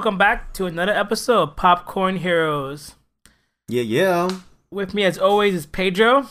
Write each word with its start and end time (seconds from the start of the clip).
welcome 0.00 0.16
back 0.16 0.54
to 0.54 0.64
another 0.64 0.94
episode 0.94 1.42
of 1.42 1.56
Popcorn 1.56 2.16
Heroes. 2.16 2.94
Yeah, 3.68 3.82
yeah. 3.82 4.30
With 4.70 4.94
me, 4.94 5.04
as 5.04 5.18
always, 5.18 5.52
is 5.52 5.66
Pedro. 5.66 6.26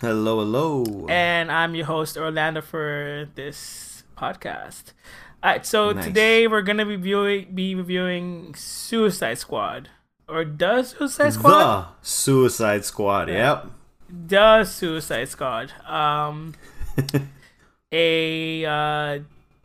Hello, 0.00 0.40
hello. 0.40 1.06
And 1.08 1.52
I'm 1.52 1.76
your 1.76 1.86
host, 1.86 2.16
Orlando, 2.16 2.60
for 2.62 3.28
this 3.36 4.02
podcast. 4.18 4.92
All 5.40 5.52
right, 5.52 5.64
so 5.64 5.92
Nice. 5.92 6.04
today 6.04 6.48
we're 6.48 6.62
gonna 6.62 6.84
be 6.84 6.96
reviewing, 6.96 7.54
be 7.54 7.76
reviewing 7.76 8.56
Suicide 8.56 9.38
Squad, 9.38 9.90
or 10.28 10.44
does 10.44 10.96
Suicide 10.98 11.34
Squad? 11.34 11.52
The 11.52 11.86
Suicide 12.02 12.84
Squad. 12.84 13.28
Yep. 13.28 13.70
The 14.08 14.64
Suicide 14.64 15.28
Squad. 15.28 15.70
Um, 15.86 16.54
a 17.92 18.64
uh, 18.64 19.18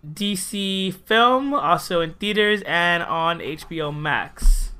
DC 0.05 0.93
film, 0.93 1.53
also 1.53 2.01
in 2.01 2.13
theaters 2.13 2.61
and 2.65 3.03
on 3.03 3.39
HBO 3.39 3.95
Max. 3.95 4.71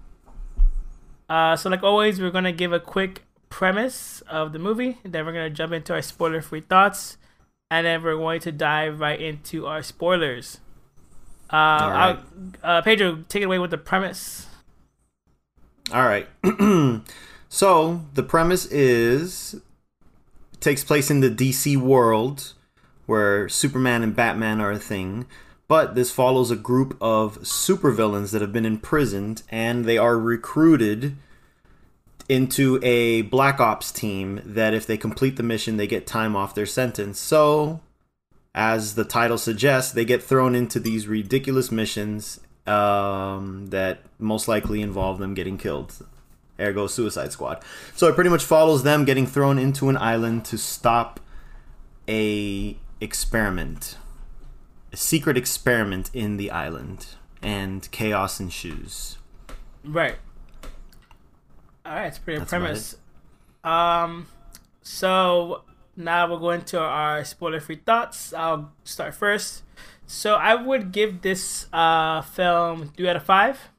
Uh, 1.30 1.56
so, 1.56 1.70
like 1.70 1.84
always, 1.84 2.20
we're 2.20 2.32
gonna 2.32 2.52
give 2.52 2.74
a 2.74 2.80
quick 2.80 3.24
premise 3.50 4.22
of 4.22 4.54
the 4.54 4.60
movie, 4.60 4.98
then 5.04 5.26
we're 5.26 5.34
gonna 5.34 5.50
jump 5.50 5.74
into 5.74 5.94
our 5.94 6.02
spoiler-free 6.02 6.62
thoughts, 6.62 7.18
and 7.70 7.86
then 7.86 8.04
we're 8.04 8.16
going 8.16 8.40
to 8.42 8.52
dive 8.52 9.00
right 9.00 9.20
into 9.20 9.68
our 9.68 9.84
spoilers. 9.84 10.60
Uh, 11.52 11.58
right. 11.58 12.20
Uh, 12.64 12.82
Pedro, 12.82 13.24
take 13.28 13.42
it 13.42 13.46
away 13.46 13.60
with 13.60 13.72
the 13.72 13.78
premise. 13.78 14.48
All 15.92 16.04
right. 16.04 16.28
so 17.50 18.02
the 18.14 18.24
premise 18.24 18.66
is 18.68 19.56
takes 20.60 20.84
place 20.84 21.10
in 21.10 21.22
the 21.22 21.30
DC 21.30 21.78
world 21.78 22.54
where 23.10 23.50
Superman 23.50 24.04
and 24.04 24.16
Batman 24.16 24.62
are 24.62 24.72
a 24.72 24.78
thing, 24.78 25.26
but 25.68 25.96
this 25.96 26.12
follows 26.12 26.52
a 26.52 26.56
group 26.56 26.96
of 27.02 27.40
supervillains 27.40 28.32
that 28.32 28.42
have 28.42 28.54
been 28.54 28.68
imprisoned 28.68 29.42
and 29.50 29.84
they 29.84 29.98
are 29.98 30.18
recruited 30.18 31.16
into 32.30 32.80
a 32.84 33.24
black 33.24 33.60
ops 33.60 33.92
team 33.92 34.40
that 34.46 34.76
if 34.76 34.86
they 34.86 34.96
complete 34.96 35.38
the 35.38 35.44
mission 35.44 35.78
they 35.78 35.88
get 35.88 36.06
time 36.06 36.36
off 36.36 36.54
their 36.54 36.68
sentence. 36.68 37.20
So 37.20 37.82
as 38.54 38.94
the 38.94 39.06
title 39.06 39.40
suggests, 39.40 39.92
they 39.92 40.06
get 40.06 40.22
thrown 40.22 40.54
into 40.54 40.80
these 40.80 41.08
ridiculous 41.08 41.72
missions 41.72 42.40
um, 42.68 43.68
that 43.72 44.02
most 44.20 44.48
likely 44.48 44.84
involve 44.84 45.18
them 45.18 45.34
getting 45.34 45.58
killed. 45.58 46.06
Ergo, 46.60 46.86
Suicide 46.86 47.32
Squad. 47.32 47.64
So 47.96 48.08
it 48.08 48.14
pretty 48.14 48.30
much 48.30 48.44
follows 48.44 48.84
them 48.84 49.04
getting 49.04 49.26
thrown 49.26 49.58
into 49.58 49.90
an 49.90 49.98
island 49.98 50.46
to 50.46 50.60
stop 50.60 51.20
a 52.08 52.78
experiment, 53.02 53.98
a 54.92 54.98
secret 54.98 55.38
experiment 55.38 56.10
in 56.14 56.38
the 56.38 56.52
island, 56.52 57.08
and 57.42 57.90
chaos 57.92 58.40
ensues. 58.40 59.18
Right. 59.84 60.16
All 61.86 61.94
right, 61.94 62.08
it's 62.08 62.20
pretty 62.20 62.40
That's 62.40 62.50
premise. 62.50 62.96
Um, 63.64 64.28
so 64.82 65.64
now 65.96 66.32
we're 66.32 66.40
going 66.40 66.62
to 66.64 66.80
our 66.80 67.24
spoiler-free 67.24 67.82
thoughts. 67.86 68.34
I'll 68.34 68.72
start 68.84 69.16
first. 69.16 69.64
So 70.06 70.36
I 70.36 70.56
would 70.56 70.92
give 70.92 71.22
this 71.22 71.68
uh 71.72 72.22
film 72.22 72.90
three 72.98 73.08
out 73.08 73.16
of 73.16 73.24
five. 73.24 73.70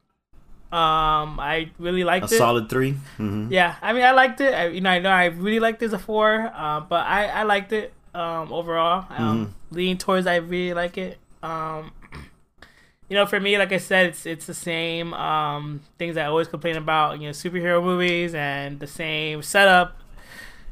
Um, 0.71 1.37
I 1.39 1.71
really 1.77 2.01
A 2.03 2.05
liked 2.05 2.31
it. 2.31 2.35
A 2.35 2.37
solid 2.37 2.69
3 2.69 2.91
hmm 3.17 3.51
Yeah, 3.51 3.75
I 3.81 3.91
mean, 3.91 4.03
I 4.03 4.11
liked 4.11 4.39
it. 4.39 4.53
I, 4.53 4.67
you 4.67 4.79
know, 4.79 4.89
I 4.89 4.99
know 4.99 5.09
I 5.09 5.25
really 5.25 5.59
liked 5.59 5.81
it 5.83 5.87
as 5.87 5.93
a 5.93 5.99
four, 5.99 6.49
uh, 6.55 6.79
but 6.79 7.05
I, 7.05 7.25
I 7.27 7.43
liked 7.43 7.73
it 7.73 7.91
um, 8.13 8.51
overall. 8.51 9.05
Um, 9.09 9.55
Leaning 9.71 9.97
towards 9.97 10.27
I 10.27 10.37
really 10.37 10.73
like 10.73 10.97
it. 10.97 11.17
Um, 11.41 11.91
you 13.09 13.15
know, 13.15 13.25
for 13.25 13.39
me, 13.39 13.57
like 13.57 13.71
I 13.71 13.77
said, 13.77 14.07
it's 14.07 14.25
it's 14.25 14.45
the 14.45 14.53
same 14.53 15.13
um, 15.13 15.81
things 15.97 16.17
I 16.17 16.25
always 16.25 16.47
complain 16.47 16.75
about. 16.75 17.19
You 17.19 17.27
know, 17.27 17.31
superhero 17.31 17.83
movies 17.83 18.33
and 18.33 18.79
the 18.79 18.87
same 18.87 19.41
setup. 19.41 19.97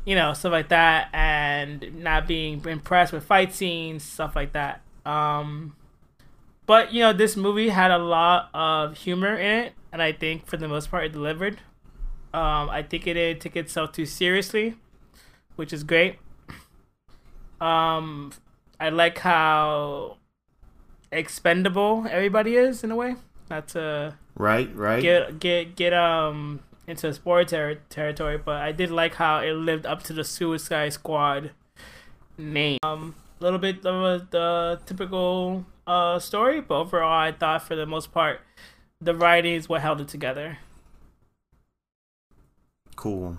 You 0.06 0.16
know, 0.16 0.34
stuff 0.34 0.52
like 0.52 0.69
that, 0.69 1.09
and 1.14 2.02
not 2.03 2.28
being 2.28 2.66
impressed 2.66 3.14
with 3.14 3.24
fight 3.24 3.53
scenes, 3.53 4.03
stuff 4.03 4.35
like 4.35 4.53
that. 4.53 4.81
Um, 5.06 5.75
but 6.66 6.94
you 6.94 7.02
know, 7.02 7.14
this 7.14 7.35
movie 7.35 7.69
had 7.69 7.91
a 7.91 7.97
lot 7.97 8.50
of 8.53 8.97
humor 8.97 9.35
in 9.35 9.66
it, 9.66 9.74
and 9.91 10.02
I 10.02 10.12
think 10.12 10.47
for 10.47 10.58
the 10.58 10.68
most 10.68 10.90
part, 10.90 11.06
it 11.06 11.12
delivered. 11.12 11.59
Um, 12.34 12.69
I 12.69 12.84
think 12.84 13.08
it 13.08 13.16
didn't 13.16 13.41
take 13.41 13.56
itself 13.56 13.91
too 13.91 14.06
seriously, 14.06 14.75
which 15.56 15.74
is 15.74 15.84
great. 15.84 16.19
Um, 17.62 18.31
I 18.80 18.90
like 18.90 19.18
how 19.20 20.18
expendable 21.12 22.06
everybody 22.09 22.56
is 22.56 22.84
in 22.84 22.92
a 22.92 22.96
way. 22.96 23.16
Not 23.50 23.68
to 23.70 24.16
Right, 24.36 24.74
right. 24.75 25.02
get 25.02 25.40
get 25.40 25.75
get 25.75 25.94
um 25.94 26.62
into 26.88 27.14
sport 27.14 27.50
ter- 27.50 27.75
territory, 27.90 28.38
but 28.38 28.62
I 28.62 28.72
did 28.72 28.90
like 28.92 29.16
how 29.16 29.40
it 29.40 29.52
lived 29.53 29.86
up 29.86 30.03
to 30.03 30.14
the 30.14 30.24
Suicide 30.24 30.94
Squad 30.94 31.52
name. 32.38 32.78
Um, 32.84 33.16
a 33.40 33.44
little 33.44 33.59
bit 33.59 33.86
of 33.86 34.30
the 34.31 34.80
typical 34.86 35.66
uh 35.88 36.20
story, 36.20 36.62
but 36.62 36.76
overall, 36.80 37.20
I 37.20 37.31
thought 37.31 37.64
for 37.64 37.76
the 37.76 37.86
most 37.86 38.12
part, 38.12 38.41
the 39.02 39.16
writing 39.16 39.56
is 39.56 39.68
what 39.68 39.81
held 39.81 40.00
it 40.02 40.08
together. 40.08 40.59
Cool. 42.96 43.38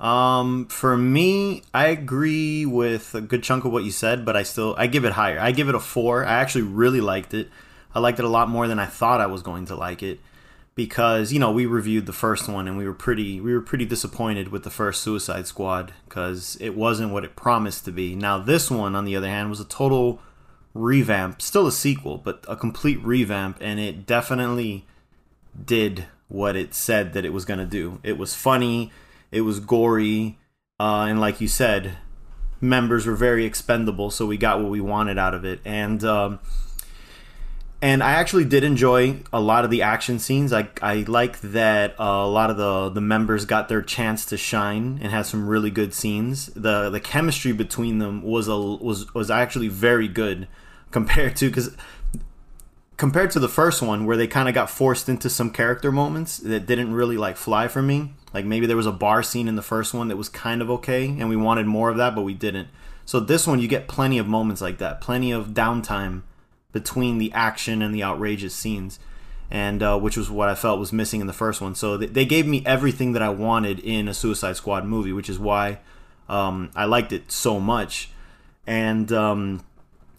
Um, 0.00 0.66
for 0.66 0.96
me, 0.96 1.62
I 1.74 1.86
agree 1.88 2.64
with 2.64 3.14
a 3.14 3.20
good 3.20 3.42
chunk 3.42 3.64
of 3.64 3.72
what 3.72 3.84
you 3.84 3.90
said, 3.90 4.24
but 4.24 4.36
I 4.36 4.42
still 4.44 4.74
I 4.78 4.86
give 4.86 5.04
it 5.04 5.12
higher. 5.12 5.40
I 5.40 5.52
give 5.52 5.68
it 5.68 5.74
a 5.74 5.80
four. 5.80 6.24
I 6.24 6.34
actually 6.34 6.62
really 6.62 7.00
liked 7.00 7.34
it. 7.34 7.48
I 7.94 8.00
liked 8.00 8.18
it 8.18 8.24
a 8.24 8.28
lot 8.28 8.48
more 8.48 8.68
than 8.68 8.78
I 8.78 8.86
thought 8.86 9.20
I 9.20 9.26
was 9.26 9.42
going 9.42 9.66
to 9.66 9.74
like 9.74 10.02
it 10.02 10.20
because 10.78 11.32
you 11.32 11.40
know 11.40 11.50
we 11.50 11.66
reviewed 11.66 12.06
the 12.06 12.12
first 12.12 12.48
one 12.48 12.68
and 12.68 12.78
we 12.78 12.84
were 12.84 12.94
pretty 12.94 13.40
we 13.40 13.52
were 13.52 13.60
pretty 13.60 13.84
disappointed 13.84 14.48
with 14.48 14.62
the 14.62 14.70
first 14.70 15.02
Suicide 15.02 15.48
Squad 15.48 15.92
because 16.04 16.56
it 16.60 16.76
wasn't 16.76 17.12
what 17.12 17.24
it 17.24 17.34
promised 17.34 17.84
to 17.86 17.90
be. 17.90 18.14
Now 18.14 18.38
this 18.38 18.70
one, 18.70 18.94
on 18.94 19.04
the 19.04 19.16
other 19.16 19.26
hand, 19.26 19.50
was 19.50 19.58
a 19.58 19.64
total 19.64 20.20
revamp, 20.74 21.42
still 21.42 21.66
a 21.66 21.72
sequel, 21.72 22.18
but 22.18 22.44
a 22.46 22.54
complete 22.54 23.02
revamp, 23.02 23.58
and 23.60 23.80
it 23.80 24.06
definitely 24.06 24.86
did 25.64 26.06
what 26.28 26.54
it 26.54 26.74
said 26.74 27.12
that 27.14 27.24
it 27.24 27.32
was 27.32 27.44
going 27.44 27.58
to 27.58 27.66
do. 27.66 27.98
It 28.04 28.16
was 28.16 28.36
funny, 28.36 28.92
it 29.30 29.42
was 29.42 29.60
gory, 29.60 30.38
uh, 30.80 31.06
and 31.08 31.20
like 31.20 31.40
you 31.40 31.48
said, 31.48 31.96
members 32.60 33.06
were 33.06 33.14
very 33.14 33.44
expendable, 33.44 34.10
so 34.10 34.26
we 34.26 34.36
got 34.36 34.60
what 34.60 34.70
we 34.70 34.80
wanted 34.80 35.18
out 35.18 35.34
of 35.34 35.44
it. 35.44 35.60
And 35.64 36.02
um, 36.04 36.38
and 37.80 38.02
I 38.02 38.12
actually 38.12 38.44
did 38.44 38.64
enjoy 38.64 39.20
a 39.32 39.40
lot 39.40 39.64
of 39.64 39.70
the 39.70 39.82
action 39.82 40.18
scenes. 40.18 40.52
I 40.52 40.68
I 40.82 41.04
like 41.06 41.40
that 41.40 41.92
uh, 41.98 42.04
a 42.04 42.28
lot 42.28 42.50
of 42.50 42.56
the 42.56 42.88
the 42.88 43.00
members 43.00 43.44
got 43.44 43.68
their 43.68 43.82
chance 43.82 44.24
to 44.26 44.36
shine 44.36 44.98
and 45.00 45.12
had 45.12 45.26
some 45.26 45.48
really 45.48 45.70
good 45.70 45.94
scenes. 45.94 46.46
The 46.46 46.90
the 46.90 47.00
chemistry 47.00 47.52
between 47.52 47.98
them 47.98 48.22
was 48.22 48.48
a 48.48 48.58
was 48.58 49.12
was 49.14 49.30
actually 49.30 49.68
very 49.68 50.08
good 50.08 50.48
compared 50.90 51.36
to 51.36 51.48
because 51.48 51.76
compared 52.98 53.30
to 53.30 53.38
the 53.38 53.48
first 53.48 53.80
one 53.80 54.04
where 54.04 54.16
they 54.16 54.26
kind 54.26 54.48
of 54.48 54.54
got 54.54 54.68
forced 54.68 55.08
into 55.08 55.30
some 55.30 55.50
character 55.50 55.90
moments 55.90 56.36
that 56.38 56.66
didn't 56.66 56.92
really 56.92 57.16
like 57.16 57.36
fly 57.36 57.68
for 57.68 57.80
me. 57.80 58.12
Like 58.34 58.44
maybe 58.44 58.66
there 58.66 58.76
was 58.76 58.86
a 58.86 58.92
bar 58.92 59.22
scene 59.22 59.48
in 59.48 59.54
the 59.54 59.62
first 59.62 59.94
one 59.94 60.08
that 60.08 60.16
was 60.16 60.28
kind 60.28 60.60
of 60.60 60.68
okay 60.68 61.06
and 61.06 61.28
we 61.28 61.36
wanted 61.36 61.66
more 61.66 61.88
of 61.88 61.96
that 61.96 62.14
but 62.14 62.22
we 62.22 62.34
didn't. 62.34 62.68
So 63.06 63.20
this 63.20 63.46
one 63.46 63.60
you 63.60 63.68
get 63.68 63.88
plenty 63.88 64.18
of 64.18 64.26
moments 64.26 64.60
like 64.60 64.78
that 64.78 65.00
plenty 65.00 65.30
of 65.30 65.48
downtime 65.48 66.22
between 66.72 67.18
the 67.18 67.32
action 67.32 67.80
and 67.80 67.94
the 67.94 68.02
outrageous 68.02 68.54
scenes 68.54 68.98
and 69.50 69.82
uh, 69.82 69.98
which 69.98 70.18
was 70.18 70.28
what 70.30 70.50
i 70.50 70.54
felt 70.54 70.78
was 70.78 70.92
missing 70.92 71.20
in 71.20 71.28
the 71.28 71.32
first 71.32 71.60
one. 71.60 71.76
So 71.76 71.96
th- 71.96 72.12
they 72.12 72.26
gave 72.26 72.46
me 72.46 72.62
everything 72.66 73.12
that 73.12 73.22
i 73.22 73.28
wanted 73.28 73.78
in 73.78 74.08
a 74.08 74.14
suicide 74.14 74.56
squad 74.56 74.84
movie 74.84 75.12
which 75.12 75.30
is 75.30 75.38
why 75.38 75.78
um, 76.28 76.70
i 76.74 76.84
liked 76.84 77.12
it 77.12 77.30
so 77.30 77.60
much. 77.60 78.10
And 78.66 79.10
um, 79.12 79.64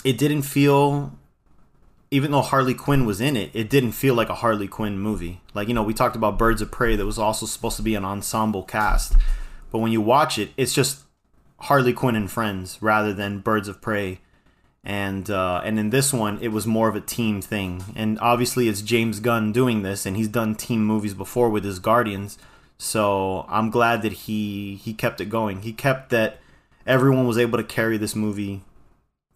it 0.04 0.18
didn't 0.18 0.42
feel 0.42 1.19
even 2.12 2.32
though 2.32 2.42
Harley 2.42 2.74
Quinn 2.74 3.06
was 3.06 3.22
in 3.22 3.38
it, 3.38 3.52
it 3.54 3.70
didn't 3.70 3.92
feel 3.92 4.16
like 4.16 4.30
a 4.30 4.36
Harley 4.36 4.68
Quinn 4.68 4.98
movie. 4.98 5.42
Like, 5.54 5.68
you 5.68 5.74
know, 5.74 5.84
we 5.84 5.94
talked 5.94 6.16
about 6.16 6.40
Birds 6.40 6.62
of 6.62 6.72
Prey 6.72 6.96
that 6.96 7.06
was 7.06 7.20
also 7.20 7.46
supposed 7.46 7.78
to 7.78 7.84
be 7.84 7.96
an 7.96 8.06
ensemble 8.06 8.64
cast. 8.64 9.14
But 9.72 9.80
when 9.80 9.92
you 9.92 10.02
watch 10.02 10.40
it, 10.40 10.50
it's 10.58 10.74
just 10.74 11.04
Harley 11.60 11.94
Quinn 11.94 12.16
and 12.16 12.32
friends 12.32 12.80
rather 12.82 13.14
than 13.14 13.40
Birds 13.40 13.68
of 13.68 13.82
Prey. 13.82 14.20
And 14.84 15.30
uh, 15.30 15.62
and 15.64 15.78
in 15.78 15.90
this 15.90 16.14
one, 16.14 16.40
it 16.42 16.48
was 16.48 16.66
more 16.66 16.88
of 16.88 16.96
a 16.96 17.02
team 17.02 17.42
thing. 17.42 17.84
And 17.96 18.18
obviously, 18.20 18.70
it's 18.70 18.82
James 18.82 19.20
Gunn 19.20 19.52
doing 19.52 19.84
this, 19.84 20.06
and 20.06 20.16
he's 20.16 20.30
done 20.30 20.56
team 20.56 20.86
movies 20.86 21.14
before 21.14 21.50
with 21.50 21.66
his 21.66 21.80
Guardians. 21.80 22.38
So 22.78 23.46
I'm 23.50 23.70
glad 23.70 24.02
that 24.04 24.14
he 24.14 24.76
he 24.76 24.94
kept 24.94 25.20
it 25.20 25.26
going. 25.26 25.62
He 25.62 25.74
kept 25.74 26.12
that 26.12 26.38
everyone 26.88 27.28
was 27.28 27.38
able 27.38 27.58
to 27.58 27.64
carry 27.64 27.98
this 27.98 28.16
movie 28.16 28.62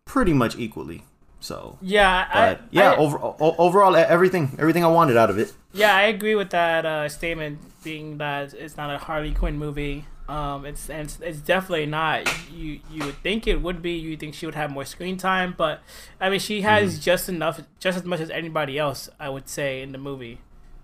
pretty 0.06 0.34
much 0.34 0.58
equally. 0.58 1.04
So 1.44 1.78
Yeah, 1.82 2.26
I, 2.34 2.58
yeah, 2.72 2.92
I, 2.92 2.96
over, 3.04 3.18
o- 3.20 3.56
overall, 3.66 3.96
everything 3.98 4.56
everything 4.58 4.84
I 4.84 4.88
wanted 5.00 5.18
out 5.18 5.30
of 5.30 5.38
it. 5.38 5.52
yeah, 5.74 5.94
I 5.94 6.04
agree 6.04 6.36
with 6.36 6.52
that 6.52 6.86
uh, 6.86 7.10
statement 7.10 7.60
being 7.84 8.18
that 8.20 8.54
it's 8.54 8.78
not 8.78 8.90
a 8.90 8.98
Harley 8.98 9.34
Quinn 9.34 9.58
movie. 9.58 10.06
Um, 10.30 10.66
it's 10.66 10.90
and 10.90 11.02
it's, 11.08 11.20
it's 11.20 11.40
definitely 11.40 11.86
not. 12.00 12.20
You 12.50 12.80
you 12.94 13.02
would 13.08 13.20
think 13.22 13.46
it 13.46 13.58
would 13.62 13.82
be. 13.82 13.92
You 14.06 14.16
think 14.16 14.36
she 14.36 14.46
would 14.48 14.56
have 14.56 14.72
more 14.72 14.86
screen 14.86 15.18
time, 15.18 15.54
but 15.58 15.82
I 16.22 16.30
mean, 16.30 16.40
she 16.40 16.62
has 16.62 16.98
just 16.98 17.28
enough, 17.28 17.60
just 17.80 17.98
as 17.98 18.06
much 18.06 18.22
as 18.22 18.30
anybody 18.30 18.80
else. 18.80 19.10
I 19.20 19.28
would 19.28 19.50
say 19.50 19.82
in 19.82 19.92
the 19.92 19.98
movie. 20.10 20.40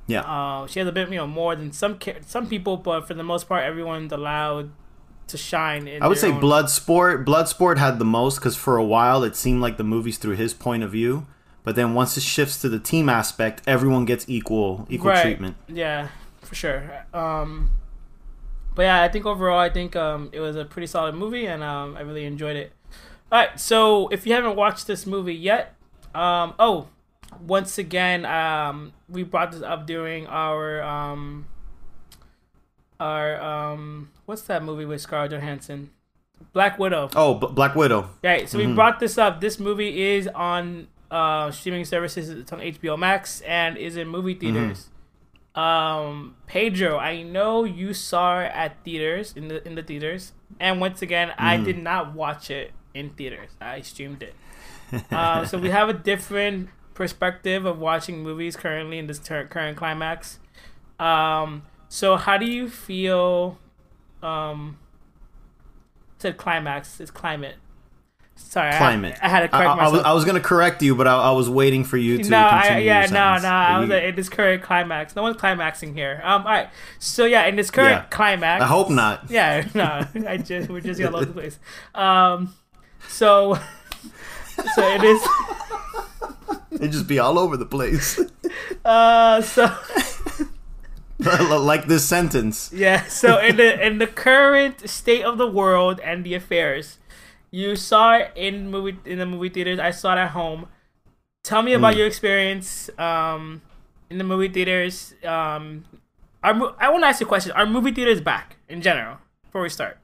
Yeah, 0.08 0.22
Uh, 0.28 0.68
she 0.68 0.80
has 0.82 0.88
a 0.90 0.92
bit, 0.92 1.08
you 1.10 1.16
know, 1.22 1.28
more 1.28 1.56
than 1.56 1.72
some 1.72 1.98
some 2.26 2.48
people, 2.50 2.76
but 2.76 3.08
for 3.08 3.14
the 3.14 3.24
most 3.24 3.48
part, 3.48 3.64
everyone's 3.64 4.12
allowed 4.12 4.72
to 5.30 5.38
shine. 5.38 5.88
In 5.88 6.04
I 6.04 6.08
would 6.08 6.18
say 6.18 6.32
own- 6.32 6.42
Bloodsport. 6.42 7.26
Bloodsport 7.26 7.78
had 7.78 8.00
the 8.00 8.06
most 8.06 8.36
because 8.40 8.56
for 8.56 8.78
a 8.78 8.84
while 8.84 9.24
it 9.24 9.36
seemed 9.36 9.62
like 9.62 9.78
the 9.78 9.84
movie's 9.84 10.18
through 10.18 10.36
his 10.36 10.54
point 10.54 10.84
of 10.84 10.92
view, 10.92 11.26
but 11.64 11.76
then 11.76 11.94
once 11.94 12.18
it 12.18 12.24
shifts 12.24 12.60
to 12.62 12.70
the 12.70 12.80
team 12.80 13.10
aspect, 13.10 13.62
everyone 13.68 14.06
gets 14.06 14.26
equal 14.28 14.86
equal 14.90 15.12
Right. 15.12 15.22
treatment. 15.22 15.56
Yeah, 15.68 16.10
for 16.42 16.56
sure. 16.56 16.84
Um, 17.14 17.72
but 18.76 18.84
yeah, 18.84 19.02
I 19.02 19.08
think 19.10 19.26
overall, 19.26 19.60
I 19.60 19.70
think 19.70 19.96
um, 19.96 20.30
it 20.32 20.40
was 20.40 20.56
a 20.56 20.66
pretty 20.66 20.88
solid 20.88 21.16
movie, 21.16 21.46
and 21.46 21.64
um, 21.64 21.96
I 21.98 22.02
really 22.02 22.26
enjoyed 22.26 22.56
it. 22.56 22.72
All 23.32 23.40
right, 23.40 23.60
so 23.60 24.08
if 24.10 24.26
you 24.26 24.34
haven't 24.34 24.56
watched 24.56 24.88
this 24.88 25.06
movie 25.06 25.36
yet, 25.36 25.76
um, 26.16 26.54
oh, 26.58 26.88
once 27.46 27.78
again, 27.78 28.26
um, 28.26 28.94
we 29.08 29.22
brought 29.24 29.52
this 29.52 29.62
up 29.62 29.86
during 29.86 30.26
our 30.28 30.82
um, 30.82 31.46
our 33.00 33.40
um, 33.42 34.10
what's 34.26 34.42
that 34.44 34.64
movie 34.64 34.86
with 34.86 35.02
Scarlett 35.02 35.32
Johansson? 35.32 35.92
Black 36.54 36.80
Widow. 36.80 37.10
Oh, 37.16 37.34
B- 37.36 37.48
Black 37.52 37.76
Widow. 37.76 38.10
Right. 38.24 38.48
So 38.50 38.58
we 38.58 38.68
brought 38.74 39.00
this 39.00 39.18
up. 39.18 39.42
This 39.42 39.60
movie 39.60 40.02
is 40.16 40.28
on 40.28 40.88
uh, 41.12 41.52
streaming 41.52 41.86
services. 41.86 42.30
It's 42.30 42.52
on 42.54 42.60
HBO 42.60 42.98
Max 42.98 43.42
and 43.42 43.78
is 43.78 43.98
in 43.98 44.08
movie 44.08 44.36
theaters. 44.36 44.90
Um, 45.56 46.36
Pedro, 46.48 46.98
I 46.98 47.24
know 47.24 47.64
you 47.66 47.94
saw 47.94 48.42
it 48.42 48.52
at 48.54 48.84
theaters 48.86 49.34
in 49.36 49.48
the 49.50 49.66
in 49.68 49.76
the 49.76 49.84
theaters, 49.84 50.32
and 50.60 50.80
once 50.80 51.02
again, 51.02 51.34
I 51.38 51.58
did 51.58 51.78
not 51.78 52.14
watch 52.14 52.50
it 52.50 52.72
in 52.94 53.10
theaters. 53.12 53.50
I 53.60 53.82
streamed 53.82 54.24
it. 54.24 54.36
uh, 55.12 55.46
so 55.46 55.58
we 55.58 55.70
have 55.70 55.90
a 55.90 55.94
different 55.94 56.70
perspective 56.94 57.66
of 57.66 57.80
watching 57.80 58.24
movies 58.24 58.56
currently 58.56 59.00
in 59.00 59.08
this 59.08 59.20
ter- 59.20 59.48
current 59.48 59.76
climax. 59.78 60.40
Um, 61.00 61.64
so 61.90 62.16
how 62.16 62.38
do 62.38 62.46
you 62.46 62.70
feel? 62.70 63.58
Um, 64.24 64.78
said 66.18 66.38
climax. 66.38 67.00
is 67.02 67.12
climate. 67.12 67.56
Sorry, 68.36 68.70
I- 68.74 68.78
Climate. 68.78 69.18
I, 69.22 69.28
had 69.28 69.40
to 69.42 69.46
I, 69.46 69.48
correct 69.50 69.70
I- 69.70 69.72
I 69.74 69.76
myself. 69.76 69.94
was, 69.94 70.04
I 70.04 70.14
was 70.14 70.26
gonna 70.26 70.40
correct 70.40 70.82
you, 70.82 70.96
but 70.96 71.08
I, 71.08 71.14
I 71.14 71.32
was 71.32 71.50
waiting 71.50 71.84
for 71.84 71.98
you 71.98 72.24
to 72.24 72.30
no, 72.30 72.38
I, 72.40 72.62
continue. 72.62 72.86
yeah, 72.86 73.06
no, 73.08 73.38
no. 73.42 73.50
I 73.50 73.80
was 73.80 73.90
you- 73.90 73.96
like, 73.96 74.04
in 74.06 74.16
this 74.16 74.30
current 74.30 74.64
climax. 74.64 75.14
No 75.16 75.24
one's 75.24 75.36
climaxing 75.38 75.94
here. 75.94 76.22
Um, 76.24 76.44
all 76.44 76.54
right. 76.54 76.70
So 77.00 77.26
yeah, 77.26 77.46
in 77.48 77.58
this 77.58 77.70
current 77.70 77.92
Yeah. 77.92 78.06
climax. 78.10 78.64
I 78.64 78.68
hope 78.68 78.90
not. 78.90 79.26
Yeah, 79.30 79.68
no. 79.74 80.06
I 80.28 80.38
just 80.38 80.70
we're 80.70 80.80
just 80.82 81.02
all 81.02 81.16
over 81.18 81.26
the 81.26 81.34
place. 81.34 81.60
Um, 81.96 82.54
so 83.10 83.58
so 84.76 84.88
it 84.96 85.04
is. 85.04 85.22
It'd 86.72 86.92
just 86.94 87.08
be 87.08 87.20
all 87.20 87.38
over 87.40 87.58
the 87.58 87.66
place, 87.66 88.20
Uh, 88.86 89.42
so 89.42 89.68
like 91.60 91.86
this 91.86 92.08
sentence. 92.08 92.72
yeah. 92.74 93.06
So 93.06 93.40
in 93.40 93.58
the 93.58 93.86
in 93.86 93.98
the 93.98 94.08
current 94.08 94.90
state 94.90 95.24
of 95.24 95.38
the 95.38 95.48
world 95.48 96.00
and 96.00 96.26
the 96.26 96.34
affairs, 96.34 96.98
you 97.52 97.76
saw 97.76 98.16
it 98.16 98.32
in 98.36 98.72
movie 98.72 98.98
in 99.06 99.20
the 99.20 99.26
movie 99.26 99.50
theaters. 99.50 99.80
I 99.80 99.92
saw 99.92 100.14
it 100.14 100.20
at 100.20 100.30
home. 100.30 100.68
Tell 101.44 101.62
me 101.62 101.74
about 101.74 101.96
your 101.96 102.06
experience 102.06 102.90
um, 103.00 103.62
in 104.10 104.18
the 104.18 104.24
movie 104.24 104.50
theaters. 104.50 105.14
Um, 105.24 105.86
are, 106.44 106.76
I 106.80 106.90
want 106.90 107.04
to 107.04 107.08
ask 107.08 107.20
you 107.20 107.26
a 107.26 107.30
question. 107.30 107.52
Are 107.54 107.66
movie 107.66 107.92
theaters 107.92 108.22
back 108.22 108.58
in 108.68 108.82
general 108.82 109.18
before 109.44 109.62
we 109.62 109.70
start? 109.70 109.98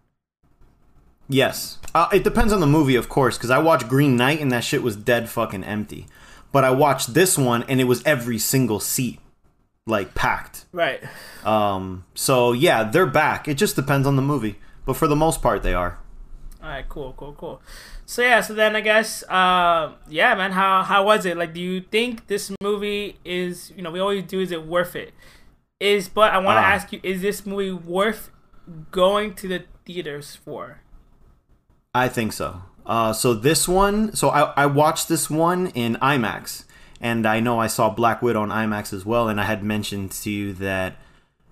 Yes. 1.28 1.80
Uh, 1.94 2.08
it 2.12 2.24
depends 2.24 2.54
on 2.54 2.60
the 2.60 2.68
movie, 2.68 2.96
of 2.96 3.10
course, 3.10 3.38
because 3.38 3.50
I 3.50 3.60
watched 3.60 3.88
Green 3.88 4.16
Knight 4.16 4.42
and 4.42 4.52
that 4.52 4.64
shit 4.64 4.84
was 4.84 4.96
dead 4.96 5.30
fucking 5.30 5.64
empty. 5.64 6.08
But 6.52 6.64
I 6.64 6.72
watched 6.72 7.14
this 7.14 7.38
one 7.38 7.64
and 7.64 7.82
it 7.82 7.86
was 7.86 8.04
every 8.04 8.38
single 8.38 8.80
seat 8.80 9.20
like 9.88 10.16
packed. 10.16 10.66
Right. 10.72 11.02
Um, 11.44 12.06
so 12.16 12.52
yeah, 12.54 12.84
they're 12.84 13.06
back. 13.06 13.48
It 13.48 13.56
just 13.56 13.76
depends 13.76 14.08
on 14.08 14.16
the 14.16 14.22
movie, 14.22 14.56
but 14.86 14.94
for 14.96 15.08
the 15.08 15.16
most 15.16 15.42
part, 15.42 15.64
they 15.64 15.74
are. 15.74 16.00
All 16.64 16.70
right. 16.70 16.88
Cool. 16.90 17.14
Cool. 17.18 17.34
Cool. 17.38 17.62
So 18.06 18.22
yeah. 18.24 18.42
So 18.42 18.54
then 18.54 18.76
I 18.76 18.82
guess, 18.82 19.24
uh, 19.30 19.94
yeah, 20.10 20.34
man. 20.36 20.52
How 20.52 20.82
how 20.84 21.06
was 21.06 21.26
it? 21.26 21.38
Like, 21.38 21.54
do 21.54 21.62
you 21.62 21.82
think 21.82 22.28
this 22.28 22.52
movie 22.62 23.20
is? 23.24 23.72
You 23.76 23.84
know, 23.84 23.92
we 23.92 24.00
always 24.00 24.24
do. 24.24 24.40
Is 24.40 24.52
it 24.52 24.66
worth 24.66 24.96
it? 24.96 25.14
Is 25.80 26.10
but 26.10 26.32
I 26.34 26.38
want 26.40 26.58
to 26.58 26.62
Ah. 26.62 26.72
ask 26.74 26.92
you: 26.92 27.00
Is 27.04 27.22
this 27.22 27.46
movie 27.46 27.72
worth 27.72 28.32
going 28.92 29.36
to 29.36 29.48
the 29.48 29.64
theaters 29.86 30.36
for? 30.36 30.82
I 31.94 32.08
think 32.10 32.34
so. 32.34 32.64
Uh, 32.86 33.14
so 33.14 33.34
this 33.34 33.68
one, 33.68 34.16
so 34.16 34.30
I, 34.30 34.54
I 34.56 34.66
watched 34.68 35.08
this 35.08 35.30
one 35.30 35.68
in 35.68 35.96
IMAX, 36.02 36.65
and 37.02 37.26
I 37.26 37.40
know 37.40 37.60
I 37.60 37.68
saw 37.68 37.90
Black 37.90 38.22
Widow 38.22 38.42
on 38.42 38.50
IMAX 38.50 38.94
as 38.94 39.06
well, 39.06 39.28
and 39.28 39.40
I 39.40 39.46
had 39.46 39.64
mentioned 39.64 40.12
to 40.12 40.30
you 40.30 40.54
that 40.54 40.96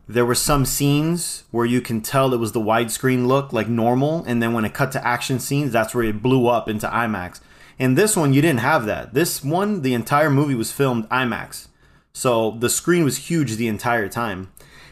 there 0.08 0.26
were 0.26 0.36
some 0.36 0.66
scenes 0.66 1.44
where 1.52 1.66
you 1.66 1.82
can 1.82 2.02
tell 2.02 2.34
it 2.34 2.40
was 2.40 2.52
the 2.52 2.60
widescreen 2.60 3.26
look 3.28 3.54
like 3.54 3.68
normal, 3.68 4.24
and 4.26 4.42
then 4.42 4.54
when 4.54 4.66
it 4.66 4.74
cut 4.74 4.92
to 4.94 5.08
action 5.08 5.40
scenes, 5.40 5.72
that's 5.72 5.94
where 5.96 6.04
it 6.04 6.22
blew 6.22 6.48
up 6.48 6.68
into 6.68 6.88
IMAX. 6.88 7.40
In 7.80 7.96
this 7.96 8.16
one, 8.16 8.34
you 8.34 8.42
didn't 8.42 8.60
have 8.60 8.86
that. 8.86 9.14
This 9.14 9.44
one, 9.44 9.82
the 9.82 9.94
entire 9.94 10.30
movie 10.30 10.56
was 10.56 10.72
filmed 10.72 11.08
IMAX, 11.10 11.68
so 12.14 12.52
the 12.52 12.70
screen 12.70 13.04
was 13.04 13.30
huge 13.30 13.56
the 13.56 13.68
entire 13.68 14.10
time, 14.10 14.52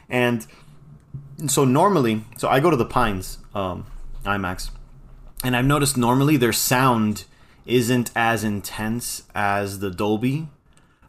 and 0.10 0.46
so 1.48 1.66
normally, 1.66 2.26
so 2.38 2.48
I 2.50 2.60
go 2.60 2.70
to 2.70 2.78
the 2.78 2.86
Pines 2.86 3.40
um, 3.56 3.86
IMAX 4.24 4.70
and 5.44 5.56
I've 5.56 5.66
noticed 5.66 5.98
normally 5.98 6.38
their 6.38 6.54
sound 6.54 7.26
isn't 7.66 8.12
as 8.16 8.44
intense 8.44 9.24
as 9.34 9.80
the 9.80 9.92
Dolby. 9.92 10.48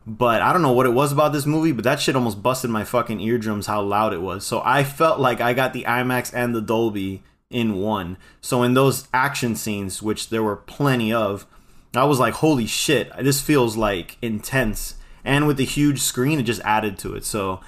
But 0.06 0.42
I 0.42 0.52
don't 0.52 0.62
know 0.62 0.72
what 0.72 0.86
it 0.86 0.90
was 0.90 1.12
about 1.12 1.32
this 1.32 1.46
movie, 1.46 1.72
but 1.72 1.84
that 1.84 2.00
shit 2.00 2.16
almost 2.16 2.42
busted 2.42 2.70
my 2.70 2.82
fucking 2.82 3.20
eardrums 3.20 3.66
how 3.66 3.82
loud 3.82 4.12
it 4.12 4.20
was. 4.20 4.44
So 4.44 4.60
I 4.64 4.82
felt 4.82 5.20
like 5.20 5.40
I 5.40 5.52
got 5.52 5.72
the 5.72 5.84
IMAX 5.84 6.32
and 6.34 6.54
the 6.54 6.60
Dolby 6.60 7.22
in 7.50 7.76
one. 7.76 8.16
So 8.40 8.64
in 8.64 8.74
those 8.74 9.06
action 9.14 9.54
scenes, 9.54 10.02
which 10.02 10.30
there 10.30 10.42
were 10.42 10.56
plenty 10.56 11.12
of, 11.12 11.46
I 11.94 12.04
was 12.04 12.18
like, 12.18 12.34
holy 12.34 12.66
shit, 12.66 13.12
this 13.20 13.40
feels 13.40 13.76
like 13.76 14.16
intense. 14.20 14.96
And 15.24 15.46
with 15.46 15.56
the 15.56 15.64
huge 15.64 16.00
screen, 16.00 16.40
it 16.40 16.44
just 16.44 16.62
added 16.62 16.98
to 16.98 17.14
it. 17.14 17.24
So 17.24 17.60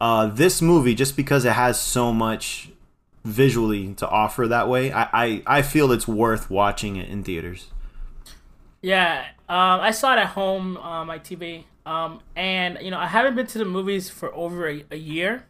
uh, 0.00 0.26
this 0.26 0.62
movie, 0.62 0.94
just 0.94 1.16
because 1.16 1.44
it 1.44 1.52
has 1.52 1.80
so 1.80 2.12
much 2.12 2.70
visually 3.24 3.94
to 3.94 4.08
offer 4.08 4.46
that 4.46 4.68
way, 4.68 4.92
I, 4.92 5.08
I, 5.12 5.42
I 5.46 5.62
feel 5.62 5.90
it's 5.90 6.06
worth 6.06 6.48
watching 6.48 6.94
it 6.94 7.08
in 7.08 7.24
theaters. 7.24 7.71
Yeah, 8.82 9.24
um, 9.48 9.80
I 9.80 9.92
saw 9.92 10.14
it 10.14 10.18
at 10.18 10.26
home 10.28 10.76
on 10.76 11.06
my 11.06 11.18
TV, 11.18 11.66
um, 11.86 12.20
and 12.34 12.78
you 12.82 12.90
know 12.90 12.98
I 12.98 13.06
haven't 13.06 13.36
been 13.36 13.46
to 13.46 13.58
the 13.58 13.64
movies 13.64 14.10
for 14.10 14.34
over 14.34 14.68
a, 14.68 14.84
a 14.90 14.96
year, 14.96 15.44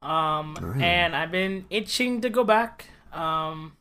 um, 0.00 0.56
and 0.80 1.14
I've 1.14 1.30
been 1.30 1.66
itching 1.70 2.22
to 2.22 2.30
go 2.30 2.44
back. 2.44 2.86
Um, 3.12 3.72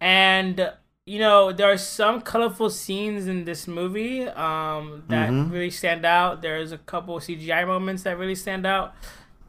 and 0.00 0.72
you 1.06 1.18
know 1.18 1.52
there 1.52 1.70
are 1.70 1.76
some 1.78 2.20
colorful 2.22 2.70
scenes 2.70 3.26
in 3.26 3.44
this 3.44 3.66
movie 3.66 4.26
um, 4.28 5.04
that 5.08 5.30
Mhm. 5.30 5.50
really 5.52 5.70
stand 5.70 6.04
out. 6.04 6.40
There's 6.42 6.72
a 6.72 6.78
couple 6.78 7.18
CGI 7.20 7.64
moments 7.66 8.02
that 8.04 8.16
really 8.18 8.34
stand 8.34 8.66
out, 8.66 8.94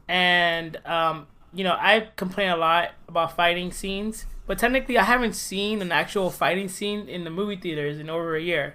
and 0.08 0.76
um, 0.86 1.26
you 1.54 1.64
know 1.64 1.76
I 1.78 2.08
complain 2.16 2.50
a 2.50 2.56
lot 2.56 2.90
about 3.08 3.34
fighting 3.36 3.72
scenes, 3.72 4.26
but 4.50 4.58
technically 4.58 4.98
I 4.98 5.04
haven't 5.04 5.34
seen 5.34 5.80
an 5.80 5.92
actual 5.92 6.28
fighting 6.28 6.66
scene 6.68 7.08
in 7.08 7.22
the 7.22 7.30
movie 7.30 7.54
theaters 7.54 8.00
in 8.00 8.10
over 8.10 8.34
a 8.34 8.42
year. 8.42 8.74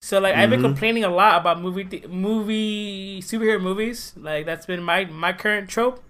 So 0.00 0.18
like 0.18 0.34
I've 0.34 0.48
been 0.48 0.60
Mhm. 0.60 0.70
complaining 0.72 1.04
a 1.04 1.10
lot 1.10 1.38
about 1.38 1.60
movie 1.60 1.84
th- 1.84 2.08
movie 2.08 3.20
superhero 3.20 3.60
movies. 3.60 4.14
Like 4.16 4.46
that's 4.46 4.64
been 4.64 4.82
my 4.82 5.04
my 5.04 5.34
current 5.34 5.68
trope. 5.68 6.02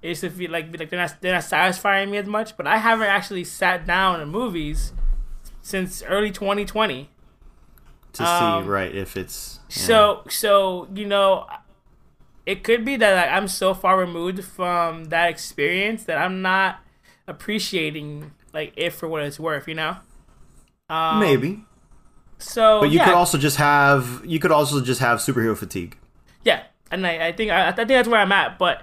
Is 0.00 0.20
to 0.22 0.30
feel 0.30 0.50
like 0.50 0.74
like 0.78 0.88
they're 0.88 0.98
not 0.98 1.20
they're 1.20 1.34
not 1.34 1.44
satisfying 1.44 2.10
me 2.10 2.16
as 2.16 2.26
much. 2.26 2.56
But 2.56 2.66
I 2.66 2.78
haven't 2.78 3.08
actually 3.08 3.44
sat 3.44 3.84
down 3.86 4.22
in 4.22 4.28
movies 4.30 4.94
since 5.60 6.02
early 6.04 6.30
2020. 6.30 7.10
To 8.14 8.24
Um, 8.24 8.64
see, 8.64 8.68
right, 8.70 8.94
if 8.94 9.18
it's. 9.18 9.60
yeah. 9.68 9.84
So 9.86 10.22
so 10.30 10.88
you 10.94 11.04
know, 11.04 11.46
it 12.46 12.64
could 12.64 12.86
be 12.86 12.96
that 12.96 13.12
like, 13.20 13.36
I'm 13.36 13.48
so 13.48 13.74
far 13.74 13.98
removed 13.98 14.42
from 14.42 15.04
that 15.12 15.28
experience 15.28 16.04
that 16.04 16.16
I'm 16.16 16.40
not 16.40 16.79
appreciating 17.30 18.32
like 18.52 18.72
it 18.76 18.90
for 18.92 19.08
what 19.08 19.22
it's 19.22 19.40
worth. 19.40 19.66
You 19.68 19.74
know. 19.76 19.96
Um, 20.88 21.20
Maybe. 21.20 21.64
So, 22.38 22.80
But 22.80 22.90
you 22.90 22.98
yeah, 22.98 23.04
could 23.04 23.14
also 23.14 23.38
just 23.38 23.56
have 23.58 24.22
you 24.24 24.38
could 24.40 24.50
also 24.50 24.80
just 24.82 25.00
have 25.00 25.18
superhero 25.18 25.56
fatigue. 25.56 25.96
yeah, 26.42 26.62
and 26.90 27.06
I, 27.06 27.28
I 27.28 27.32
think 27.32 27.50
I, 27.50 27.68
I 27.68 27.72
think 27.72 27.88
that's 27.88 28.08
where 28.08 28.20
I'm 28.20 28.32
at. 28.32 28.58
But 28.58 28.82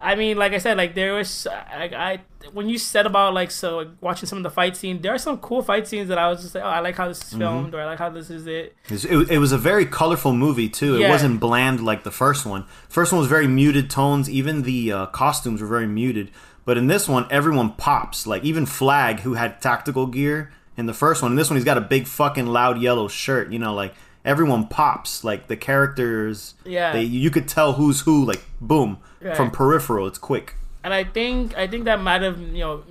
I 0.00 0.14
mean, 0.14 0.36
like 0.36 0.52
I 0.52 0.58
said, 0.58 0.76
like 0.76 0.94
there 0.94 1.14
was 1.14 1.46
I, 1.46 1.90
I 1.96 2.20
when 2.52 2.68
you 2.68 2.76
said 2.78 3.06
about 3.06 3.32
like 3.34 3.50
so 3.50 3.78
like, 3.78 3.88
watching 4.02 4.28
some 4.28 4.36
of 4.38 4.42
the 4.44 4.50
fight 4.50 4.76
scenes, 4.76 5.00
there 5.02 5.12
are 5.14 5.18
some 5.18 5.38
cool 5.38 5.62
fight 5.62 5.88
scenes 5.88 6.08
that 6.10 6.18
I 6.18 6.28
was 6.28 6.42
just 6.42 6.54
like, 6.54 6.62
oh, 6.64 6.68
I 6.68 6.80
like 6.80 6.96
how 6.96 7.08
this 7.08 7.18
is 7.18 7.24
Mm-hmm. 7.30 7.38
filmed, 7.40 7.74
or 7.74 7.80
I 7.80 7.86
like 7.86 7.98
how 7.98 8.10
this 8.10 8.28
is 8.30 8.46
it. 8.46 8.76
It, 8.90 9.04
it, 9.06 9.30
it 9.32 9.38
was 9.38 9.52
a 9.52 9.58
very 9.58 9.86
colorful 9.86 10.34
movie 10.34 10.68
too. 10.68 10.96
It 10.96 11.00
Yeah. 11.00 11.10
wasn't 11.10 11.40
bland 11.40 11.80
like 11.84 12.04
the 12.04 12.12
first 12.12 12.44
one. 12.46 12.66
First 12.90 13.10
one 13.12 13.18
was 13.20 13.28
very 13.28 13.48
muted 13.48 13.88
tones. 13.90 14.28
Even 14.30 14.62
the 14.62 14.92
uh, 14.92 15.06
costumes 15.06 15.60
were 15.62 15.66
very 15.66 15.86
muted. 15.88 16.30
But 16.68 16.76
in 16.76 16.86
this 16.86 17.08
one, 17.08 17.26
everyone 17.30 17.70
pops. 17.72 18.26
Like 18.26 18.44
even 18.44 18.66
Flag, 18.66 19.20
who 19.20 19.32
had 19.32 19.62
tactical 19.62 20.06
gear 20.06 20.52
in 20.76 20.84
the 20.84 20.92
first 20.92 21.22
one. 21.22 21.32
In 21.32 21.36
this 21.36 21.48
one, 21.48 21.56
he's 21.56 21.64
got 21.64 21.78
a 21.78 21.80
big 21.80 22.06
fucking 22.06 22.44
loud 22.46 22.78
yellow 22.78 23.08
shirt. 23.08 23.50
You 23.50 23.58
know, 23.58 23.72
like 23.72 23.94
everyone 24.22 24.66
pops. 24.66 25.24
Like 25.24 25.46
the 25.46 25.56
characters, 25.56 26.52
Yeah. 26.66 26.92
they 26.92 27.04
you 27.04 27.30
could 27.30 27.48
tell 27.48 27.72
who's 27.72 28.00
who. 28.02 28.22
Like 28.22 28.42
boom 28.60 28.98
Right. 29.22 29.34
from 29.34 29.50
peripheral. 29.50 30.06
It's 30.06 30.18
quick. 30.18 30.56
and 30.84 30.92
I 30.92 31.04
think 31.04 31.56
I 31.56 31.66
think 31.66 31.86
that 31.86 32.02
might 32.02 32.20
have 32.20 32.38
you 32.38 32.58
know 32.60 32.82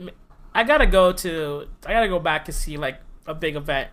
I 0.56 0.64
gotta 0.64 0.88
go 0.88 1.12
to 1.14 1.68
I 1.86 1.94
gotta 1.94 2.08
go 2.10 2.18
back 2.18 2.46
to 2.46 2.52
see 2.52 2.78
like 2.78 3.00
a 3.28 3.36
big 3.36 3.56
event, 3.56 3.90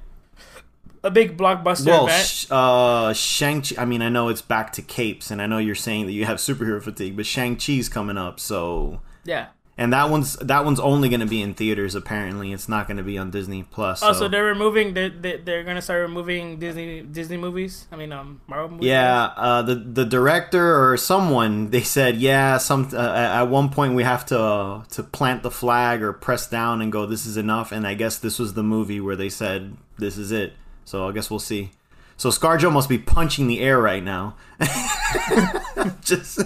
a 1.03 1.11
big 1.11 1.37
blockbuster 1.37 1.89
Well, 1.89 2.07
event. 2.07 2.27
sh- 2.27 2.47
uh, 2.51 3.13
Shang 3.13 3.61
Chi. 3.61 3.75
I 3.81 3.85
mean, 3.85 4.01
I 4.01 4.09
know 4.09 4.31
it's 4.31 4.41
back 4.41 4.73
to 4.75 4.83
capes, 4.83 5.31
and 5.31 5.43
I 5.43 5.47
know 5.47 5.59
you're 5.59 5.75
saying 5.75 6.07
that 6.07 6.13
you 6.13 6.25
have 6.25 6.39
superhero 6.39 6.83
fatigue, 6.83 7.17
but 7.17 7.27
Shang 7.27 7.59
Chi's 7.59 7.91
coming 7.91 8.17
up, 8.17 8.41
so 8.41 9.01
yeah. 9.25 9.49
And 9.77 9.93
that 9.93 10.09
one's 10.11 10.37
that 10.37 10.65
one's 10.65 10.79
only 10.79 11.09
going 11.09 11.21
to 11.21 11.27
be 11.27 11.43
in 11.43 11.55
theaters. 11.55 11.95
Apparently, 11.95 12.53
it's 12.53 12.69
not 12.69 12.87
going 12.87 12.97
to 12.97 13.03
be 13.03 13.19
on 13.19 13.31
Disney 13.31 13.63
Plus. 13.65 14.03
Oh, 14.03 14.13
so- 14.13 14.19
so 14.21 14.29
they're 14.29 14.45
removing 14.45 14.95
they're, 14.95 15.09
they're 15.11 15.39
they're 15.39 15.65
gonna 15.65 15.83
start 15.83 16.03
removing 16.03 16.59
Disney 16.59 17.03
Disney 17.03 17.37
movies. 17.37 17.87
I 17.91 17.97
mean, 17.97 18.13
um, 18.13 18.41
Marvel 18.47 18.71
movies. 18.71 18.87
yeah, 18.87 19.33
uh, 19.37 19.63
the 19.63 19.75
the 19.75 20.05
director 20.05 20.91
or 20.91 20.97
someone 20.97 21.71
they 21.71 21.83
said, 21.83 22.17
yeah, 22.19 22.59
some 22.59 22.89
uh, 22.93 22.99
at 22.99 23.45
one 23.45 23.69
point 23.71 23.95
we 23.95 24.05
have 24.05 24.25
to 24.27 24.39
uh, 24.41 24.85
to 24.93 25.03
plant 25.03 25.43
the 25.43 25.51
flag 25.51 26.03
or 26.03 26.13
press 26.13 26.49
down 26.49 26.81
and 26.81 26.93
go, 26.93 27.07
this 27.07 27.27
is 27.27 27.37
enough. 27.37 27.73
And 27.73 27.87
I 27.87 27.95
guess 27.95 28.19
this 28.19 28.39
was 28.39 28.55
the 28.55 28.63
movie 28.63 29.01
where 29.01 29.17
they 29.17 29.29
said 29.29 29.77
this 29.99 30.17
is 30.17 30.31
it. 30.33 30.53
So 30.85 31.09
I 31.09 31.13
guess 31.13 31.31
we'll 31.31 31.41
see. 31.41 31.71
So 32.17 32.29
ScarJo 32.29 32.71
must 32.73 32.89
be 32.89 32.97
punching 32.99 33.49
the 33.49 33.59
air 33.59 33.81
right 33.81 34.03
now. 34.05 34.37
Just 36.03 36.41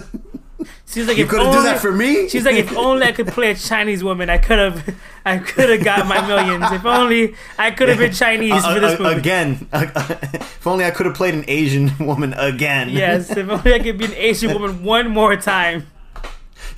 She's 0.87 1.07
like, 1.07 1.17
you 1.17 1.23
if 1.25 1.29
couldn't 1.29 1.51
do 1.51 1.57
only- 1.59 1.69
that 1.69 1.79
for 1.79 1.91
me. 1.91 2.27
She's 2.29 2.43
like, 2.45 2.55
if 2.55 2.75
only 2.75 3.05
I 3.05 3.11
could 3.11 3.27
play 3.27 3.51
a 3.51 3.55
Chinese 3.55 4.03
woman, 4.03 4.29
I 4.29 4.37
could 4.39 4.59
have, 4.59 4.95
I 5.25 5.37
could 5.37 5.69
have 5.69 5.83
got 5.83 6.05
my 6.07 6.25
millions. 6.27 6.65
If 6.71 6.83
only 6.85 7.35
I 7.57 7.71
could 7.71 7.89
have 7.89 7.97
been 7.99 8.11
Chinese 8.11 8.63
Uh, 8.65 8.73
for 8.73 8.79
this 8.79 8.99
uh, 8.99 9.03
movie. 9.03 9.19
again. 9.19 9.67
if 9.71 10.65
only 10.67 10.85
I 10.85 10.91
could 10.91 11.05
have 11.05 11.15
played 11.15 11.33
an 11.35 11.45
Asian 11.47 11.91
woman 11.99 12.33
again. 12.33 12.89
Yes, 12.89 13.29
if 13.35 13.47
only 13.49 13.73
I 13.73 13.79
could 13.79 13.97
be 13.97 14.05
an 14.05 14.13
Asian 14.15 14.51
woman 14.53 14.83
one 14.83 15.09
more 15.09 15.35
time. 15.37 15.87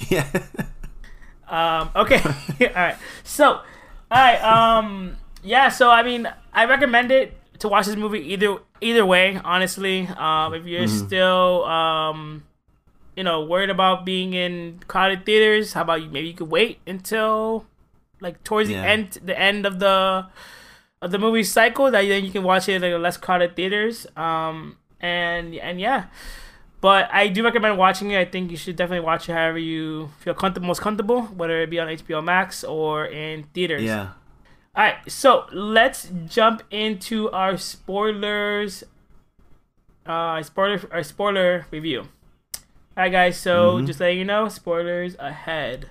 yeah. 0.09 0.27
Um, 1.47 1.89
okay, 1.95 2.21
all 2.61 2.67
right. 2.75 2.95
So, 3.23 3.45
all 3.49 3.63
right. 4.11 4.41
Um, 4.41 5.17
yeah. 5.43 5.69
So 5.69 5.89
I 5.89 6.03
mean, 6.03 6.27
I 6.53 6.65
recommend 6.65 7.11
it 7.11 7.33
to 7.59 7.67
watch 7.67 7.87
this 7.87 7.95
movie 7.95 8.19
either 8.33 8.57
either 8.79 9.05
way. 9.05 9.39
Honestly, 9.43 10.07
um, 10.17 10.53
if 10.53 10.65
you're 10.65 10.83
Mm-hmm. 10.83 11.07
still 11.07 11.63
um, 11.65 12.43
you 13.15 13.23
know, 13.23 13.41
worried 13.43 13.69
about 13.69 14.05
being 14.05 14.33
in 14.33 14.79
crowded 14.87 15.25
theaters, 15.25 15.73
how 15.73 15.81
about 15.81 16.01
you? 16.01 16.09
Maybe 16.09 16.27
you 16.27 16.33
could 16.33 16.49
wait 16.49 16.79
until 16.87 17.65
like 18.19 18.43
towards 18.43 18.69
Yeah. 18.69 18.81
the 18.81 18.87
end, 18.87 19.17
the 19.23 19.37
end 19.39 19.65
of 19.65 19.79
the 19.79 20.27
of 21.01 21.11
the 21.11 21.17
movie 21.19 21.43
cycle. 21.43 21.89
That 21.91 22.07
then 22.07 22.23
you 22.23 22.31
can 22.31 22.43
watch 22.43 22.69
it 22.69 22.75
in 22.75 22.81
like 22.81 22.99
less 23.01 23.17
crowded 23.17 23.55
theaters. 23.55 24.05
Um, 24.15 24.77
and 24.99 25.55
and 25.55 25.79
yeah. 25.79 26.05
But 26.79 27.09
I 27.13 27.27
do 27.27 27.43
recommend 27.43 27.77
watching 27.77 28.09
it. 28.11 28.17
I 28.19 28.25
think 28.25 28.49
you 28.49 28.57
should 28.57 28.75
definitely 28.75 29.05
watch 29.05 29.29
it 29.29 29.33
however 29.33 29.59
you 29.59 30.09
feel 30.19 30.33
comfortable, 30.33 30.67
most 30.67 30.81
comfortable, 30.81 31.23
whether 31.23 31.61
it 31.61 31.69
be 31.69 31.79
on 31.79 31.87
HBO 31.87 32.23
Max 32.23 32.63
or 32.63 33.05
in 33.05 33.43
theaters. 33.53 33.83
Yeah. 33.83 34.13
All 34.73 34.83
right, 34.85 34.95
so 35.11 35.45
let's 35.51 36.09
jump 36.27 36.63
into 36.71 37.29
our 37.31 37.57
spoilers. 37.57 38.83
Uh, 40.05 40.41
spoiler, 40.41 40.81
our 40.91 41.03
spoiler 41.03 41.65
review. 41.71 42.07
All 43.01 43.05
right, 43.05 43.11
guys. 43.11 43.37
So 43.37 43.79
Mhm. 43.79 43.87
just 43.87 43.99
letting 43.99 44.19
you 44.19 44.25
know, 44.25 44.47
spoilers 44.47 45.15
ahead. 45.17 45.89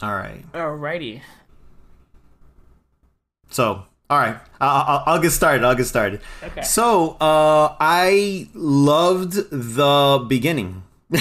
All 0.00 0.14
right. 0.14 0.50
Alrighty. 0.54 1.20
So, 3.50 3.84
all 4.08 4.18
right. 4.18 4.36
I'll, 4.62 4.84
I'll, 4.88 5.02
I'll 5.06 5.20
get 5.20 5.30
started. 5.32 5.62
I'll 5.62 5.74
get 5.74 5.84
started. 5.84 6.22
Okay. 6.42 6.62
So, 6.62 7.18
uh, 7.20 7.76
I 7.78 8.48
loved 8.54 9.32
the 9.50 10.24
beginning. 10.26 10.84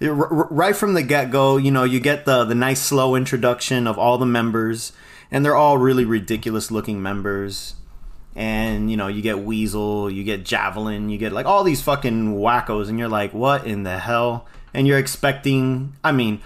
Right 0.00 0.76
from 0.76 0.94
the 0.94 1.02
get 1.02 1.32
go, 1.32 1.56
you 1.56 1.72
know, 1.72 1.82
you 1.82 1.98
get 1.98 2.24
the 2.24 2.44
the 2.44 2.54
nice 2.54 2.80
slow 2.80 3.16
introduction 3.16 3.88
of 3.88 3.98
all 3.98 4.16
the 4.16 4.24
members, 4.26 4.92
and 5.28 5.44
they're 5.44 5.56
all 5.56 5.76
really 5.76 6.04
ridiculous 6.04 6.70
looking 6.70 7.02
members. 7.02 7.74
And 8.38 8.88
you 8.88 8.96
know, 8.96 9.08
you 9.08 9.20
get 9.20 9.40
Weasel, 9.40 10.08
you 10.08 10.22
get 10.22 10.44
Javelin, 10.44 11.08
you 11.08 11.18
get 11.18 11.32
like 11.32 11.44
all 11.44 11.64
these 11.64 11.82
fucking 11.82 12.36
wackos, 12.36 12.88
and 12.88 12.96
you're 12.96 13.08
like, 13.08 13.34
what 13.34 13.66
in 13.66 13.82
the 13.82 13.98
hell? 13.98 14.46
And 14.72 14.86
you're 14.86 14.96
expecting. 14.96 15.94
I 16.04 16.12
mean, 16.12 16.40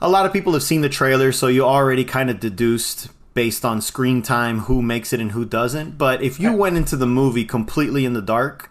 a 0.00 0.08
lot 0.08 0.26
of 0.26 0.32
people 0.32 0.52
have 0.52 0.62
seen 0.62 0.80
the 0.80 0.88
trailer, 0.88 1.32
so 1.32 1.48
you 1.48 1.64
already 1.64 2.04
kind 2.04 2.30
of 2.30 2.38
deduced 2.38 3.08
based 3.34 3.64
on 3.64 3.80
screen 3.80 4.22
time 4.22 4.60
who 4.60 4.80
makes 4.80 5.12
it 5.12 5.18
and 5.18 5.32
who 5.32 5.44
doesn't. 5.44 5.98
But 5.98 6.22
if 6.22 6.38
you 6.38 6.52
went 6.52 6.76
into 6.76 6.94
the 6.94 7.06
movie 7.06 7.44
completely 7.44 8.04
in 8.04 8.12
the 8.12 8.22
dark, 8.22 8.70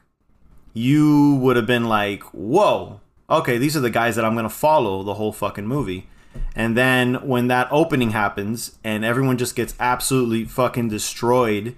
you 0.73 1.35
would 1.41 1.57
have 1.57 1.67
been 1.67 1.83
like, 1.83 2.23
whoa, 2.31 3.01
okay, 3.29 3.57
these 3.57 3.75
are 3.75 3.81
the 3.81 3.89
guys 3.89 4.15
that 4.15 4.23
I'm 4.23 4.35
going 4.35 4.43
to 4.43 4.49
follow 4.49 5.03
the 5.03 5.15
whole 5.15 5.33
fucking 5.33 5.67
movie. 5.67 6.07
And 6.55 6.77
then 6.77 7.15
when 7.27 7.47
that 7.47 7.67
opening 7.71 8.11
happens 8.11 8.77
and 8.85 9.03
everyone 9.03 9.37
just 9.37 9.53
gets 9.53 9.75
absolutely 9.81 10.45
fucking 10.45 10.87
destroyed, 10.87 11.75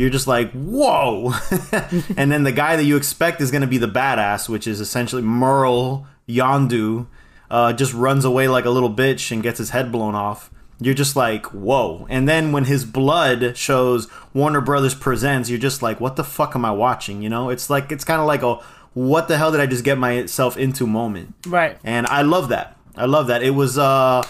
you're 0.00 0.08
just 0.08 0.26
like, 0.26 0.50
whoa. 0.52 1.34
and 2.16 2.32
then 2.32 2.42
the 2.42 2.52
guy 2.52 2.76
that 2.76 2.84
you 2.84 2.96
expect 2.96 3.42
is 3.42 3.50
going 3.50 3.60
to 3.60 3.66
be 3.66 3.76
the 3.76 3.86
badass, 3.86 4.48
which 4.48 4.66
is 4.66 4.80
essentially 4.80 5.20
Merle 5.20 6.06
Yondu, 6.26 7.06
uh, 7.50 7.74
just 7.74 7.92
runs 7.92 8.24
away 8.24 8.48
like 8.48 8.64
a 8.64 8.70
little 8.70 8.88
bitch 8.88 9.30
and 9.30 9.42
gets 9.42 9.58
his 9.58 9.70
head 9.70 9.92
blown 9.92 10.14
off. 10.14 10.50
You're 10.80 10.94
just 10.94 11.16
like, 11.16 11.44
whoa. 11.52 12.06
And 12.08 12.26
then 12.26 12.50
when 12.50 12.64
his 12.64 12.86
blood 12.86 13.58
shows 13.58 14.08
Warner 14.32 14.62
Brothers 14.62 14.94
Presents, 14.94 15.50
you're 15.50 15.58
just 15.58 15.82
like, 15.82 16.00
what 16.00 16.16
the 16.16 16.24
fuck 16.24 16.56
am 16.56 16.64
I 16.64 16.70
watching? 16.70 17.20
You 17.20 17.28
know, 17.28 17.50
it's 17.50 17.68
like, 17.68 17.92
it's 17.92 18.04
kind 18.04 18.22
of 18.22 18.26
like 18.26 18.42
a, 18.42 18.54
what 18.94 19.28
the 19.28 19.36
hell 19.36 19.52
did 19.52 19.60
I 19.60 19.66
just 19.66 19.84
get 19.84 19.98
myself 19.98 20.56
into 20.56 20.86
moment? 20.86 21.34
Right. 21.46 21.76
And 21.84 22.06
I 22.06 22.22
love 22.22 22.48
that. 22.48 22.78
I 22.96 23.04
love 23.04 23.26
that. 23.26 23.42
It 23.42 23.50
was, 23.50 23.76
uh, 23.76 24.22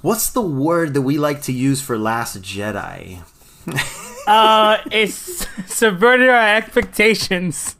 what's 0.00 0.30
the 0.30 0.40
word 0.40 0.94
that 0.94 1.02
we 1.02 1.18
like 1.18 1.42
to 1.42 1.52
use 1.52 1.82
for 1.82 1.98
Last 1.98 2.40
Jedi? 2.40 3.22
Uh, 4.26 4.78
it's 4.90 5.46
subverted 5.66 6.28
our 6.28 6.56
expectations. 6.56 7.76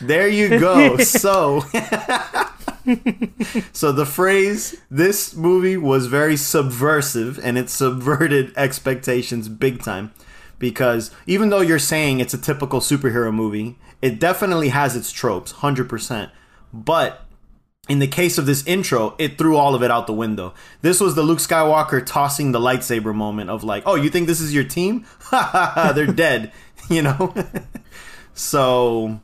There 0.00 0.28
you 0.28 0.60
go. 0.60 0.96
so, 0.98 1.60
so 3.72 3.92
the 3.92 4.06
phrase 4.06 4.76
"this 4.90 5.34
movie 5.34 5.76
was 5.76 6.06
very 6.06 6.36
subversive" 6.36 7.38
and 7.42 7.58
it 7.58 7.70
subverted 7.70 8.52
expectations 8.56 9.48
big 9.48 9.82
time, 9.82 10.12
because 10.58 11.10
even 11.26 11.48
though 11.48 11.60
you're 11.60 11.78
saying 11.78 12.20
it's 12.20 12.34
a 12.34 12.38
typical 12.38 12.80
superhero 12.80 13.32
movie, 13.32 13.78
it 14.02 14.20
definitely 14.20 14.68
has 14.68 14.96
its 14.96 15.10
tropes, 15.10 15.52
hundred 15.52 15.88
percent. 15.88 16.30
But 16.72 17.25
in 17.88 17.98
the 18.00 18.08
case 18.08 18.36
of 18.38 18.46
this 18.46 18.66
intro, 18.66 19.14
it 19.18 19.38
threw 19.38 19.56
all 19.56 19.74
of 19.74 19.82
it 19.82 19.90
out 19.90 20.06
the 20.06 20.12
window. 20.12 20.54
This 20.82 21.00
was 21.00 21.14
the 21.14 21.22
Luke 21.22 21.38
Skywalker 21.38 22.04
tossing 22.04 22.52
the 22.52 22.58
lightsaber 22.58 23.14
moment 23.14 23.50
of 23.50 23.62
like, 23.62 23.84
"Oh, 23.86 23.94
you 23.94 24.10
think 24.10 24.26
this 24.26 24.40
is 24.40 24.52
your 24.54 24.64
team? 24.64 25.06
They're 25.32 26.06
dead." 26.12 26.52
You 26.88 27.02
know. 27.02 27.34
so 28.32 29.18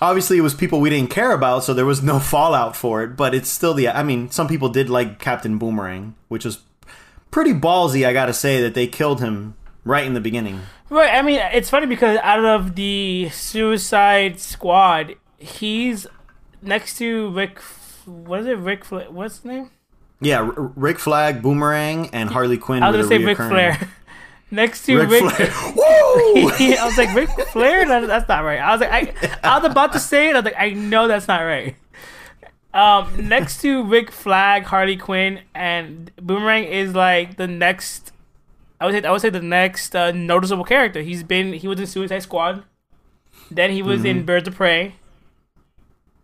obviously 0.00 0.38
it 0.38 0.40
was 0.40 0.54
people 0.54 0.80
we 0.80 0.88
didn't 0.88 1.10
care 1.10 1.32
about, 1.32 1.64
so 1.64 1.74
there 1.74 1.84
was 1.84 2.02
no 2.02 2.18
fallout 2.18 2.74
for 2.74 3.02
it. 3.02 3.14
But 3.14 3.34
it's 3.34 3.50
still 3.50 3.74
the. 3.74 3.88
I 3.88 4.02
mean, 4.02 4.30
some 4.30 4.48
people 4.48 4.70
did 4.70 4.88
like 4.88 5.18
Captain 5.18 5.58
Boomerang, 5.58 6.14
which 6.28 6.46
was 6.46 6.60
pretty 7.30 7.52
ballsy. 7.52 8.06
I 8.06 8.14
gotta 8.14 8.32
say 8.32 8.62
that 8.62 8.72
they 8.72 8.86
killed 8.86 9.20
him 9.20 9.54
right 9.84 10.06
in 10.06 10.14
the 10.14 10.20
beginning. 10.20 10.62
Right. 10.88 11.12
I 11.12 11.20
mean, 11.20 11.40
it's 11.52 11.68
funny 11.68 11.86
because 11.86 12.16
out 12.22 12.42
of 12.42 12.74
the 12.74 13.28
Suicide 13.30 14.40
Squad, 14.40 15.14
he's 15.36 16.06
next 16.62 16.96
to 16.98 17.28
Rick. 17.30 17.60
What 18.08 18.40
is 18.40 18.46
it? 18.46 18.58
Rick. 18.58 18.84
Fla- 18.84 19.10
What's 19.10 19.36
his 19.36 19.44
name? 19.44 19.70
Yeah, 20.20 20.40
R- 20.40 20.72
Rick 20.74 20.98
Flag, 20.98 21.42
Boomerang, 21.42 22.10
and 22.12 22.30
Harley 22.30 22.58
Quinn. 22.58 22.82
I 22.82 22.90
was 22.90 22.96
gonna 22.96 23.08
say 23.08 23.24
Ric 23.24 23.36
Flair. 23.36 23.78
next 24.50 24.84
to 24.86 24.96
Ric 24.98 25.10
Rick. 25.10 25.32
Flair. 25.32 25.48
Woo! 25.76 25.82
I 26.50 26.82
was 26.84 26.98
like 26.98 27.14
Ric 27.14 27.28
Flair. 27.48 27.86
That, 27.86 28.06
that's 28.06 28.28
not 28.28 28.42
right. 28.44 28.58
I 28.58 28.72
was 28.72 28.80
like, 28.80 29.24
I, 29.24 29.38
I 29.44 29.58
was 29.58 29.70
about 29.70 29.92
to 29.92 30.00
say 30.00 30.28
it. 30.30 30.32
I 30.32 30.38
was 30.38 30.44
like, 30.44 30.56
I 30.58 30.70
know 30.70 31.06
that's 31.06 31.28
not 31.28 31.40
right. 31.42 31.76
Um, 32.74 33.28
next 33.28 33.60
to 33.62 33.84
Rick 33.84 34.10
Flag, 34.10 34.64
Harley 34.64 34.96
Quinn, 34.96 35.40
and 35.54 36.10
Boomerang 36.16 36.64
is 36.64 36.94
like 36.94 37.36
the 37.36 37.46
next. 37.46 38.12
I 38.80 38.86
would 38.86 38.94
say 38.94 39.02
I 39.08 39.10
would 39.10 39.20
say 39.20 39.30
the 39.30 39.40
next 39.40 39.94
uh, 39.96 40.12
noticeable 40.12 40.64
character. 40.64 41.02
He's 41.02 41.22
been 41.22 41.52
he 41.52 41.66
was 41.68 41.80
in 41.80 41.86
Suicide 41.86 42.20
Squad, 42.22 42.64
then 43.50 43.70
he 43.70 43.82
was 43.82 44.04
in 44.04 44.24
Birds 44.24 44.46
of 44.48 44.54
Prey. 44.54 44.94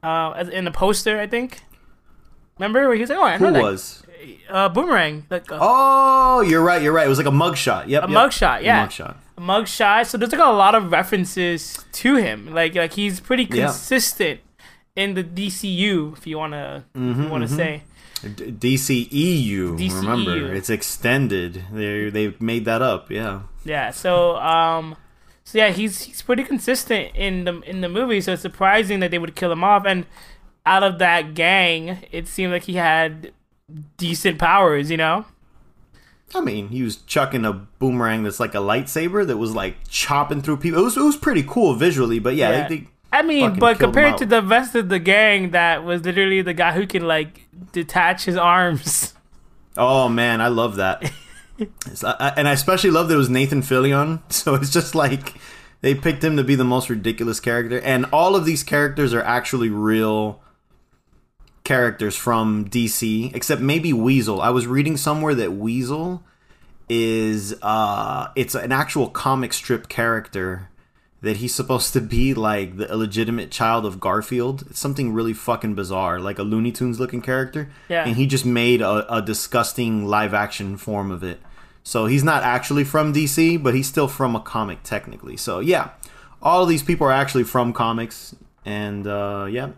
Uh, 0.03 0.33
as 0.33 0.49
in 0.51 0.65
the 0.65 0.71
poster, 0.71 1.19
I 1.19 1.27
think. 1.27 1.63
Remember 2.59 2.87
where 2.87 2.95
he 2.95 3.01
was 3.01 3.11
like, 3.11 3.19
"Oh, 3.19 3.23
I 3.25 3.39
Who 3.39 3.51
that 3.53 3.63
was? 3.63 4.03
uh, 4.49 4.69
boomerang, 4.69 5.27
like 5.31 5.51
a, 5.51 5.59
Oh, 5.61 6.41
you're 6.41 6.63
right. 6.63 6.81
You're 6.81 6.93
right. 6.93 7.07
It 7.07 7.09
was 7.09 7.19
like 7.19 7.27
a 7.27 7.31
mugshot. 7.31 7.89
Yep. 7.89 8.05
a 8.05 8.11
yep. 8.11 8.17
mugshot, 8.17 8.63
yeah, 8.63 8.85
A 8.85 8.87
mugshot. 8.89 9.15
a 9.37 9.41
mugshot." 9.41 10.07
So 10.07 10.19
there's 10.19 10.33
like 10.33 10.41
a 10.41 10.45
lot 10.53 10.75
of 10.75 10.93
references 10.93 11.85
to 11.93 12.17
him. 12.17 12.55
Like 12.55 12.75
like 12.75 12.93
he's 12.95 13.21
pretty 13.21 13.45
Yeah. 13.45 13.67
consistent 13.67 14.41
in 14.97 15.15
the 15.15 15.25
DCU, 15.25 16.17
if 16.17 16.27
you 16.27 16.39
wanna 16.39 16.85
if 16.95 17.17
you 17.19 17.29
wanna 17.29 17.49
say. 17.49 17.83
D- 18.23 18.53
DCEU. 18.53 19.77
DCEU. 19.77 20.01
Remember, 20.01 20.55
it's 20.55 20.71
extended. 20.71 21.65
They 21.73 22.09
they 22.11 22.35
made 22.41 22.65
that 22.67 22.81
up. 22.83 23.11
Yeah. 23.11 23.41
Yeah. 23.65 23.91
So 23.91 24.37
um, 24.37 24.97
so 25.45 25.59
yeah, 25.59 25.71
he's 25.71 26.03
he's 26.03 26.23
pretty 26.23 26.45
consistent 26.45 27.15
in 27.17 27.45
the 27.45 27.61
in 27.63 27.81
the 27.83 27.89
movie. 27.89 28.21
So 28.21 28.33
it's 28.33 28.43
surprising 28.43 29.01
that 29.01 29.11
they 29.11 29.19
would 29.19 29.35
kill 29.35 29.53
him 29.53 29.63
off. 29.65 29.85
And 29.85 30.07
out 30.67 30.83
of 30.83 30.99
that 30.99 31.35
gang, 31.35 31.99
it 32.11 32.27
seemed 32.29 32.53
like 32.53 32.65
he 32.65 32.75
had 32.75 33.33
decent 33.97 34.39
powers. 34.39 34.91
You 34.91 34.97
know. 34.97 35.25
I 36.35 36.41
mean, 36.41 36.69
he 36.71 36.83
was 36.83 36.97
chucking 36.97 37.45
a 37.45 37.53
boomerang 37.53 38.25
that's 38.25 38.41
like 38.41 38.55
a 38.55 38.59
lightsaber 38.59 39.25
that 39.27 39.37
was 39.37 39.55
like 39.55 39.77
chopping 39.89 40.43
through 40.43 40.57
people. 40.57 40.81
It 40.81 40.85
was 40.85 40.97
it 40.97 41.03
was 41.03 41.17
pretty 41.17 41.45
cool 41.47 41.75
visually, 41.75 42.19
but 42.19 42.35
yeah, 42.35 42.51
Yeah. 42.51 42.69
They, 42.69 42.77
they, 42.79 42.89
I 43.13 43.23
mean, 43.23 43.59
but 43.61 43.79
compared 43.79 44.19
to 44.19 44.27
the 44.27 44.43
rest 44.43 44.75
of 44.75 44.89
the 44.89 44.99
gang, 44.99 45.51
that 45.51 45.85
was 45.85 46.05
literally 46.05 46.43
the 46.43 46.55
guy 46.55 46.73
who 46.73 46.87
can 46.89 47.07
like 47.07 47.43
detach 47.73 48.25
his 48.25 48.37
arms. 48.37 49.15
oh 49.77 50.09
man, 50.09 50.41
I 50.41 50.49
love 50.49 50.77
that. 50.77 51.05
It's- 51.59 52.03
I- 52.03 52.17
I- 52.19 52.33
and 52.37 52.49
I 52.49 52.53
especially 52.53 52.91
love 52.91 53.07
that 53.09 53.15
it 53.15 53.19
was 53.19 53.31
Nathan 53.31 53.63
Fillion. 53.63 54.21
So 54.33 54.55
it's 54.57 54.71
just 54.71 54.97
like 54.97 55.35
they 55.83 55.95
picked 55.95 56.25
him 56.25 56.37
to 56.37 56.43
be 56.43 56.57
the 56.57 56.65
most 56.65 56.91
ridiculous 56.91 57.39
character, 57.39 57.81
and 57.83 58.07
all 58.13 58.35
of 58.35 58.45
these 58.45 58.65
characters 58.65 59.15
are 59.15 59.23
actually 59.23 59.69
real 59.69 60.41
characters 61.65 62.15
from 62.15 62.69
DC, 62.69 63.35
except 63.35 63.61
maybe 63.61 63.93
Weasel. 63.93 64.41
I 64.41 64.51
was 64.51 64.67
reading 64.67 64.97
somewhere 64.97 65.35
that 65.35 65.53
Weasel 65.53 66.23
is 66.87 67.55
uh 67.63 68.29
it's 68.37 68.55
an 68.55 68.71
actual 68.71 69.09
comic 69.09 69.55
strip 69.55 69.89
character 69.89 70.69
that 71.23 71.39
he's 71.39 71.55
supposed 71.55 71.95
to 71.95 72.01
be 72.03 72.35
like 72.35 72.77
the 72.77 72.87
illegitimate 72.91 73.51
child 73.51 73.87
of 73.87 73.99
Garfield. 73.99 74.63
It's 74.69 74.79
something 74.79 75.15
really 75.15 75.33
fucking 75.33 75.75
bizarre, 75.75 76.21
like 76.21 76.39
a 76.39 76.43
Looney 76.43 76.71
Tunes 76.71 77.01
looking 77.01 77.23
character. 77.23 77.71
Yeah. 77.89 78.05
And 78.05 78.17
he 78.17 78.27
just 78.27 78.45
made 78.45 78.83
a, 78.83 79.11
a 79.13 79.23
disgusting 79.23 80.05
live 80.07 80.35
action 80.35 80.77
form 80.77 81.11
of 81.11 81.25
it. 81.25 81.41
So 81.83 82.05
he's 82.05 82.23
not 82.23 82.43
actually 82.43 82.85
from 82.85 83.15
DC, 83.15 83.63
but 83.63 83.75
he's 83.75 83.89
still 83.89 84.09
from 84.09 84.37
a 84.37 84.41
comic 84.41 84.83
technically. 84.83 85.39
So 85.39 85.61
yeah, 85.61 85.93
all 86.43 86.63
of 86.63 86.69
these 86.69 86.83
people 86.83 87.07
are 87.07 87.13
actually 87.13 87.45
from 87.45 87.73
comics, 87.73 88.37
and 88.67 89.07
uh, 89.07 89.47
yeah, 89.51 89.71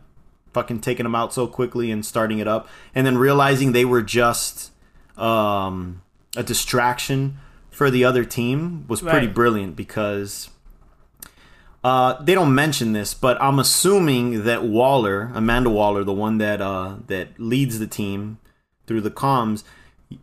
fucking 0.56 0.80
taking 0.80 1.04
them 1.04 1.14
out 1.14 1.34
so 1.34 1.46
quickly 1.46 1.90
and 1.90 2.04
starting 2.04 2.38
it 2.38 2.48
up, 2.48 2.66
and 2.94 3.06
then 3.06 3.18
realizing 3.18 3.72
they 3.72 3.84
were 3.84 4.02
just 4.02 4.70
um, 5.18 6.02
a 6.36 6.42
distraction 6.42 7.36
for 7.70 7.90
the 7.90 8.04
other 8.04 8.24
team 8.24 8.86
was 8.88 9.00
pretty 9.02 9.26
Right. 9.26 9.34
brilliant 9.34 9.76
because 9.76 10.48
uh, 11.84 12.20
they 12.22 12.34
don't 12.34 12.54
mention 12.54 12.92
this, 12.92 13.14
but 13.14 13.40
I'm 13.40 13.58
assuming 13.58 14.44
that 14.44 14.64
Waller, 14.64 15.30
Amanda 15.34 15.70
Waller, 15.70 16.02
the 16.04 16.12
one 16.12 16.38
that 16.38 16.60
uh, 16.60 16.96
that 17.06 17.38
leads 17.38 17.78
the 17.78 17.86
team 17.86 18.38
through 18.86 19.02
the 19.02 19.10
comms, 19.10 19.62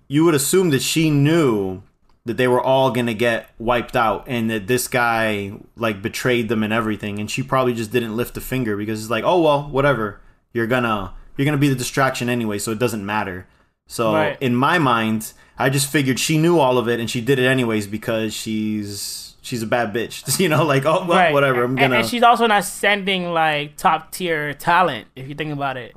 you 0.07 0.25
would 0.25 0.33
assume 0.35 0.71
that 0.71 0.81
she 0.81 1.09
knew 1.09 1.81
that 2.25 2.37
they 2.37 2.47
were 2.47 2.61
all 2.61 2.89
gonna 2.91 3.13
get 3.13 3.49
wiped 3.59 3.95
out 3.95 4.23
and 4.27 4.49
that 4.49 4.65
this 4.67 4.87
guy 4.87 5.51
like 5.75 6.01
betrayed 6.01 6.49
them 6.49 6.63
and 6.63 6.73
everything, 6.73 7.19
and 7.19 7.29
she 7.29 7.43
probably 7.43 7.73
just 7.73 7.91
didn't 7.91 8.15
lift 8.15 8.35
a 8.37 8.41
finger 8.41 8.75
because 8.75 9.01
it's 9.01 9.11
like, 9.11 9.23
oh 9.25 9.41
well, 9.41 9.69
whatever, 9.69 10.19
you're 10.53 10.67
gonna 10.67 11.13
you're 11.37 11.45
gonna 11.45 11.57
be 11.57 11.69
the 11.69 11.75
distraction 11.75 12.29
anyway, 12.29 12.59
so 12.59 12.71
it 12.71 12.79
doesn't 12.79 13.05
matter. 13.05 13.47
So 13.87 14.13
Right. 14.13 14.37
in 14.41 14.55
my 14.55 14.77
mind, 14.79 15.33
I 15.57 15.69
just 15.69 15.91
figured 15.91 16.19
she 16.19 16.37
knew 16.37 16.57
all 16.59 16.77
of 16.77 16.87
it 16.87 16.99
and 16.99 17.09
she 17.09 17.21
did 17.21 17.37
it 17.39 17.45
anyways 17.45 17.85
because 17.87 18.33
she's 18.33 19.35
she's 19.41 19.61
a 19.61 19.67
bad 19.67 19.93
bitch. 19.93 20.39
You 20.39 20.49
know, 20.49 20.63
like 20.63 20.85
oh 20.85 21.05
well, 21.07 21.17
Right. 21.17 21.33
whatever. 21.33 21.63
I'm 21.63 21.75
gonna. 21.75 21.97
And, 21.99 22.07
she's 22.07 22.23
also 22.23 22.47
not 22.47 22.63
sending 22.63 23.33
like 23.33 23.75
top 23.77 24.11
tier 24.11 24.53
talent, 24.53 25.07
if 25.15 25.27
you 25.27 25.35
think 25.35 25.51
about 25.51 25.75
it. 25.77 25.95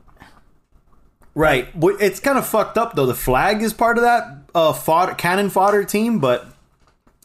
right. 1.34 1.68
It's 2.00 2.20
kind 2.20 2.38
of 2.38 2.46
fucked 2.46 2.78
up 2.78 2.94
though. 2.94 3.06
The 3.06 3.14
flag 3.14 3.62
is 3.62 3.72
part 3.72 3.98
of 3.98 4.02
that 4.04 4.25
uh 4.54 4.72
fodder, 4.72 5.14
cannon 5.14 5.50
fodder 5.50 5.84
team, 5.84 6.18
but 6.18 6.46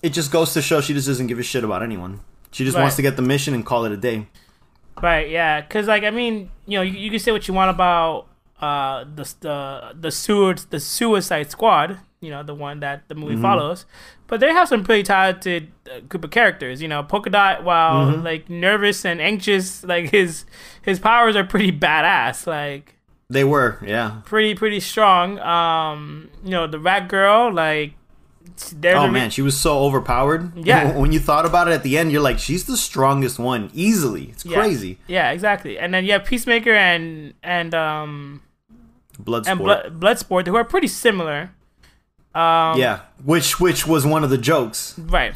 it 0.03 0.10
just 0.13 0.32
goes 0.32 0.53
to 0.53 0.62
show 0.62 0.82
she 0.82 0.93
just 0.93 1.08
doesn't 1.08 1.27
give 1.27 1.39
a 1.39 1.43
shit 1.43 1.63
about 1.63 1.84
anyone. 1.84 2.21
She 2.51 2.65
just 2.65 2.77
wants 2.77 2.97
to 2.97 3.01
get 3.01 3.15
the 3.15 3.21
mission 3.21 3.53
and 3.53 3.65
call 3.65 3.86
it 3.86 3.91
a 3.93 3.97
day. 3.97 4.27
Right, 5.01 5.30
yeah, 5.30 5.62
because 5.62 5.88
like 5.88 6.04
I 6.04 6.10
mean, 6.12 6.51
you 6.65 6.77
know, 6.77 6.82
you, 6.82 6.93
you 6.93 7.10
can 7.10 7.19
say 7.19 7.32
what 7.32 7.47
you 7.47 7.54
want 7.54 7.69
about 7.69 8.27
uh 8.60 9.04
the 9.15 9.34
the 9.39 9.93
the 9.99 10.12
sewer 10.12 10.56
the 10.69 10.80
Suicide 10.80 11.49
Squad, 11.51 11.99
you 12.19 12.30
know, 12.30 12.43
the 12.43 12.54
one 12.54 12.80
that 12.82 13.08
the 13.08 13.15
movie 13.15 13.36
follows, 13.41 13.86
but 14.27 14.39
they 14.39 14.51
have 14.51 14.67
some 14.67 14.84
pretty 14.84 15.04
talented 15.04 15.71
uh, 15.89 16.01
group 16.01 16.23
of 16.25 16.32
characters. 16.32 16.82
You 16.82 16.88
know, 16.88 17.01
Polka 17.04 17.30
Dot, 17.32 17.63
while 17.63 18.15
like 18.17 18.49
nervous 18.49 19.04
and 19.06 19.19
anxious, 19.21 19.84
like 19.84 20.12
his 20.12 20.45
his 20.82 20.99
powers 20.99 21.36
are 21.36 21.43
pretty 21.45 21.71
badass, 21.71 22.45
like 22.45 22.97
They 23.30 23.43
were, 23.43 23.80
yeah. 23.84 24.21
pretty 24.25 24.54
pretty 24.56 24.80
strong. 24.82 25.39
Um, 25.39 26.30
you 26.43 26.51
know, 26.51 26.67
the 26.67 26.80
Rat 26.80 27.08
Girl, 27.08 27.51
like 27.51 27.93
Oh 28.85 29.07
man, 29.07 29.29
she 29.29 29.41
was 29.41 29.57
so 29.59 29.79
overpowered. 29.79 30.51
Yeah. 30.57 30.97
When 31.01 31.11
you 31.11 31.19
thought 31.19 31.45
about 31.45 31.67
it 31.67 31.71
at 31.71 31.83
the 31.83 31.97
end, 31.97 32.11
you're 32.11 32.21
like, 32.21 32.39
she's 32.39 32.65
the 32.65 32.77
strongest 32.77 33.39
one 33.39 33.69
easily. 33.73 34.25
It's 34.31 34.45
yeah. 34.45 34.57
crazy. 34.57 34.97
Yeah, 35.07 35.31
exactly. 35.31 35.77
And 35.79 35.93
then 35.93 36.05
you 36.05 36.11
have 36.13 36.25
Peacemaker 36.25 36.73
and 36.73 37.33
and 37.43 37.73
um 37.73 38.41
Bloodsport. 39.21 39.47
and 39.47 39.59
Blood, 39.59 39.99
Bloodsport, 39.99 40.47
who 40.47 40.55
are 40.55 40.63
pretty 40.63 40.87
similar. 40.87 41.51
Um, 42.33 42.79
yeah, 42.79 43.01
which 43.23 43.59
which 43.59 43.85
was 43.85 44.05
one 44.05 44.23
of 44.23 44.29
the 44.29 44.37
jokes. 44.37 44.97
Right. 44.97 45.33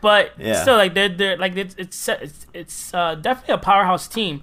But 0.00 0.32
Yeah. 0.38 0.60
still, 0.62 0.76
like 0.76 0.94
they're 0.94 1.08
they're 1.08 1.36
like 1.36 1.56
it's 1.56 1.74
it's 1.78 2.08
it's, 2.08 2.46
it's 2.52 2.94
uh, 2.94 3.14
definitely 3.16 3.54
a 3.54 3.58
powerhouse 3.58 4.06
team 4.06 4.42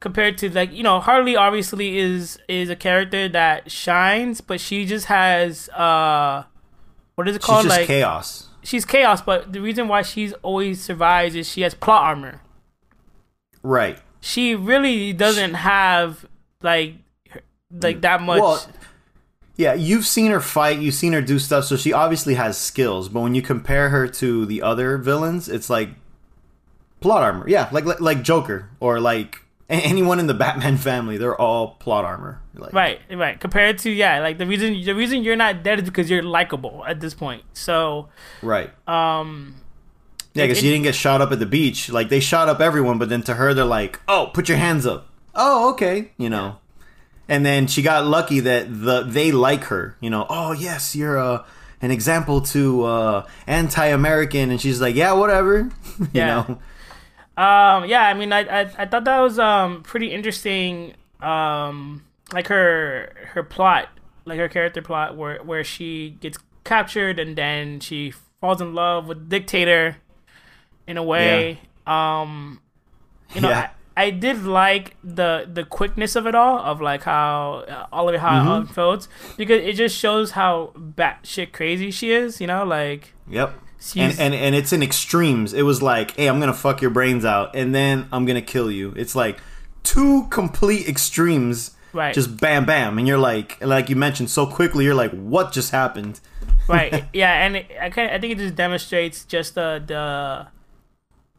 compared 0.00 0.38
to 0.38 0.50
like 0.50 0.72
you 0.72 0.82
know 0.82 1.00
Harley 1.00 1.36
obviously 1.36 1.98
is 1.98 2.38
is 2.48 2.68
a 2.68 2.76
character 2.76 3.28
that 3.28 3.70
shines, 3.70 4.40
but 4.40 4.60
she 4.60 4.84
just 4.84 5.06
has 5.06 5.68
uh 5.70 6.44
what 7.18 7.28
is 7.28 7.34
it 7.34 7.42
She's 7.42 7.46
called 7.46 7.64
just 7.64 7.76
like 7.76 7.88
chaos. 7.88 8.46
she's 8.62 8.84
chaos. 8.84 9.20
But 9.20 9.52
the 9.52 9.60
reason 9.60 9.88
why 9.88 10.02
she's 10.02 10.32
always 10.34 10.80
survives 10.80 11.34
is 11.34 11.48
she 11.48 11.62
has 11.62 11.74
plot 11.74 12.04
armor. 12.04 12.42
Right. 13.60 13.98
She 14.20 14.54
really 14.54 15.12
doesn't 15.12 15.54
have 15.54 16.26
like 16.62 16.94
like 17.72 18.02
that 18.02 18.22
much. 18.22 18.38
Well, 18.38 18.64
yeah, 19.56 19.74
you've 19.74 20.06
seen 20.06 20.30
her 20.30 20.40
fight, 20.40 20.78
you've 20.78 20.94
seen 20.94 21.12
her 21.12 21.20
do 21.20 21.40
stuff, 21.40 21.64
so 21.64 21.76
she 21.76 21.92
obviously 21.92 22.34
has 22.34 22.56
skills. 22.56 23.08
But 23.08 23.22
when 23.22 23.34
you 23.34 23.42
compare 23.42 23.88
her 23.88 24.06
to 24.06 24.46
the 24.46 24.62
other 24.62 24.96
villains, 24.96 25.48
it's 25.48 25.68
like 25.68 25.88
plot 27.00 27.24
armor. 27.24 27.48
Yeah, 27.48 27.68
like 27.72 27.84
like, 27.84 28.00
like 28.00 28.22
Joker 28.22 28.70
or 28.78 29.00
like 29.00 29.40
anyone 29.68 30.18
in 30.18 30.26
the 30.26 30.34
Batman 30.34 30.76
family. 30.78 31.18
They're 31.18 31.36
all 31.40 31.72
plot 31.78 32.04
armor. 32.04 32.40
Like, 32.54 32.72
Right, 32.72 33.00
right. 33.10 33.38
Compared 33.38 33.78
to 33.78 33.90
yeah, 33.90 34.20
like 34.20 34.38
the 34.38 34.46
reason 34.46 34.80
the 34.84 34.94
reason 34.94 35.22
you're 35.22 35.36
not 35.36 35.62
dead 35.62 35.78
is 35.80 35.84
because 35.84 36.08
you're 36.10 36.22
likable 36.22 36.84
at 36.86 37.00
this 37.00 37.14
point. 37.14 37.42
So 37.52 38.08
Right. 38.42 38.70
um 38.88 39.56
Yeah, 40.34 40.44
because 40.46 40.62
you 40.62 40.70
didn't 40.70 40.84
get 40.84 40.94
shot 40.94 41.20
up 41.20 41.32
at 41.32 41.38
the 41.38 41.46
beach. 41.46 41.90
Like 41.90 42.08
they 42.08 42.20
shot 42.20 42.48
up 42.48 42.60
everyone, 42.60 42.98
but 42.98 43.08
then 43.08 43.22
to 43.24 43.34
her 43.34 43.52
they're 43.54 43.64
like, 43.64 44.00
"Oh, 44.08 44.30
put 44.32 44.48
your 44.48 44.58
hands 44.58 44.86
up." 44.86 45.08
Oh, 45.34 45.70
okay, 45.72 46.12
you 46.16 46.30
know. 46.30 46.58
And 47.28 47.44
then 47.44 47.66
she 47.66 47.82
got 47.82 48.06
lucky 48.06 48.40
that 48.40 48.66
the 48.70 49.02
they 49.02 49.32
like 49.32 49.64
her. 49.64 49.96
You 50.00 50.08
know, 50.10 50.26
oh 50.30 50.52
yes, 50.52 50.96
you're 50.96 51.16
a 51.16 51.44
an 51.80 51.90
example 51.92 52.40
to 52.40 52.84
uh, 52.84 53.26
anti-American, 53.46 54.50
and 54.50 54.60
she's 54.60 54.80
like, 54.80 54.94
"Yeah, 54.96 55.12
whatever." 55.12 55.70
you 55.98 56.08
Yeah. 56.12 56.26
know. 56.48 56.58
Um 57.38 57.84
yeah, 57.86 58.02
I 58.02 58.14
mean 58.14 58.32
I 58.32 58.40
I, 58.40 58.60
I 58.78 58.86
thought 58.86 59.04
that 59.04 59.20
was 59.20 59.38
um 59.38 59.82
pretty 59.82 60.12
interesting 60.12 60.94
um 61.20 62.04
like 62.32 62.48
her 62.48 63.14
her 63.34 63.42
plot, 63.42 63.88
like 64.26 64.38
her 64.38 64.48
character 64.48 64.82
plot 64.82 65.16
where 65.16 65.42
where 65.42 65.64
she 65.64 66.16
gets 66.20 66.38
captured 66.64 67.18
and 67.18 67.36
then 67.36 67.80
she 67.80 68.12
falls 68.40 68.60
in 68.60 68.74
love 68.74 69.06
with 69.08 69.18
the 69.30 69.38
dictator 69.40 69.98
in 70.86 70.96
a 70.96 71.02
way. 71.02 71.60
Um 71.86 72.60
you 73.34 73.40
know, 73.40 73.50
Yeah. 73.50 73.60
I, 73.96 74.06
I 74.06 74.10
did 74.10 74.44
like 74.44 74.96
the 75.04 75.48
the 75.52 75.64
quickness 75.64 76.16
of 76.16 76.26
it 76.26 76.34
all, 76.34 76.58
of 76.60 76.80
like 76.80 77.04
how 77.04 77.64
uh, 77.68 77.86
all 77.92 78.08
of 78.08 78.14
it 78.14 78.20
how 78.20 78.34
Mm-hmm. 78.34 78.48
it 78.58 78.62
unfolds, 78.62 79.08
because 79.36 79.62
it 79.62 79.74
just 79.74 79.96
shows 79.96 80.32
how 80.32 80.72
batshit 80.76 81.52
crazy 81.52 81.90
she 81.90 82.12
is. 82.12 82.40
You 82.40 82.46
know, 82.48 82.64
like 82.64 83.14
Yep. 83.28 83.54
And, 83.94 84.18
and 84.18 84.34
and 84.34 84.54
it's 84.54 84.72
in 84.72 84.82
extremes. 84.82 85.52
It 85.52 85.62
was 85.62 85.80
like, 85.82 86.16
"Hey, 86.16 86.26
I'm 86.26 86.40
gonna 86.40 86.52
fuck 86.52 86.82
your 86.82 86.90
brains 86.90 87.24
out, 87.24 87.54
and 87.54 87.74
then 87.74 88.08
I'm 88.12 88.26
gonna 88.26 88.42
kill 88.42 88.70
you." 88.70 88.92
It's 88.96 89.14
like 89.14 89.38
two 89.82 90.26
complete 90.30 90.88
extremes. 90.88 91.76
right, 91.92 92.12
Just 92.12 92.38
bam, 92.38 92.66
bam, 92.66 92.98
and 92.98 93.06
you're 93.06 93.18
like, 93.18 93.64
like 93.64 93.88
you 93.88 93.96
mentioned, 93.96 94.30
so 94.30 94.46
quickly. 94.46 94.84
You're 94.84 94.94
like, 94.94 95.12
"What 95.12 95.52
just 95.52 95.70
happened?" 95.70 96.20
right, 96.68 97.04
yeah, 97.12 97.46
and 97.46 97.56
it, 97.56 97.70
I 97.80 97.90
kind 97.90 98.10
I 98.10 98.18
think 98.18 98.32
it 98.32 98.38
just 98.38 98.56
demonstrates 98.56 99.24
just 99.24 99.54
the 99.54 99.82
the 99.86 100.48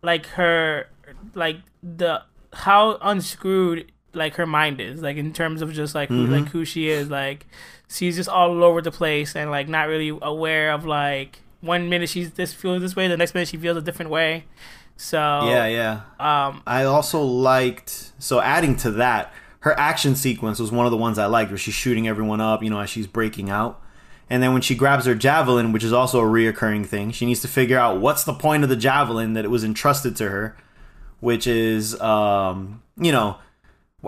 like 0.02 0.26
her 0.28 0.88
like 1.36 1.58
the 1.84 2.24
how 2.54 2.98
unscrewed 3.02 3.92
like 4.14 4.36
her 4.36 4.46
mind 4.46 4.82
is 4.82 5.02
like 5.02 5.18
in 5.18 5.34
terms 5.34 5.62
of 5.62 5.72
just 5.72 5.94
like 5.94 6.10
who, 6.10 6.26
like 6.26 6.44
mm-hmm. 6.44 6.50
who 6.50 6.66
she 6.66 6.90
is 6.90 7.10
like 7.10 7.46
she's 7.88 8.16
just 8.16 8.30
all 8.30 8.64
over 8.64 8.82
the 8.82 8.92
place 8.92 9.36
and 9.36 9.52
like 9.52 9.68
not 9.68 9.88
really 9.88 10.18
aware 10.22 10.72
of 10.72 10.86
like 10.86 11.42
one 11.62 11.90
minute 11.90 12.10
she's 12.10 12.32
this 12.32 12.54
feels 12.54 12.82
this 12.82 12.96
way 12.96 13.08
the 13.08 13.18
next 13.18 13.34
minute 13.34 13.48
she 13.50 13.58
feels 13.58 13.78
a 13.78 13.82
different 13.82 14.12
way 14.12 14.46
so 14.96 15.18
Yeah, 15.18 15.66
yeah. 15.68 16.02
um 16.20 16.62
I 16.68 16.84
also 16.84 17.22
liked 17.22 18.12
so 18.20 18.42
adding 18.42 18.76
to 18.78 18.92
that, 18.92 19.34
her 19.62 19.78
action 19.80 20.16
sequence 20.16 20.60
was 20.60 20.72
one 20.72 20.86
of 20.86 20.92
the 20.92 20.98
ones 20.98 21.18
I 21.18 21.26
liked 21.26 21.52
where 21.52 21.58
she's 21.58 21.74
shooting 21.74 22.08
everyone 22.08 22.42
up, 22.42 22.62
you 22.64 22.70
know, 22.70 22.80
as 22.80 22.90
she's 22.90 23.08
breaking 23.08 23.50
out. 23.50 23.82
And 24.30 24.44
then 24.44 24.54
when 24.54 24.62
she 24.62 24.76
grabs 24.76 25.06
her 25.06 25.16
javelin, 25.16 25.72
which 25.72 25.84
is 25.84 25.92
also 25.92 26.20
a 26.20 26.24
reoccurring 26.24 26.86
thing, 26.86 27.12
she 27.12 27.26
needs 27.26 27.42
to 27.42 27.48
figure 27.48 27.78
out 27.80 28.00
what's 28.00 28.24
the 28.24 28.34
point 28.34 28.64
of 28.64 28.70
the 28.70 28.76
javelin 28.76 29.34
that 29.34 29.44
it 29.44 29.50
was 29.50 29.64
entrusted 29.64 30.16
to 30.18 30.30
her, 30.30 30.56
which 31.20 31.48
is, 31.48 32.00
um, 32.00 32.84
you 32.98 33.12
know, 33.12 33.38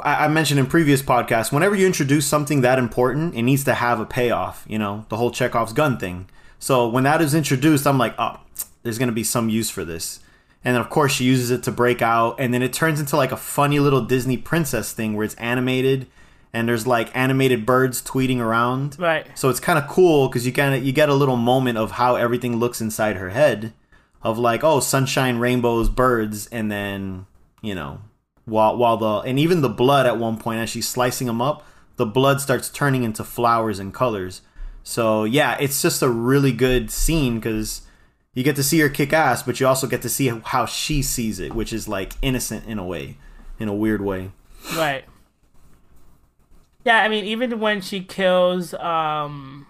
I, 0.03 0.25
I 0.25 0.27
mentioned 0.27 0.59
in 0.59 0.67
previous 0.67 1.01
podcasts, 1.01 1.51
whenever 1.51 1.73
you 1.75 1.85
introduce 1.87 2.25
something 2.27 2.61
that 2.61 2.77
important, 2.79 3.33
it 3.35 3.41
needs 3.41 3.63
to 3.63 3.73
have 3.73 3.99
a 3.99 4.05
payoff, 4.05 4.63
you 4.67 4.77
know, 4.77 5.05
the 5.09 5.17
whole 5.17 5.31
Chekhov's 5.31 5.73
gun 5.73 5.97
thing. 5.97 6.29
So 6.61 6.87
when 6.87 7.03
that 7.03 7.21
is 7.21 7.33
introduced, 7.33 7.87
I'm 7.87 7.97
like, 7.97 8.13
oh, 8.19 8.39
there's 8.83 8.99
going 8.99 9.09
to 9.09 9.13
be 9.13 9.23
some 9.23 9.49
use 9.49 9.69
for 9.69 9.83
this. 9.83 10.19
And 10.63 10.75
then, 10.75 10.81
of 10.81 10.91
course, 10.91 11.11
she 11.11 11.23
uses 11.25 11.49
it 11.49 11.63
to 11.63 11.71
break 11.71 12.03
out. 12.03 12.35
And 12.39 12.53
then 12.53 12.61
it 12.61 12.71
turns 12.71 12.99
into 12.99 13.17
like 13.17 13.31
a 13.31 13.37
funny 13.37 13.79
little 13.79 14.01
Disney 14.01 14.37
princess 14.37 14.93
thing 14.93 15.15
where 15.15 15.25
it's 15.25 15.35
animated 15.35 16.05
and 16.53 16.67
there's 16.67 16.85
like 16.85 17.15
animated 17.15 17.65
birds 17.65 18.01
tweeting 18.01 18.39
around. 18.39 18.99
right 18.99 19.25
So 19.37 19.49
it's 19.49 19.59
kind 19.59 19.79
of 19.79 19.87
cool 19.87 20.27
because 20.27 20.45
you 20.45 20.53
kind 20.53 20.75
of 20.75 20.83
you 20.83 20.91
get 20.91 21.09
a 21.09 21.13
little 21.15 21.37
moment 21.37 21.77
of 21.77 21.91
how 21.91 22.15
everything 22.15 22.57
looks 22.57 22.81
inside 22.81 23.15
her 23.15 23.29
head, 23.29 23.73
of 24.21 24.37
like 24.37 24.63
oh 24.63 24.79
sunshine, 24.79 25.37
rainbows, 25.37 25.89
birds, 25.89 26.47
and 26.47 26.71
then 26.71 27.25
you 27.61 27.73
know 27.73 28.01
while 28.45 28.75
while 28.77 28.97
the 28.97 29.19
and 29.19 29.39
even 29.39 29.61
the 29.61 29.69
blood 29.69 30.05
at 30.05 30.17
one 30.17 30.37
point 30.37 30.59
as 30.59 30.69
she's 30.69 30.87
slicing 30.87 31.27
them 31.27 31.41
up, 31.41 31.65
the 31.95 32.05
blood 32.05 32.41
starts 32.41 32.69
turning 32.69 33.03
into 33.03 33.23
flowers 33.23 33.79
and 33.79 33.93
colors. 33.93 34.41
So 34.83 35.23
yeah, 35.23 35.57
it's 35.59 35.81
just 35.81 36.01
a 36.01 36.09
really 36.09 36.51
good 36.51 36.91
scene 36.91 37.39
because 37.39 37.81
you 38.33 38.43
get 38.43 38.55
to 38.55 38.63
see 38.63 38.79
her 38.79 38.89
kick 38.89 39.13
ass, 39.13 39.43
but 39.43 39.59
you 39.59 39.67
also 39.67 39.87
get 39.87 40.01
to 40.03 40.09
see 40.09 40.27
how 40.27 40.65
she 40.65 41.01
sees 41.01 41.39
it, 41.39 41.53
which 41.53 41.73
is 41.73 41.87
like 41.87 42.13
innocent 42.21 42.65
in 42.65 42.79
a 42.79 42.85
way, 42.85 43.17
in 43.59 43.67
a 43.67 43.73
weird 43.73 44.01
way. 44.01 44.31
Right. 44.75 45.05
Yeah, 46.83 47.03
I 47.03 47.09
mean, 47.09 47.25
even 47.25 47.59
when 47.59 47.81
she 47.81 48.01
kills 48.01 48.73
um 48.75 49.67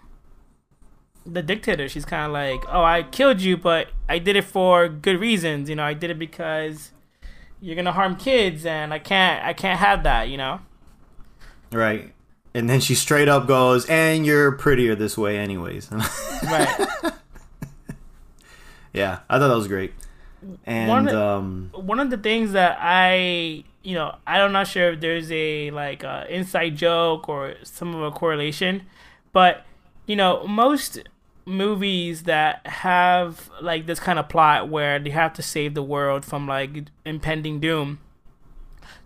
the 1.26 1.42
dictator, 1.42 1.88
she's 1.88 2.04
kind 2.04 2.26
of 2.26 2.32
like, 2.32 2.64
"Oh, 2.68 2.82
I 2.82 3.02
killed 3.02 3.40
you, 3.40 3.56
but 3.56 3.88
I 4.08 4.18
did 4.18 4.36
it 4.36 4.44
for 4.44 4.88
good 4.88 5.20
reasons. 5.20 5.68
You 5.68 5.76
know, 5.76 5.84
I 5.84 5.94
did 5.94 6.10
it 6.10 6.18
because 6.18 6.90
you're 7.60 7.76
gonna 7.76 7.92
harm 7.92 8.16
kids, 8.16 8.64
and 8.66 8.92
I 8.92 8.98
can't, 8.98 9.44
I 9.44 9.52
can't 9.52 9.78
have 9.78 10.02
that. 10.04 10.28
You 10.28 10.36
know." 10.36 10.60
Right. 11.70 12.11
And 12.54 12.68
then 12.68 12.80
she 12.80 12.94
straight 12.94 13.28
up 13.28 13.46
goes, 13.46 13.86
and 13.86 14.26
you're 14.26 14.52
prettier 14.52 14.94
this 14.94 15.16
way, 15.16 15.38
anyways. 15.38 15.88
Right. 16.42 16.86
yeah, 18.92 19.20
I 19.28 19.38
thought 19.38 19.48
that 19.48 19.56
was 19.56 19.68
great. 19.68 19.92
And 20.66 20.88
One- 20.88 21.08
um, 21.08 21.70
One 21.72 22.00
of 22.00 22.10
the 22.10 22.18
things 22.18 22.52
that 22.52 22.76
I, 22.80 23.64
you 23.82 23.94
know, 23.94 24.16
I'm 24.26 24.52
not 24.52 24.66
sure 24.66 24.92
if 24.92 25.00
there's 25.00 25.30
a 25.30 25.70
like 25.70 26.04
uh, 26.04 26.24
inside 26.28 26.76
joke 26.76 27.28
or 27.28 27.54
some 27.62 27.94
of 27.94 28.02
a 28.02 28.10
correlation, 28.10 28.82
but 29.32 29.64
you 30.06 30.16
know, 30.16 30.44
most 30.46 30.98
movies 31.44 32.24
that 32.24 32.66
have 32.66 33.50
like 33.60 33.86
this 33.86 33.98
kind 34.00 34.18
of 34.18 34.28
plot 34.28 34.68
where 34.68 34.98
they 34.98 35.10
have 35.10 35.32
to 35.34 35.42
save 35.42 35.74
the 35.74 35.82
world 35.82 36.24
from 36.24 36.46
like 36.48 36.70
impending 37.04 37.60
doom. 37.60 38.00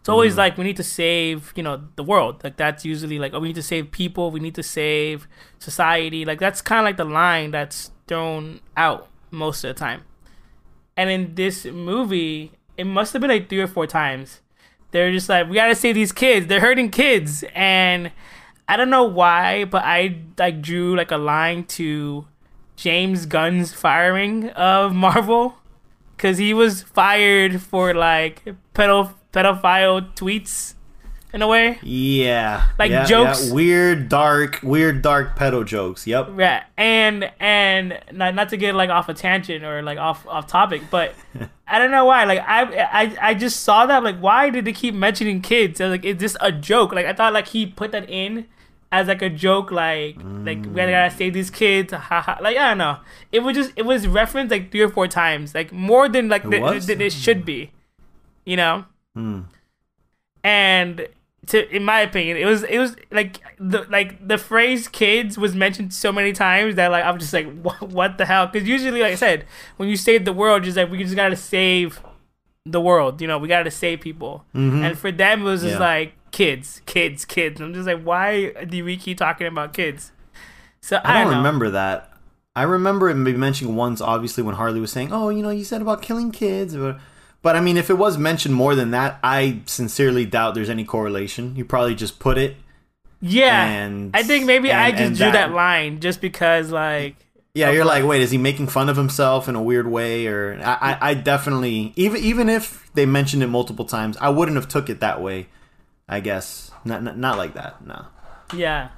It's 0.07 0.09
always 0.09 0.35
mm. 0.35 0.39
like 0.39 0.57
we 0.57 0.63
need 0.63 0.77
to 0.77 0.85
save, 0.85 1.53
you 1.57 1.65
know, 1.65 1.83
the 1.97 2.05
world. 2.05 2.45
Like 2.45 2.57
that's 2.57 2.85
usually 2.85 3.19
like, 3.19 3.35
oh, 3.35 3.41
we 3.41 3.49
need 3.49 3.57
to 3.57 3.63
save 3.63 3.91
people. 3.91 4.31
We 4.31 4.39
need 4.39 4.55
to 4.55 4.63
save 4.63 5.27
society. 5.59 6.25
Like 6.25 6.39
that's 6.39 6.63
kind 6.63 6.79
of 6.79 6.85
like 6.85 6.97
the 6.97 7.05
line 7.05 7.51
that's 7.51 7.91
thrown 8.07 8.61
out 8.77 9.09
most 9.33 9.65
of 9.65 9.75
the 9.75 9.81
time. 9.81 10.05
And 10.97 11.11
in 11.11 11.35
this 11.35 11.65
movie, 11.65 12.53
it 12.77 12.85
must 12.85 13.15
have 13.15 13.21
been 13.21 13.31
like 13.31 13.49
three 13.49 13.59
or 13.59 13.67
four 13.67 13.89
times. 13.89 14.43
They're 14.93 15.11
just 15.11 15.29
like, 15.29 15.49
we 15.49 15.57
gotta 15.57 15.75
save 15.75 15.97
these 15.97 16.13
kids. 16.13 16.47
They're 16.47 16.61
hurting 16.61 16.91
kids, 16.91 17.43
and 17.53 18.13
I 18.69 18.77
don't 18.77 18.91
know 18.91 19.03
why, 19.03 19.65
but 19.65 19.83
I 19.85 20.19
like 20.39 20.63
drew 20.63 20.95
like 20.95 21.11
a 21.11 21.17
line 21.17 21.65
to 21.65 22.29
James 22.77 23.27
Gunn's 23.27 23.73
firing 23.73 24.51
of 24.51 24.95
Marvel, 25.07 25.57
because 26.17 26.39
he 26.39 26.55
was 26.55 26.85
fired 26.85 27.61
for 27.61 27.93
like 27.93 28.45
pedo 28.73 29.13
pedophile 29.37 30.15
tweets, 30.15 30.77
in 31.37 31.43
a 31.43 31.47
way. 31.47 31.79
yeah, 31.83 32.67
Like 32.79 32.91
yeah, 32.91 33.05
jokes- 33.05 33.49
yeah. 33.49 33.55
weird, 33.55 34.09
dark, 34.09 34.61
weird, 34.63 35.03
dark 35.03 35.39
pedo 35.39 35.65
jokes. 35.65 36.07
Yep. 36.07 36.31
Yeah, 36.39 36.65
and 36.77 37.31
and 37.39 38.01
not, 38.11 38.35
not 38.35 38.49
to 38.49 38.57
get 38.57 38.75
like 38.75 38.89
off 38.89 39.09
a 39.09 39.15
tangent 39.15 39.63
or 39.63 39.83
like 39.83 39.99
off 39.99 40.27
off 40.27 40.47
topic, 40.47 40.83
but 40.91 41.15
I 41.69 41.79
don't 41.79 41.91
know 41.91 42.07
why. 42.07 42.25
Like 42.25 42.41
I 42.41 42.63
I 42.85 43.17
I 43.21 43.35
just 43.35 43.61
saw 43.61 43.85
that. 43.87 44.03
Like 44.03 44.19
why 44.19 44.51
did 44.51 44.65
they 44.65 44.73
keep 44.73 44.95
mentioning 44.95 45.43
kids? 45.43 45.79
Like, 45.79 46.05
is 46.05 46.17
this 46.17 46.37
a 46.41 46.51
joke? 46.51 46.93
Like 46.93 47.07
I 47.07 47.13
thought 47.13 47.35
like 47.35 47.49
he 47.49 47.67
put 47.67 47.93
that 47.93 48.09
in 48.09 48.47
as 48.91 49.09
like 49.09 49.21
a 49.21 49.29
joke. 49.29 49.71
Like 49.71 50.17
like 50.17 50.65
we 50.65 50.75
gotta 50.75 51.13
mm. 51.15 51.19
save 51.19 51.35
these 51.35 51.51
kids. 51.51 51.93
Ha 51.93 51.99
ha. 51.99 52.39
Like 52.41 52.57
I 52.57 52.69
don't 52.69 52.79
know. 52.79 52.99
It 53.31 53.41
was 53.41 53.55
just 53.55 53.73
it 53.77 53.85
was 53.85 54.09
referenced 54.09 54.51
like 54.51 54.71
three 54.71 54.81
or 54.81 54.89
four 54.89 55.07
times. 55.07 55.55
Like 55.55 55.71
more 55.71 56.09
than 56.09 56.31
like 56.31 56.49
the, 56.49 56.61
was? 56.61 56.87
than 56.87 57.03
it 57.03 57.13
should 57.13 57.45
be. 57.45 57.73
You 58.47 58.57
know 58.57 58.87
Hmm. 59.17 59.41
and 60.45 61.09
to 61.47 61.75
in 61.75 61.85
my 61.85 62.01
opinion, 62.01 62.37
it 62.37 62.45
was 62.45 62.65
it 62.65 62.79
was 62.79 62.97
like 63.11 63.39
the 63.59 63.87
like 63.89 64.27
the 64.27 64.37
phrase 64.39 64.89
"kids" 64.89 65.39
was 65.39 65.55
mentioned 65.55 65.95
so 65.95 66.11
many 66.13 66.33
times 66.33 66.75
that 66.75 66.91
like 66.91 67.05
I'm 67.05 67.19
just 67.19 67.33
like 67.33 67.47
what, 67.63 67.81
what 67.83 68.19
the 68.19 68.27
hell? 68.27 68.47
Because 68.47 68.69
usually, 68.69 69.01
like 69.01 69.13
I 69.13 69.17
said, 69.17 69.45
when 69.77 69.89
you 69.89 69.97
save 69.97 70.25
the 70.25 70.33
world, 70.33 70.65
just 70.65 70.77
like 70.77 70.91
we 70.91 70.99
just 71.03 71.15
gotta 71.17 71.37
save 71.37 72.01
the 72.65 72.81
world. 72.81 73.21
You 73.21 73.29
know, 73.29 73.39
we 73.39 73.47
gotta 73.49 73.71
save 73.71 74.01
people. 74.01 74.45
And 74.53 74.99
for 74.99 75.13
them, 75.13 75.43
it 75.43 75.45
was 75.45 75.63
just 75.63 75.75
Mm-hmm. 75.75 75.83
Yeah. 75.83 75.89
like 75.89 76.13
kids, 76.33 76.83
kids, 76.85 77.25
kids. 77.25 77.61
I'm 77.61 77.73
just 77.73 77.87
like, 77.87 78.03
why 78.03 78.51
do 78.65 78.85
we 78.85 78.97
keep 78.97 79.17
talking 79.19 79.47
about 79.47 79.73
kids? 79.73 80.11
So 80.81 80.97
I, 81.05 81.21
I 81.21 81.23
don't 81.23 81.31
know. 81.33 81.39
remember 81.39 81.71
that. 81.71 82.13
I 82.57 82.63
remember 82.63 83.09
it 83.11 83.15
maybe 83.15 83.37
mentioning 83.39 83.77
once, 83.77 84.01
obviously, 84.01 84.43
when 84.43 84.55
Harley 84.57 84.81
was 84.81 84.91
saying, 84.91 85.13
"Oh, 85.13 85.29
you 85.29 85.43
know, 85.43 85.51
you 85.51 85.63
said 85.65 85.81
about 85.83 86.01
killing 86.03 86.33
kids," 86.33 86.75
but, 86.75 86.99
but 87.47 87.55
I 87.55 87.61
mean, 87.61 87.77
if 87.77 87.91
it 87.91 87.95
was 87.95 88.19
mentioned 88.19 88.57
more 88.57 88.75
than 88.75 88.91
that, 88.91 89.21
I 89.23 89.61
sincerely 89.67 90.27
doubt 90.27 90.57
there's 90.57 90.69
any 90.69 90.85
correlation. 90.85 91.55
You 91.55 91.65
probably 91.65 91.95
just 91.95 92.19
put 92.19 92.39
it, 92.39 92.57
Yeah, 93.21 93.65
and 93.65 94.11
I 94.15 94.25
think 94.25 94.47
maybe 94.47 94.73
I 94.73 94.91
just 94.91 95.01
and 95.01 95.17
drew 95.17 95.31
that 95.31 95.53
line 95.53 96.01
just 96.01 96.21
because 96.21 96.73
like. 96.73 97.15
Yeah, 97.55 97.71
you're 97.71 97.85
like, 97.85 98.03
wait, 98.03 98.21
is 98.21 98.33
he 98.33 98.37
making 98.37 98.67
fun 98.67 98.89
of 98.89 98.97
himself 98.97 99.49
in 99.49 99.55
a 99.55 99.63
weird 99.63 99.87
way? 99.87 100.27
Or 100.27 100.61
I, 100.61 100.75
I, 100.75 101.11
I 101.11 101.15
definitely 101.15 101.93
even 101.95 102.21
even 102.21 102.49
if 102.49 102.91
they 102.95 103.07
mentioned 103.07 103.45
it 103.45 103.47
multiple 103.47 103.85
times, 103.85 104.17
I 104.21 104.29
wouldn't 104.29 104.57
have 104.57 104.67
took 104.67 104.91
it 104.91 104.99
that 104.99 105.23
way. 105.23 105.47
I 106.09 106.19
guess 106.19 106.73
not 106.85 107.05
not, 107.05 107.17
not 107.17 107.39
like 107.39 107.55
that. 107.55 107.87
No. 107.87 108.07
Yeah, 108.57 108.89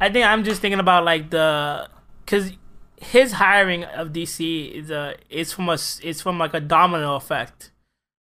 I 0.00 0.10
think 0.10 0.26
I'm 0.26 0.44
just 0.44 0.60
thinking 0.60 0.78
about 0.78 1.04
like 1.04 1.30
the 1.30 1.88
because 2.24 2.52
his 3.00 3.32
hiring 3.32 3.82
of 3.82 4.12
DC 4.12 4.70
is 4.70 4.92
a 4.92 5.16
is 5.28 5.52
from 5.52 5.68
a 5.68 5.72
it's 5.72 6.20
from 6.20 6.38
like 6.38 6.54
a 6.54 6.60
domino 6.60 7.16
effect 7.16 7.69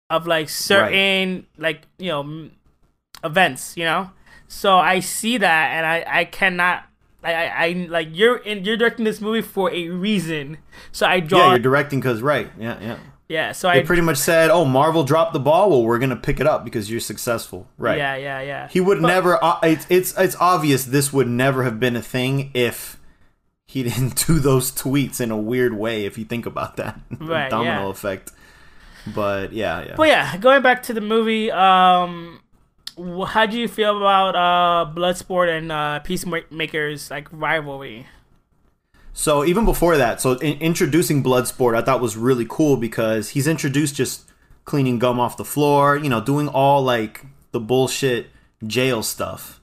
of 0.10 0.28
like 0.28 0.50
certain 0.50 1.46
like 1.58 1.88
you 1.98 2.10
know 2.10 2.50
events, 3.24 3.76
you 3.78 3.84
know. 3.86 4.12
So 4.48 4.78
I 4.78 5.00
see 5.02 5.38
that, 5.38 5.72
and 5.72 5.86
I 5.86 6.06
I 6.08 6.26
cannot. 6.26 6.84
I, 7.24 7.34
I, 7.34 7.66
I 7.66 7.88
like 7.90 8.10
you're 8.12 8.38
in 8.38 8.64
you're 8.64 8.78
directing 8.78 9.04
this 9.06 9.20
movie 9.20 9.42
for 9.42 9.72
a 9.72 9.90
reason, 9.90 10.60
so 10.92 11.06
I 11.06 11.20
draw 11.20 11.40
Yeah, 11.40 11.50
you're 11.52 11.60
directing 11.60 12.00
because 12.00 12.22
right. 12.22 12.50
Yeah, 12.58 12.80
yeah. 12.80 12.98
yeah. 13.28 13.52
So 13.52 13.70
They 13.70 13.80
I 13.82 13.84
pretty 13.84 14.04
much 14.04 14.18
said, 14.18 14.50
"Oh, 14.50 14.64
Marvel 14.64 15.04
dropped 15.04 15.34
the 15.34 15.40
ball. 15.40 15.70
Well, 15.72 15.84
we're 15.84 16.00
gonna 16.00 16.16
pick 16.16 16.40
it 16.40 16.48
up 16.48 16.64
because 16.64 16.90
you're 16.90 17.02
successful." 17.02 17.68
Right. 17.78 17.98
yeah 17.98 18.16
yeah 18.16 18.42
yeah. 18.42 18.68
He 18.70 18.80
would 18.80 19.02
never. 19.02 19.44
Uh, 19.44 19.60
it's 19.64 19.86
it's 19.90 20.18
it's 20.18 20.36
obvious 20.40 20.86
this 20.86 21.12
would 21.12 21.28
never 21.28 21.64
have 21.64 21.80
been 21.80 21.96
a 21.98 22.02
thing 22.02 22.52
if 22.54 22.98
he 23.66 23.84
didn't 23.90 24.26
do 24.28 24.40
those 24.40 24.72
tweets 24.72 25.20
in 25.20 25.32
a 25.32 25.38
weird 25.38 25.74
way. 25.74 26.06
If 26.06 26.18
you 26.18 26.24
think 26.24 26.46
about 26.46 26.78
that, 26.78 27.00
Right, 27.20 27.50
domino 27.50 27.86
yeah. 27.86 27.90
effect. 27.90 28.32
But 29.14 29.54
yeah, 29.54 29.86
yeah. 29.86 29.96
But 29.96 30.08
yeah, 30.08 30.38
going 30.38 30.62
back 30.62 30.84
to 30.84 30.94
the 30.94 31.02
movie, 31.02 31.52
um, 31.52 32.42
how 33.28 33.46
do 33.46 33.60
you 33.60 33.68
feel 33.68 33.98
about 33.98 34.36
uh 34.36 34.92
Bloodsport 34.94 35.56
and 35.56 35.72
uh 35.72 36.00
Peacemakers 36.00 37.12
like 37.12 37.28
rivalry? 37.32 38.08
So 39.14 39.44
even 39.44 39.66
before 39.66 39.98
that, 39.98 40.22
so 40.22 40.34
in, 40.34 40.60
introducing 40.60 41.24
Bloodsport, 41.24 41.76
I 41.76 41.82
thought 41.82 42.02
was 42.02 42.16
really 42.16 42.46
cool 42.48 42.78
because 42.78 43.30
he's 43.30 43.48
introduced 43.48 43.96
just 43.96 44.30
cleaning 44.66 45.00
gum 45.00 45.20
off 45.20 45.38
the 45.38 45.46
floor, 45.46 45.98
you 45.98 46.10
know, 46.10 46.22
doing 46.22 46.48
all 46.48 46.84
like 46.84 47.26
the 47.52 47.60
bullshit 47.60 48.28
jail 48.66 49.02
stuff. 49.02 49.60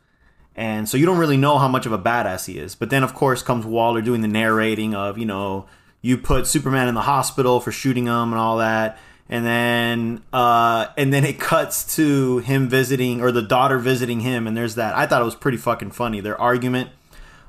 And 0.57 0.89
so 0.89 0.97
you 0.97 1.07
don't 1.07 1.19
really 1.19 1.37
know 1.37 1.59
how 1.59 1.69
much 1.69 1.87
of 1.87 1.93
a 1.93 1.99
badass 1.99 2.47
he 2.47 2.59
is. 2.59 2.75
But 2.75 2.91
then 2.91 3.03
of 3.03 3.15
course 3.15 3.43
comes 3.43 3.65
Waller 3.65 4.03
doing 4.03 4.23
the 4.23 4.29
narrating 4.29 4.95
of, 4.95 5.19
you 5.19 5.27
know, 5.27 5.67
you 6.01 6.19
put 6.19 6.47
Superman 6.47 6.89
in 6.89 6.95
the 6.95 7.03
hospital 7.03 7.61
for 7.61 7.73
shooting 7.73 8.07
him 8.07 8.33
and 8.33 8.35
all 8.35 8.59
that. 8.59 8.99
And 9.29 9.45
then 9.47 10.23
uh 10.33 10.87
and 10.99 11.13
then 11.13 11.25
it 11.25 11.41
cuts 11.41 11.97
to 11.97 12.39
him 12.39 12.69
visiting 12.69 13.21
or 13.21 13.33
the 13.33 13.43
daughter 13.43 13.79
visiting 13.79 14.21
him 14.21 14.47
and 14.47 14.57
there's 14.57 14.75
that. 14.75 14.95
I 14.97 15.07
thought 15.07 15.23
it 15.23 15.25
was 15.25 15.35
pretty 15.35 15.59
fucking 15.59 15.93
funny 15.93 16.21
their 16.21 16.39
argument 16.41 16.91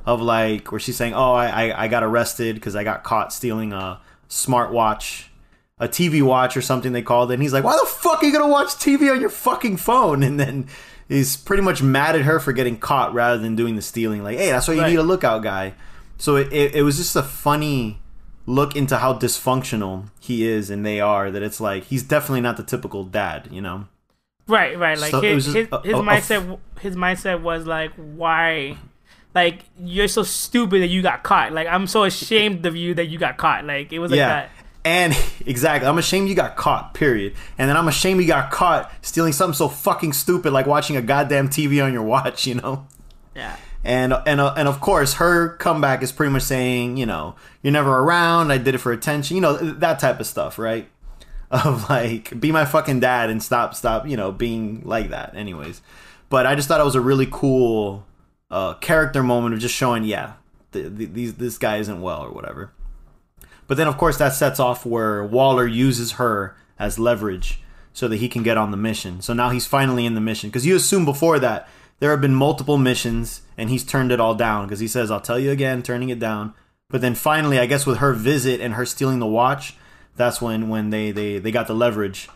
of 0.05 0.21
like 0.21 0.71
where 0.71 0.79
she's 0.79 0.95
saying 0.95 1.13
oh 1.13 1.33
i 1.33 1.47
i, 1.69 1.83
I 1.85 1.87
got 1.87 2.03
arrested 2.03 2.55
because 2.55 2.75
i 2.75 2.83
got 2.83 3.03
caught 3.03 3.33
stealing 3.33 3.73
a 3.73 3.99
smartwatch 4.29 5.25
a 5.79 5.87
tv 5.87 6.21
watch 6.21 6.55
or 6.55 6.61
something 6.61 6.93
they 6.93 7.01
called 7.01 7.31
it. 7.31 7.35
And 7.35 7.43
he's 7.43 7.51
like 7.53 7.63
why 7.63 7.77
the 7.81 7.87
fuck 7.87 8.21
are 8.23 8.25
you 8.25 8.31
gonna 8.31 8.47
watch 8.47 8.69
tv 8.69 9.11
on 9.11 9.19
your 9.19 9.29
fucking 9.29 9.77
phone? 9.77 10.23
And 10.27 10.39
then 10.39 10.67
he's 11.09 11.35
pretty 11.35 11.61
much 11.63 11.81
mad 11.83 12.15
at 12.15 12.21
her 12.21 12.39
for 12.39 12.53
getting 12.53 12.77
caught 12.77 13.13
rather 13.13 13.37
than 13.37 13.55
doing 13.55 13.75
the 13.75 13.81
stealing. 13.81 14.23
Like 14.23 14.37
hey 14.37 14.49
that's 14.51 14.67
why 14.67 14.75
you 14.75 14.81
Right. 14.81 14.91
need 14.91 14.99
a 14.99 15.03
lookout 15.03 15.43
guy. 15.43 15.73
So 16.17 16.37
it, 16.37 16.53
it, 16.53 16.75
it 16.75 16.81
was 16.83 16.95
just 16.97 17.15
a 17.17 17.23
funny 17.23 17.99
look 18.45 18.75
into 18.75 18.97
how 18.97 19.13
dysfunctional 19.13 20.07
he 20.19 20.45
is 20.45 20.69
and 20.69 20.85
they 20.85 20.99
are 20.99 21.31
that 21.31 21.41
it's 21.41 21.59
like 21.59 21.83
he's 21.85 22.03
definitely 22.03 22.41
not 22.41 22.57
the 22.57 22.63
typical 22.63 23.03
dad 23.03 23.47
you 23.51 23.61
know 23.61 23.87
Right, 24.47 24.77
right. 24.77 24.95
Like 24.99 25.09
So 25.09 25.21
his 25.21 25.45
his, 25.47 25.67
a- 25.71 25.81
his 25.81 25.93
a- 25.93 25.97
a 25.97 26.03
mindset 26.03 26.59
his 26.79 26.95
mindset 26.95 27.41
was 27.41 27.65
like, 27.65 27.91
why? 27.95 28.77
Like 29.33 29.61
you're 29.79 30.07
so 30.07 30.21
stupid 30.21 30.83
that 30.83 30.87
you 30.89 31.01
got 31.01 31.23
caught. 31.23 31.51
Like 31.51 31.65
I'm 31.67 31.87
so 31.87 32.03
ashamed 32.03 32.63
of 32.67 32.75
you 32.75 32.93
that 32.93 33.07
you 33.07 33.17
got 33.17 33.37
caught. 33.37 33.65
Like 33.65 33.91
it 33.91 33.97
was 33.97 34.11
like 34.11 34.19
yeah 34.19 34.27
that. 34.27 34.49
and 34.85 35.17
exactly 35.47 35.89
i'm 35.89 35.97
ashamed 35.97 36.29
you 36.29 36.35
got 36.35 36.55
caught 36.55 36.93
period 36.93 37.33
and 37.57 37.67
then 37.67 37.75
i'm 37.75 37.87
ashamed 37.87 38.21
you 38.21 38.27
got 38.27 38.51
caught 38.51 38.91
stealing 39.01 39.33
something 39.33 39.55
so 39.55 39.67
fucking 39.67 40.13
stupid 40.13 40.53
like 40.53 40.67
watching 40.67 40.95
a 40.95 41.01
goddamn 41.01 41.49
tv 41.49 41.83
on 41.83 41.91
your 41.91 42.03
watch 42.03 42.45
you 42.45 42.53
know 42.53 42.85
Yeah. 43.35 43.55
And 43.85 44.13
and 44.25 44.41
uh, 44.41 44.53
and 44.57 44.67
of 44.67 44.81
course 44.81 45.13
her 45.13 45.55
comeback 45.57 46.01
is 46.01 46.11
pretty 46.11 46.31
much 46.31 46.41
saying 46.41 46.97
you 46.97 47.05
know 47.05 47.35
you're 47.61 47.71
never 47.71 47.99
around. 47.99 48.51
I 48.51 48.57
did 48.57 48.75
it 48.75 48.79
for 48.79 48.91
attention. 48.91 49.35
You 49.35 49.41
know 49.41 49.55
that 49.55 49.99
type 49.99 50.19
of 50.19 50.27
stuff 50.27 50.59
right? 50.59 50.89
Of 51.51 51.89
like 51.91 52.37
be 52.39 52.51
my 52.51 52.65
fucking 52.65 52.99
dad 52.99 53.29
and 53.29 53.41
stop 53.41 53.75
stop 53.75 54.07
you 54.07 54.17
know 54.17 54.31
being 54.31 54.81
like 54.83 55.11
that. 55.11 55.35
Anyways. 55.35 55.81
But 56.27 56.47
i 56.47 56.55
just 56.55 56.67
thought 56.67 56.81
it 56.81 56.83
was 56.83 56.95
a 56.95 57.01
really 57.01 57.27
cool 57.31 58.05
uh 58.49 58.73
character 58.75 59.21
moment 59.21 59.53
of 59.53 59.59
just 59.59 59.75
showing 59.75 60.03
yeah 60.03 60.33
th- 60.73 60.97
th- 60.97 61.11
these 61.13 61.35
this 61.35 61.59
guy 61.59 61.77
isn't 61.77 62.01
well 62.01 62.21
or 62.21 62.31
whatever. 62.31 62.73
But 63.67 63.77
then 63.77 63.87
of 63.87 63.97
course 63.97 64.17
that 64.17 64.33
sets 64.33 64.59
off 64.59 64.87
where 64.87 65.23
waller 65.23 65.67
uses 65.67 66.13
her 66.13 66.57
as 66.79 66.97
leverage 66.97 67.61
so 67.93 68.07
that 68.07 68.17
he 68.17 68.27
can 68.27 68.41
get 68.41 68.57
on 68.57 68.71
the 68.71 68.77
mission. 68.77 69.21
So 69.21 69.33
now 69.33 69.51
he's 69.51 69.67
finally 69.67 70.05
in 70.05 70.15
the 70.15 70.21
mission. 70.21 70.49
Because 70.49 70.65
you 70.65 70.75
assume 70.75 71.05
before 71.05 71.37
that 71.39 71.69
there 71.99 72.09
have 72.09 72.21
been 72.21 72.35
multiple 72.35 72.79
missions 72.79 73.41
and 73.57 73.69
he's 73.69 73.83
turned 73.83 74.11
it 74.11 74.19
all 74.19 74.35
down 74.35 74.65
because 74.65 74.79
he 74.79 74.87
says 74.87 75.09
i'll 75.09 75.21
tell 75.21 75.39
you 75.39 75.51
again 75.51 75.81
turning 75.81 76.09
it 76.09 76.19
down. 76.19 76.53
But 76.89 77.01
then 77.01 77.15
finally 77.15 77.59
i 77.59 77.65
guess 77.65 77.85
with 77.85 77.97
her 77.97 78.13
visit 78.13 78.61
and 78.61 78.75
her 78.75 78.85
stealing 78.85 79.19
the 79.19 79.25
watch 79.25 79.75
that's 80.15 80.41
when 80.41 80.69
when 80.69 80.89
they 80.89 81.11
they, 81.11 81.39
they 81.39 81.51
got 81.51 81.67
the 81.67 81.73
leverage 81.73 82.29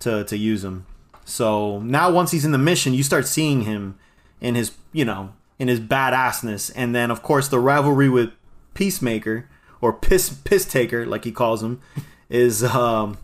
to 0.00 0.24
to 0.24 0.36
use 0.36 0.64
him. 0.64 0.86
So 1.24 1.80
now 1.80 2.10
once 2.10 2.30
he's 2.30 2.44
in 2.44 2.52
the 2.52 2.58
mission 2.58 2.94
you 2.94 3.02
start 3.02 3.26
seeing 3.26 3.62
him 3.62 3.98
in 4.40 4.54
his 4.54 4.72
you 4.92 5.04
know 5.04 5.32
in 5.58 5.68
his 5.68 5.80
badassness. 5.80 6.72
And 6.74 6.94
then 6.94 7.10
of 7.10 7.22
course 7.22 7.48
the 7.48 7.58
rivalry 7.58 8.08
with 8.08 8.30
peacemaker 8.74 9.48
or 9.80 9.92
piss 9.92 10.30
piss 10.30 10.64
taker 10.64 11.06
like 11.06 11.24
he 11.24 11.32
calls 11.32 11.62
him 11.62 11.80
is 12.28 12.64
um 12.64 13.18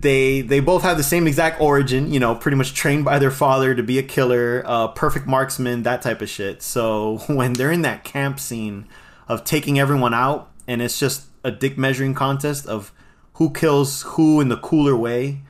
they 0.00 0.40
they 0.40 0.60
both 0.60 0.82
have 0.82 0.96
the 0.96 1.02
same 1.02 1.26
exact 1.26 1.60
origin, 1.60 2.12
you 2.12 2.20
know, 2.20 2.34
pretty 2.34 2.56
much 2.56 2.74
trained 2.74 3.04
by 3.04 3.18
their 3.18 3.30
father 3.30 3.74
to 3.74 3.82
be 3.82 3.98
a 3.98 4.02
killer, 4.02 4.62
uh, 4.66 4.88
perfect 4.88 5.26
marksman, 5.26 5.82
that 5.84 6.02
type 6.02 6.20
of 6.20 6.28
shit. 6.28 6.62
So 6.62 7.18
when 7.26 7.54
they're 7.54 7.72
in 7.72 7.82
that 7.82 8.04
camp 8.04 8.40
scene 8.40 8.86
of 9.28 9.44
taking 9.44 9.78
everyone 9.78 10.14
out, 10.14 10.50
and 10.66 10.82
it's 10.82 10.98
just 10.98 11.26
a 11.42 11.50
dick 11.50 11.78
measuring 11.78 12.14
contest 12.14 12.66
of 12.66 12.92
who 13.34 13.50
kills 13.50 14.02
who 14.02 14.40
in 14.40 14.48
the 14.48 14.56
cooler 14.56 14.96
way, 14.96 15.42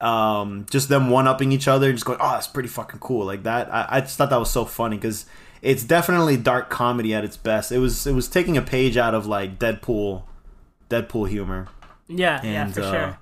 um, 0.00 0.66
just 0.70 0.88
them 0.88 1.10
one 1.10 1.28
upping 1.28 1.52
each 1.52 1.68
other, 1.68 1.92
just 1.92 2.04
going, 2.04 2.18
oh, 2.20 2.32
that's 2.32 2.46
pretty 2.46 2.68
fucking 2.68 3.00
cool, 3.00 3.24
like 3.26 3.42
that. 3.42 3.72
I, 3.72 3.86
I 3.90 4.00
just 4.00 4.16
thought 4.16 4.30
that 4.30 4.38
was 4.38 4.50
so 4.50 4.64
funny 4.64 4.96
because 4.96 5.26
it's 5.62 5.84
definitely 5.84 6.36
dark 6.36 6.70
comedy 6.70 7.14
at 7.14 7.24
its 7.24 7.36
best. 7.36 7.72
It 7.72 7.78
was 7.78 8.06
it 8.06 8.14
was 8.14 8.28
taking 8.28 8.56
a 8.56 8.62
page 8.62 8.96
out 8.96 9.14
of 9.14 9.26
like 9.26 9.58
Deadpool, 9.58 10.22
Deadpool 10.88 11.28
humor 11.28 11.68
Yeah, 12.08 12.40
yeah, 12.42 12.64
and 12.64 12.74
for 12.74 12.82
uh, 12.82 12.90
sure. 12.90 13.18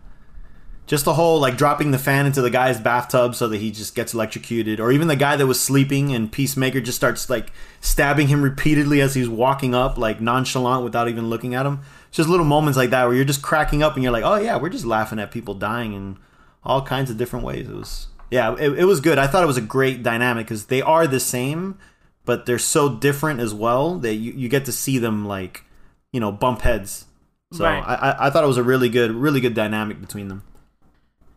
Just 0.88 1.04
the 1.04 1.14
whole 1.14 1.38
like 1.38 1.56
dropping 1.58 1.90
the 1.90 1.98
fan 1.98 2.24
into 2.24 2.40
the 2.40 2.50
guy's 2.50 2.80
bathtub 2.80 3.34
so 3.34 3.46
that 3.46 3.58
he 3.58 3.70
just 3.70 3.94
gets 3.94 4.14
electrocuted, 4.14 4.80
or 4.80 4.90
even 4.90 5.06
the 5.06 5.16
guy 5.16 5.36
that 5.36 5.46
was 5.46 5.60
sleeping 5.60 6.14
and 6.14 6.32
Peacemaker 6.32 6.80
just 6.80 6.96
starts 6.96 7.28
like 7.28 7.52
stabbing 7.80 8.28
him 8.28 8.42
repeatedly 8.42 9.02
as 9.02 9.14
he's 9.14 9.28
walking 9.28 9.74
up, 9.74 9.98
like 9.98 10.20
nonchalant 10.20 10.82
without 10.82 11.08
even 11.08 11.28
looking 11.28 11.54
at 11.54 11.66
him. 11.66 11.80
It's 12.08 12.16
just 12.16 12.28
little 12.28 12.46
moments 12.46 12.78
like 12.78 12.88
that 12.90 13.04
where 13.06 13.14
you're 13.14 13.26
just 13.26 13.42
cracking 13.42 13.82
up 13.82 13.94
and 13.94 14.02
you're 14.02 14.12
like, 14.12 14.24
oh 14.24 14.36
yeah, 14.36 14.56
we're 14.56 14.70
just 14.70 14.86
laughing 14.86 15.18
at 15.18 15.30
people 15.30 15.52
dying 15.52 15.92
in 15.92 16.16
all 16.64 16.80
kinds 16.80 17.10
of 17.10 17.18
different 17.18 17.44
ways. 17.44 17.68
It 17.68 17.74
was 17.76 18.06
yeah, 18.30 18.56
it, 18.58 18.78
it 18.78 18.84
was 18.84 19.00
good. 19.00 19.18
I 19.18 19.26
thought 19.26 19.44
it 19.44 19.46
was 19.46 19.58
a 19.58 19.62
great 19.62 20.02
dynamic 20.02 20.46
because 20.46 20.66
they 20.66 20.80
are 20.80 21.06
the 21.06 21.20
same, 21.20 21.78
but 22.24 22.46
they're 22.46 22.58
so 22.58 22.88
different 22.96 23.40
as 23.40 23.52
well 23.52 23.98
that 23.98 24.14
you, 24.14 24.32
you 24.32 24.48
get 24.48 24.64
to 24.64 24.72
see 24.72 24.96
them 24.96 25.26
like 25.26 25.64
you 26.12 26.20
know 26.20 26.32
bump 26.32 26.62
heads. 26.62 27.04
So 27.52 27.64
Right. 27.64 27.82
I, 27.86 27.94
I 27.94 28.26
I 28.26 28.30
thought 28.30 28.42
it 28.42 28.48
was 28.48 28.56
a 28.56 28.62
really 28.62 28.88
good 28.88 29.10
really 29.10 29.40
good 29.42 29.54
dynamic 29.54 30.00
between 30.00 30.28
them. 30.28 30.44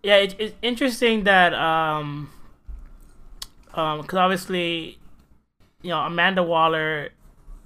Yeah, 0.03 0.17
it, 0.17 0.35
it's 0.39 0.55
interesting 0.61 1.23
that 1.25 1.53
um, 1.53 2.31
um, 3.73 4.01
because 4.01 4.17
obviously, 4.17 4.97
you 5.81 5.89
know, 5.89 5.99
Amanda 5.99 6.41
Waller, 6.43 7.09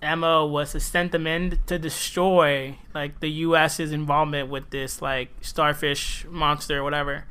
Emma 0.02 0.46
was 0.46 0.74
to 0.74 0.80
send 0.80 1.12
them 1.12 1.26
in 1.28 1.60
to 1.68 1.80
destroy 1.80 2.78
like 2.94 3.20
the 3.22 3.30
U.S.'s 3.30 3.92
involvement 3.92 4.50
with 4.50 4.70
this 4.70 5.02
like 5.02 5.30
starfish 5.42 6.26
monster 6.30 6.80
or 6.80 6.84
whatever. 6.84 7.26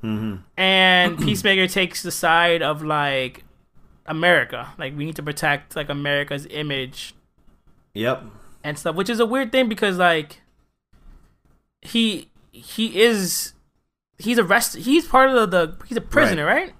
hmm 0.00 0.36
and 0.56 1.18
Peacemaker 1.22 1.66
takes 1.68 2.02
the 2.02 2.10
side 2.10 2.62
of 2.62 2.82
like 2.82 3.44
America, 4.06 4.72
like 4.78 4.96
we 4.96 5.04
need 5.04 5.16
to 5.16 5.22
protect 5.22 5.76
like 5.76 5.88
America's 5.88 6.46
image 6.50 7.14
Yep. 7.94 8.24
and 8.62 8.78
stuff, 8.78 8.94
which 8.96 9.08
is 9.08 9.20
a 9.20 9.26
weird 9.26 9.52
thing 9.52 9.68
because 9.68 9.98
like 9.98 10.42
he 11.80 12.28
he 12.52 13.00
is 13.00 13.52
he's 14.18 14.38
arrested. 14.38 14.82
He's 14.82 15.06
part 15.06 15.30
of 15.30 15.50
the, 15.50 15.66
the 15.66 15.86
he's 15.86 15.96
a 15.96 16.02
prisoner, 16.02 16.44
right? 16.44 16.72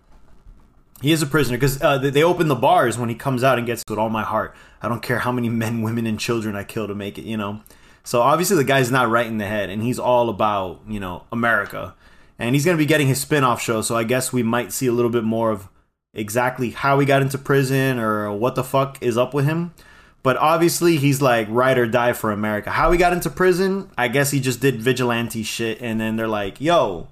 He 1.02 1.12
is 1.12 1.22
a 1.22 1.26
prisoner 1.26 1.56
because 1.56 1.82
uh, 1.82 1.98
they 1.98 2.10
they 2.10 2.22
open 2.22 2.48
the 2.48 2.54
bars 2.54 2.98
when 2.98 3.08
he 3.08 3.14
comes 3.14 3.44
out 3.44 3.58
and 3.58 3.66
gets 3.66 3.84
with 3.88 3.98
all 3.98 4.08
my 4.08 4.22
heart. 4.22 4.54
I 4.80 4.88
don't 4.88 5.02
care 5.02 5.18
how 5.18 5.32
many 5.32 5.48
men, 5.48 5.82
women, 5.82 6.06
and 6.06 6.18
children 6.18 6.56
I 6.56 6.64
kill 6.64 6.86
to 6.86 6.94
make 6.94 7.18
it. 7.18 7.24
You 7.24 7.36
know. 7.36 7.60
So 8.04 8.22
obviously 8.22 8.56
the 8.56 8.64
guy's 8.64 8.90
not 8.90 9.10
right 9.10 9.26
in 9.26 9.38
the 9.38 9.46
head, 9.46 9.68
and 9.68 9.82
he's 9.82 9.98
all 9.98 10.28
about 10.28 10.80
you 10.88 11.00
know 11.00 11.24
America, 11.32 11.94
and 12.38 12.54
he's 12.54 12.64
gonna 12.64 12.78
be 12.78 12.86
getting 12.86 13.08
his 13.08 13.20
spin-off 13.20 13.60
show. 13.60 13.82
So 13.82 13.96
I 13.96 14.04
guess 14.04 14.32
we 14.32 14.42
might 14.42 14.72
see 14.72 14.86
a 14.86 14.92
little 14.92 15.10
bit 15.10 15.24
more 15.24 15.50
of 15.50 15.68
exactly 16.14 16.70
how 16.70 16.98
he 16.98 17.04
got 17.04 17.20
into 17.20 17.36
prison 17.36 17.98
or 17.98 18.32
what 18.32 18.54
the 18.54 18.64
fuck 18.64 18.96
is 19.02 19.18
up 19.18 19.34
with 19.34 19.44
him. 19.44 19.74
But 20.22 20.38
obviously 20.38 20.96
he's 20.96 21.22
like 21.22 21.46
ride 21.50 21.78
or 21.78 21.86
die 21.86 22.12
for 22.12 22.32
America. 22.32 22.70
How 22.70 22.90
he 22.90 22.98
got 22.98 23.12
into 23.12 23.30
prison? 23.30 23.90
I 23.96 24.08
guess 24.08 24.32
he 24.32 24.40
just 24.40 24.60
did 24.60 24.80
vigilante 24.80 25.42
shit, 25.42 25.80
and 25.80 26.00
then 26.00 26.16
they're 26.16 26.26
like, 26.26 26.60
"Yo, 26.60 27.08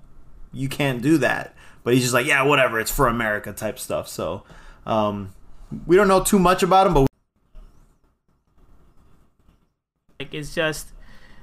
you 0.55 0.69
can't 0.69 1.03
do 1.03 1.19
that." 1.19 1.55
But 1.83 1.95
he's 1.95 2.03
just 2.03 2.15
like, 2.15 2.27
"Yeah, 2.27 2.43
whatever. 2.45 2.81
It's 2.81 2.91
for 2.91 3.07
America," 3.09 3.53
type 3.53 3.79
stuff. 3.79 4.09
So 4.09 4.45
um, 4.87 5.35
we 5.87 5.97
don't 5.97 6.09
know 6.09 6.23
too 6.23 6.39
much 6.39 6.63
about 6.63 6.87
him, 6.87 6.95
but 6.95 7.07
Like 10.21 10.33
it's 10.33 10.55
just 10.55 10.93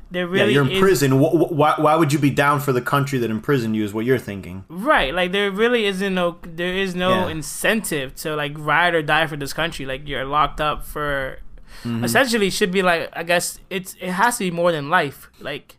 there 0.10 0.26
yeah, 0.26 0.32
really 0.44 0.54
you're 0.54 0.66
in 0.66 0.72
is, 0.72 0.80
prison. 0.80 1.12
Wh- 1.22 1.32
wh- 1.32 1.52
why, 1.52 1.76
why 1.78 1.96
would 1.96 2.12
you 2.14 2.20
be 2.20 2.30
down 2.30 2.60
for 2.60 2.72
the 2.72 2.82
country 2.82 3.20
that 3.20 3.30
imprisoned 3.30 3.76
you? 3.76 3.84
Is 3.84 3.94
what 3.94 4.06
you're 4.06 4.18
thinking. 4.18 4.66
right. 4.70 5.14
Like 5.14 5.32
there 5.32 5.52
really 5.52 5.86
isn't 5.86 6.14
no 6.14 6.38
there 6.44 6.74
is 6.74 6.96
no 6.96 7.10
Yeah. 7.26 7.28
incentive 7.30 8.16
to 8.18 8.36
like 8.36 8.54
ride 8.56 8.96
or 8.96 9.02
die 9.02 9.28
for 9.28 9.36
this 9.38 9.54
country. 9.54 9.86
Like 9.86 10.08
you're 10.08 10.26
locked 10.26 10.62
up 10.62 10.86
for 10.86 11.40
Mm-hmm. 11.84 12.04
essentially 12.04 12.50
should 12.52 12.70
be 12.72 12.82
like 12.84 13.10
I 13.14 13.24
guess 13.24 13.58
it's 13.70 13.96
it 14.02 14.12
has 14.12 14.38
to 14.38 14.44
be 14.44 14.52
more 14.52 14.72
than 14.72 14.90
life. 14.90 15.30
Like 15.40 15.78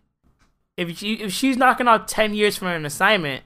if 0.76 0.98
she 0.98 1.14
if 1.14 1.32
she's 1.32 1.56
knocking 1.56 1.88
out 1.88 2.08
ten 2.08 2.35
years 2.35 2.56
for 2.56 2.68
an 2.68 2.87
assignment, 2.87 3.44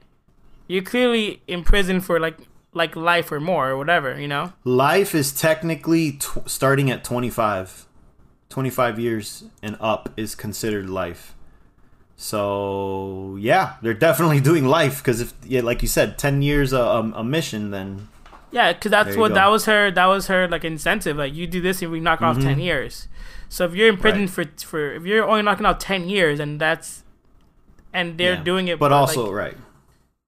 you're 0.68 0.82
clearly 0.82 1.42
in 1.46 1.64
prison 1.64 2.00
for 2.00 2.20
like 2.20 2.38
like 2.72 2.94
life 2.94 3.32
or 3.32 3.40
more 3.40 3.70
or 3.70 3.76
whatever. 3.76 4.18
You 4.20 4.28
know. 4.28 4.52
Life 4.64 5.14
is 5.14 5.32
technically 5.32 6.18
starting 6.46 6.90
at 6.90 7.04
25. 7.04 7.86
25 8.48 8.98
years 8.98 9.44
and 9.60 9.76
up 9.80 10.08
is 10.16 10.34
considered 10.34 10.88
life. 10.88 11.34
So 12.16 13.36
yeah, 13.40 13.74
they're 13.82 13.92
definitely 13.92 14.40
doing 14.50 14.64
life 14.66 14.98
because 14.98 15.20
if 15.20 15.34
yeah, 15.44 15.62
like 15.62 15.82
you 15.82 15.88
said, 15.88 16.16
10 16.16 16.42
years 16.42 16.72
a, 16.72 16.78
a, 16.78 17.00
a 17.16 17.24
mission, 17.24 17.70
then 17.70 18.08
Yeah, 18.52 18.72
because 18.72 18.90
that's 18.90 19.16
what 19.16 19.28
go. 19.28 19.34
that 19.34 19.48
was 19.48 19.64
her. 19.64 19.90
That 19.90 20.06
was 20.06 20.28
her 20.28 20.48
like 20.48 20.64
incentive. 20.64 21.16
Like 21.16 21.34
you 21.34 21.46
do 21.46 21.60
this 21.60 21.82
and 21.82 21.90
we 21.90 22.00
knock 22.00 22.22
off 22.22 22.36
mm-hmm. 22.36 22.48
ten 22.48 22.60
years. 22.60 23.08
So 23.48 23.64
if 23.64 23.74
you're 23.74 23.88
in 23.88 23.96
prison 23.96 24.22
Right. 24.22 24.30
for 24.30 24.44
for 24.64 24.92
if 24.92 25.04
you're 25.04 25.26
only 25.26 25.42
knocking 25.42 25.66
out 25.66 25.80
ten 25.80 26.08
years 26.08 26.40
and 26.40 26.60
that's 26.60 27.02
and 27.96 28.18
they're 28.18 28.34
yeah. 28.34 28.42
doing 28.50 28.68
it, 28.68 28.78
But 28.78 28.92
also 28.92 29.24
like, 29.26 29.34
right. 29.42 29.56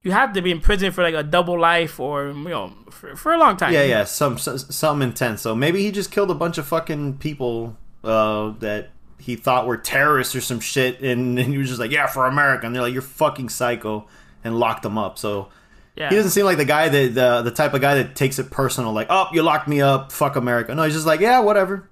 you 0.03 0.13
have 0.13 0.33
to 0.33 0.43
be 0.43 0.51
in 0.51 0.61
prison 0.61 0.91
for 0.93 1.03
like 1.03 1.15
a 1.15 1.23
double 1.23 1.59
life 1.61 2.01
or 2.01 2.29
you 2.29 2.49
know 2.49 2.73
for, 2.91 3.15
for 3.17 3.33
a 3.33 3.39
long 3.39 3.57
time. 3.57 3.73
Yeah, 3.73 3.85
yeah, 3.85 4.05
some 4.05 4.39
some, 4.39 4.59
some 4.59 5.03
intense. 5.03 5.43
So 5.43 5.55
maybe 5.55 5.83
he 5.85 5.91
just 5.93 6.11
killed 6.11 6.31
a 6.31 6.35
bunch 6.35 6.59
of 6.59 6.67
fucking 6.67 7.19
people 7.19 7.77
uh, 8.03 8.53
that 8.61 8.91
he 9.19 9.37
thought 9.37 9.67
were 9.67 9.77
terrorists 9.77 10.35
or 10.35 10.41
some 10.41 10.61
shit, 10.61 11.01
and, 11.03 11.39
and 11.39 11.49
he 11.53 11.59
was 11.59 11.69
just 11.69 11.81
like, 11.81 11.91
"Yeah, 11.91 12.07
for 12.07 12.27
America." 12.27 12.67
And 12.67 12.75
they're 12.75 12.83
like, 12.83 12.93
"You're 12.93 13.03
fucking 13.23 13.49
psycho," 13.51 14.07
and 14.45 14.59
locked 14.59 14.85
him 14.85 14.97
up. 14.97 15.19
So 15.19 15.49
Yeah. 15.97 16.09
he 16.11 16.15
doesn't 16.17 16.31
seem 16.31 16.45
like 16.47 16.57
the 16.59 16.65
guy 16.65 16.89
that 16.89 17.15
the 17.15 17.43
the 17.43 17.51
type 17.51 17.75
of 17.75 17.81
guy 17.81 17.95
that 17.97 18.15
takes 18.15 18.39
it 18.39 18.51
personal, 18.51 18.93
like, 18.93 19.09
"Oh, 19.11 19.27
you 19.33 19.43
locked 19.43 19.67
me 19.69 19.81
up, 19.83 20.13
fuck 20.13 20.37
America." 20.37 20.75
No, 20.75 20.85
he's 20.85 20.95
just 20.95 21.07
like, 21.07 21.21
"Yeah, 21.21 21.41
whatever." 21.41 21.89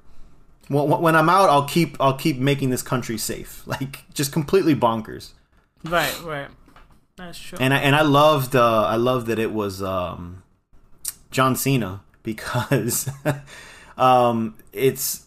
When, 0.68 0.88
when 1.00 1.14
I'm 1.14 1.28
out, 1.28 1.48
I'll 1.50 1.68
keep 1.68 1.96
I'll 2.00 2.16
keep 2.16 2.38
making 2.38 2.70
this 2.70 2.82
country 2.82 3.18
safe. 3.18 3.62
Like 3.74 4.04
just 4.14 4.32
completely 4.32 4.74
bonkers. 4.74 5.32
Right, 5.90 6.22
right. 6.22 6.48
That's 7.16 7.38
true. 7.38 7.58
And 7.60 7.72
I, 7.72 7.78
and 7.78 7.96
I 7.96 8.02
loved 8.02 8.54
uh, 8.54 8.84
I 8.84 8.96
loved 8.96 9.26
that 9.28 9.38
it 9.38 9.52
was 9.52 9.82
um, 9.82 10.42
John 11.30 11.56
Cena 11.56 12.02
because 12.22 13.08
um, 13.96 14.54
it's 14.72 15.26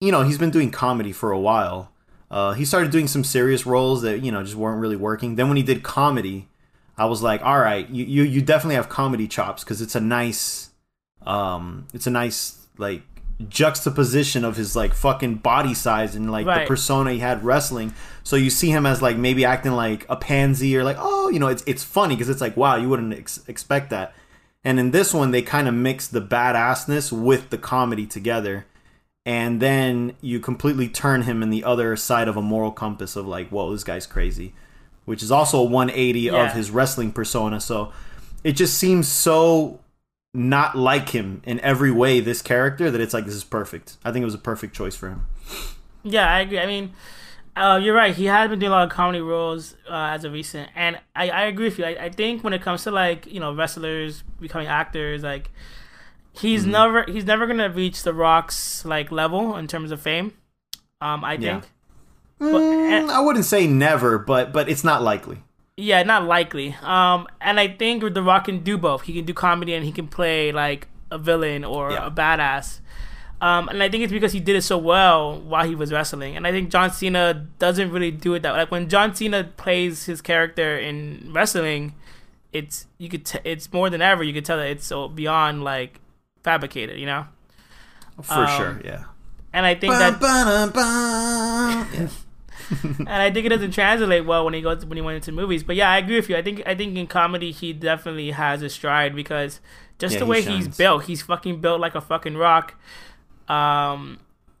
you 0.00 0.12
know 0.12 0.22
he's 0.22 0.38
been 0.38 0.50
doing 0.50 0.70
comedy 0.70 1.12
for 1.12 1.32
a 1.32 1.40
while. 1.40 1.92
Uh, 2.30 2.52
he 2.52 2.64
started 2.64 2.90
doing 2.90 3.06
some 3.08 3.24
serious 3.24 3.66
roles 3.66 4.02
that 4.02 4.22
you 4.22 4.30
know 4.30 4.42
just 4.42 4.56
weren't 4.56 4.80
really 4.80 4.96
working. 4.96 5.34
Then 5.34 5.48
when 5.48 5.56
he 5.56 5.62
did 5.62 5.82
comedy, 5.82 6.48
I 6.96 7.06
was 7.06 7.22
like, 7.22 7.42
all 7.42 7.58
right, 7.58 7.88
you 7.88 8.04
you, 8.04 8.22
you 8.22 8.42
definitely 8.42 8.76
have 8.76 8.88
comedy 8.88 9.26
chops 9.26 9.64
because 9.64 9.80
it's 9.80 9.94
a 9.96 10.00
nice 10.00 10.70
um, 11.22 11.88
it's 11.92 12.06
a 12.06 12.10
nice 12.10 12.66
like 12.78 13.02
juxtaposition 13.48 14.44
of 14.44 14.56
his 14.56 14.74
like 14.76 14.94
fucking 14.94 15.34
body 15.36 15.74
size 15.74 16.14
and 16.14 16.30
like 16.30 16.46
Right. 16.46 16.60
the 16.62 16.66
persona 16.66 17.12
he 17.12 17.18
had 17.18 17.44
wrestling. 17.44 17.92
So 18.22 18.36
you 18.36 18.50
see 18.50 18.70
him 18.70 18.86
as 18.86 19.02
like 19.02 19.16
maybe 19.16 19.44
acting 19.44 19.72
like 19.72 20.06
a 20.08 20.16
pansy 20.16 20.76
or 20.76 20.84
like 20.84 20.96
oh 20.98 21.28
you 21.28 21.38
know 21.38 21.48
it's 21.48 21.62
it's 21.66 21.84
funny 21.84 22.14
because 22.14 22.28
it's 22.28 22.40
like 22.40 22.56
wow 22.56 22.76
you 22.76 22.88
wouldn't 22.88 23.12
ex- 23.14 23.42
expect 23.48 23.90
that. 23.90 24.14
And 24.64 24.80
in 24.80 24.90
this 24.90 25.12
one 25.14 25.30
they 25.30 25.42
kind 25.42 25.68
of 25.68 25.74
mix 25.74 26.08
the 26.08 26.20
badassness 26.22 27.12
with 27.12 27.50
the 27.50 27.58
comedy 27.58 28.06
together. 28.06 28.66
And 29.24 29.60
then 29.60 30.14
you 30.20 30.38
completely 30.38 30.88
turn 30.88 31.22
him 31.22 31.42
in 31.42 31.50
the 31.50 31.64
other 31.64 31.96
side 31.96 32.28
of 32.28 32.36
a 32.36 32.42
moral 32.42 32.70
compass 32.70 33.16
of 33.16 33.26
like, 33.26 33.48
whoa, 33.48 33.72
this 33.72 33.82
guy's 33.82 34.06
crazy, 34.06 34.54
which 35.04 35.20
is 35.20 35.32
also 35.32 35.58
a 35.60 35.64
180 35.64 36.20
Yeah. 36.20 36.46
of 36.46 36.52
his 36.52 36.70
wrestling 36.70 37.10
persona. 37.10 37.60
So 37.60 37.92
it 38.44 38.52
just 38.52 38.78
seems 38.78 39.08
so 39.08 39.80
not 40.36 40.76
like 40.76 41.08
him 41.10 41.40
in 41.44 41.58
every 41.60 41.90
way 41.90 42.20
this 42.20 42.42
character 42.42 42.90
that 42.90 43.00
it's 43.00 43.14
like 43.14 43.24
this 43.24 43.34
is 43.34 43.44
perfect 43.44 43.96
i 44.04 44.12
think 44.12 44.22
it 44.22 44.26
was 44.26 44.34
a 44.34 44.38
perfect 44.38 44.74
choice 44.76 44.94
for 44.94 45.08
him 45.08 45.26
Yeah, 46.04 46.28
I 46.32 46.40
agree. 46.40 46.60
I 46.60 46.66
mean, 46.66 46.92
uh, 47.56 47.80
you're 47.82 47.94
right. 47.94 48.14
He 48.14 48.26
has 48.26 48.48
been 48.48 48.60
doing 48.60 48.70
a 48.70 48.74
lot 48.76 48.84
of 48.84 48.90
comedy 48.90 49.20
roles 49.20 49.74
uh, 49.90 50.14
as 50.14 50.22
of 50.24 50.32
recent, 50.32 50.70
and 50.76 51.00
I, 51.16 51.30
I 51.30 51.42
agree 51.46 51.64
with 51.66 51.78
you. 51.80 51.84
I, 51.84 52.04
I 52.04 52.10
think 52.10 52.44
when 52.44 52.52
it 52.52 52.62
comes 52.62 52.84
to 52.84 52.92
like 52.92 53.26
you 53.26 53.40
know 53.40 53.52
wrestlers 53.52 54.22
becoming 54.38 54.68
actors, 54.68 55.24
like 55.24 55.50
he's 56.38 56.62
Mm-hmm. 56.62 56.70
never 56.72 57.02
he's 57.10 57.24
never 57.24 57.46
gonna 57.48 57.70
reach 57.70 58.02
the 58.04 58.12
Rock's 58.14 58.84
like 58.84 59.10
level 59.10 59.56
in 59.56 59.66
terms 59.66 59.90
of 59.90 60.00
fame. 60.00 60.34
Um, 61.00 61.24
I 61.24 61.32
Yeah. 61.34 61.60
think. 61.60 61.72
But, 62.38 62.62
and- 62.62 63.08
Mm, 63.08 63.10
i 63.10 63.18
wouldn't 63.20 63.46
say 63.46 63.66
never 63.66 64.18
but 64.18 64.52
but 64.52 64.68
it's 64.68 64.84
not 64.84 65.02
likely 65.02 65.38
yeah, 65.76 66.02
not 66.02 66.24
likely. 66.24 66.74
Um, 66.82 67.26
and 67.40 67.60
I 67.60 67.68
think 67.68 68.02
The 68.14 68.22
Rock 68.22 68.44
can 68.46 68.60
do 68.60 68.78
both. 68.78 69.02
He 69.02 69.12
can 69.14 69.24
do 69.24 69.34
comedy 69.34 69.74
and 69.74 69.84
he 69.84 69.92
can 69.92 70.08
play 70.08 70.52
like 70.52 70.88
a 71.10 71.18
villain 71.18 71.64
or 71.64 71.92
Yeah. 71.92 72.06
a 72.06 72.10
badass. 72.10 72.80
Um, 73.40 73.68
and 73.68 73.82
I 73.82 73.90
think 73.90 74.02
it's 74.02 74.12
because 74.12 74.32
he 74.32 74.40
did 74.40 74.56
it 74.56 74.62
so 74.62 74.78
well 74.78 75.38
while 75.38 75.66
he 75.66 75.74
was 75.74 75.92
wrestling. 75.92 76.36
And 76.36 76.46
I 76.46 76.52
think 76.52 76.70
John 76.70 76.90
Cena 76.90 77.46
doesn't 77.58 77.90
really 77.92 78.10
do 78.10 78.32
it 78.34 78.42
that 78.42 78.52
way. 78.54 78.60
like 78.60 78.70
when 78.70 78.88
John 78.88 79.14
Cena 79.14 79.44
plays 79.44 80.06
his 80.06 80.22
character 80.22 80.78
in 80.78 81.30
wrestling, 81.34 81.94
it's 82.52 82.86
you 82.96 83.10
could 83.10 83.26
t- 83.26 83.38
it's 83.44 83.70
more 83.72 83.90
than 83.90 84.00
ever 84.00 84.22
you 84.24 84.32
could 84.32 84.46
tell 84.46 84.56
that 84.56 84.68
it's 84.68 84.86
so 84.86 85.08
beyond 85.08 85.62
like 85.64 86.00
fabricated, 86.42 86.98
you 86.98 87.04
know. 87.06 87.26
for 88.22 88.32
Um, 88.46 88.56
sure 88.56 88.80
yeah 88.82 89.04
And 89.52 89.66
I 89.66 89.74
think 89.74 89.92
that 89.92 90.18
Yeah. 91.92 92.06
and 92.98 93.08
I 93.08 93.30
think 93.30 93.46
it 93.46 93.50
doesn't 93.50 93.72
translate 93.72 94.24
well 94.24 94.44
when 94.44 94.54
he 94.54 94.60
goes 94.60 94.84
when 94.84 94.96
he 94.96 95.02
went 95.02 95.16
into 95.16 95.32
movies. 95.32 95.62
But 95.62 95.76
yeah, 95.76 95.90
I 95.90 95.98
agree 95.98 96.16
with 96.16 96.28
you. 96.28 96.36
I 96.36 96.42
think 96.42 96.62
I 96.66 96.74
think 96.74 96.96
in 96.96 97.06
comedy 97.06 97.52
he 97.52 97.72
definitely 97.72 98.30
has 98.32 98.62
a 98.62 98.68
stride 98.68 99.14
because 99.14 99.60
just 99.98 100.14
Yeah, 100.14 100.18
the 100.20 100.24
he 100.26 100.30
way 100.30 100.42
he's 100.42 100.68
built, 100.68 101.04
he's 101.04 101.22
fucking 101.22 101.60
built 101.60 101.80
like 101.80 101.94
a 101.94 102.00
fucking 102.00 102.36
rock. 102.36 102.74
Um, 103.48 104.18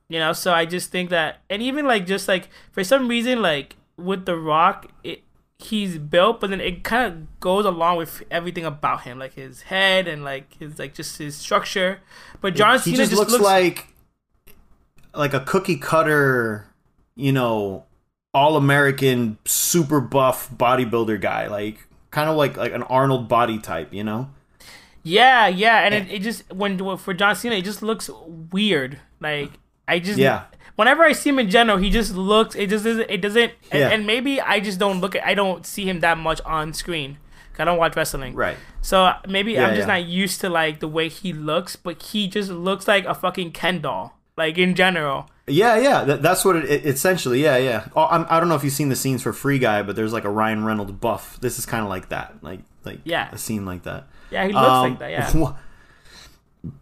you 0.08 0.18
know, 0.18 0.32
so 0.32 0.52
I 0.52 0.66
just 0.66 0.90
think 0.90 1.10
that, 1.10 1.40
and 1.50 1.62
even 1.62 1.86
like 1.86 2.06
just 2.06 2.28
like 2.28 2.48
for 2.70 2.84
some 2.84 3.08
reason, 3.08 3.42
like 3.42 3.76
with 3.96 4.24
the 4.24 4.36
Rock, 4.36 4.90
it 5.02 5.22
he's 5.58 5.98
built, 5.98 6.40
but 6.40 6.50
then 6.50 6.60
it 6.60 6.84
kind 6.84 7.12
of 7.12 7.40
goes 7.40 7.64
along 7.64 7.96
with 7.96 8.22
everything 8.30 8.64
about 8.64 9.02
him, 9.02 9.18
like 9.18 9.34
his 9.34 9.62
head 9.62 10.06
and 10.06 10.22
like 10.22 10.54
his 10.58 10.78
like 10.78 10.94
just 10.94 11.18
his 11.18 11.36
structure. 11.36 12.00
But 12.40 12.54
John 12.54 12.78
he 12.78 12.92
Cena 12.92 12.96
just, 12.98 13.10
just, 13.10 13.30
looks, 13.30 13.42
like 13.42 13.88
like 15.14 15.34
a 15.34 15.40
cookie 15.40 15.78
cutter 15.78 16.66
you 17.16 17.32
know 17.32 17.84
all 18.36 18.56
american 18.56 19.38
super 19.44 20.00
buff 20.00 20.50
bodybuilder 20.50 21.18
guy 21.20 21.46
like 21.46 21.76
kind 22.10 22.28
of 22.28 22.36
like 22.36 22.56
like 22.56 22.72
an 22.72 22.82
arnold 22.84 23.28
body 23.28 23.58
type 23.58 23.88
you 23.92 24.04
know 24.04 24.28
Yeah, 25.02 25.46
yeah, 25.46 25.86
and 25.86 25.94
it, 25.94 26.10
eh. 26.10 26.14
it 26.16 26.22
just 26.26 26.42
when 26.52 26.74
for 26.98 27.14
John 27.14 27.36
Cena, 27.36 27.54
it 27.54 27.64
just 27.64 27.80
looks 27.80 28.10
weird. 28.50 28.98
Like 29.20 29.52
I 29.86 30.00
just 30.00 30.18
Yeah. 30.18 30.50
Whenever 30.74 31.04
I 31.04 31.12
see 31.14 31.30
him 31.30 31.38
in 31.38 31.48
general, 31.48 31.78
he 31.78 31.90
just 31.90 32.10
looks. 32.32 32.56
It 32.56 32.68
just 32.74 32.82
doesn't. 32.84 33.08
It 33.08 33.22
doesn't. 33.22 33.52
And, 33.70 33.80
Yeah. 33.80 33.94
and 33.94 34.04
maybe 34.04 34.40
I 34.40 34.58
just 34.58 34.78
don't 34.82 34.98
look 35.00 35.14
at. 35.14 35.22
I 35.24 35.34
don't 35.34 35.64
see 35.64 35.84
him 35.86 36.00
that 36.00 36.18
much 36.18 36.40
on 36.44 36.74
screen. 36.74 37.18
I 37.58 37.64
don't 37.64 37.78
watch 37.78 37.94
wrestling. 37.96 38.34
right 38.34 38.58
So 38.82 38.96
maybe 39.28 39.52
Yeah, 39.52 39.66
I'm 39.68 39.74
just 39.78 39.86
yeah. 39.86 39.94
not 39.94 40.04
used 40.24 40.40
to 40.42 40.48
like 40.50 40.80
the 40.80 40.88
way 40.90 41.08
he 41.08 41.32
looks, 41.32 41.76
but 41.76 42.02
he 42.10 42.26
just 42.26 42.50
looks 42.50 42.88
like 42.88 43.06
a 43.06 43.14
fucking 43.14 43.52
Ken 43.52 43.80
doll. 43.80 44.18
Like 44.36 44.58
in 44.58 44.74
general. 44.74 45.30
Yeah 45.48 45.76
yeah 45.78 46.04
that, 46.04 46.22
that's 46.22 46.44
what 46.44 46.56
it, 46.56 46.64
it 46.68 46.86
essentially 46.86 47.42
yeah 47.42 47.56
yeah 47.56 47.86
oh, 47.94 48.06
I'm, 48.06 48.26
i 48.28 48.40
don't 48.40 48.48
know 48.48 48.56
if 48.56 48.64
you've 48.64 48.72
seen 48.72 48.88
the 48.88 48.96
scenes 48.96 49.22
for 49.22 49.32
free 49.32 49.58
guy 49.60 49.82
but 49.82 49.94
there's 49.94 50.12
like 50.12 50.24
a 50.24 50.30
ryan 50.30 50.64
reynolds 50.64 50.90
buff 50.92 51.38
this 51.40 51.58
is 51.58 51.66
kind 51.66 51.82
of 51.84 51.88
like 51.88 52.08
that 52.08 52.34
like 52.42 52.60
like 52.84 52.98
Yeah. 53.04 53.28
a 53.32 53.38
scene 53.38 53.64
like 53.64 53.84
that 53.84 54.08
Yeah, 54.30 54.46
he 54.46 54.52
looks 54.52 54.66
Um, 54.66 54.90
like 54.90 54.98
that. 55.00 55.10
Yeah. 55.12 55.52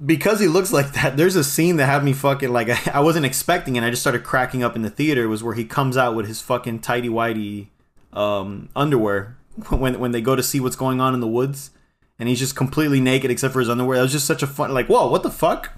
because 0.04 0.40
he 0.40 0.48
looks 0.48 0.72
like 0.72 0.92
that 0.94 1.16
there's 1.16 1.36
a 1.36 1.44
scene 1.44 1.76
that 1.76 1.86
had 1.86 2.02
me 2.04 2.12
fucking 2.14 2.50
like 2.52 2.68
i 2.94 3.00
wasn't 3.00 3.26
expecting 3.26 3.76
and 3.76 3.84
i 3.84 3.90
just 3.90 4.02
started 4.02 4.24
cracking 4.24 4.62
up 4.62 4.76
in 4.76 4.82
the 4.82 4.90
theater 4.90 5.28
was 5.28 5.42
where 5.42 5.54
he 5.54 5.64
comes 5.64 5.96
out 5.96 6.14
with 6.14 6.26
his 6.26 6.40
fucking 6.40 6.78
tidy 6.80 7.08
whitey 7.08 7.68
um 8.14 8.68
underwear 8.74 9.36
when 9.68 9.98
when 10.00 10.12
they 10.12 10.20
go 10.22 10.34
to 10.34 10.42
see 10.42 10.58
what's 10.60 10.76
going 10.76 11.00
on 11.02 11.12
in 11.12 11.20
the 11.20 11.28
woods 11.28 11.70
and 12.18 12.28
he's 12.30 12.38
just 12.38 12.56
completely 12.56 13.00
naked 13.00 13.30
except 13.30 13.52
for 13.52 13.60
his 13.60 13.68
underwear 13.68 13.96
that 13.98 14.02
was 14.02 14.12
just 14.12 14.26
such 14.26 14.42
a 14.42 14.46
fun 14.46 14.72
like 14.72 14.86
whoa 14.86 15.06
what 15.08 15.22
the 15.22 15.30
fuck 15.30 15.72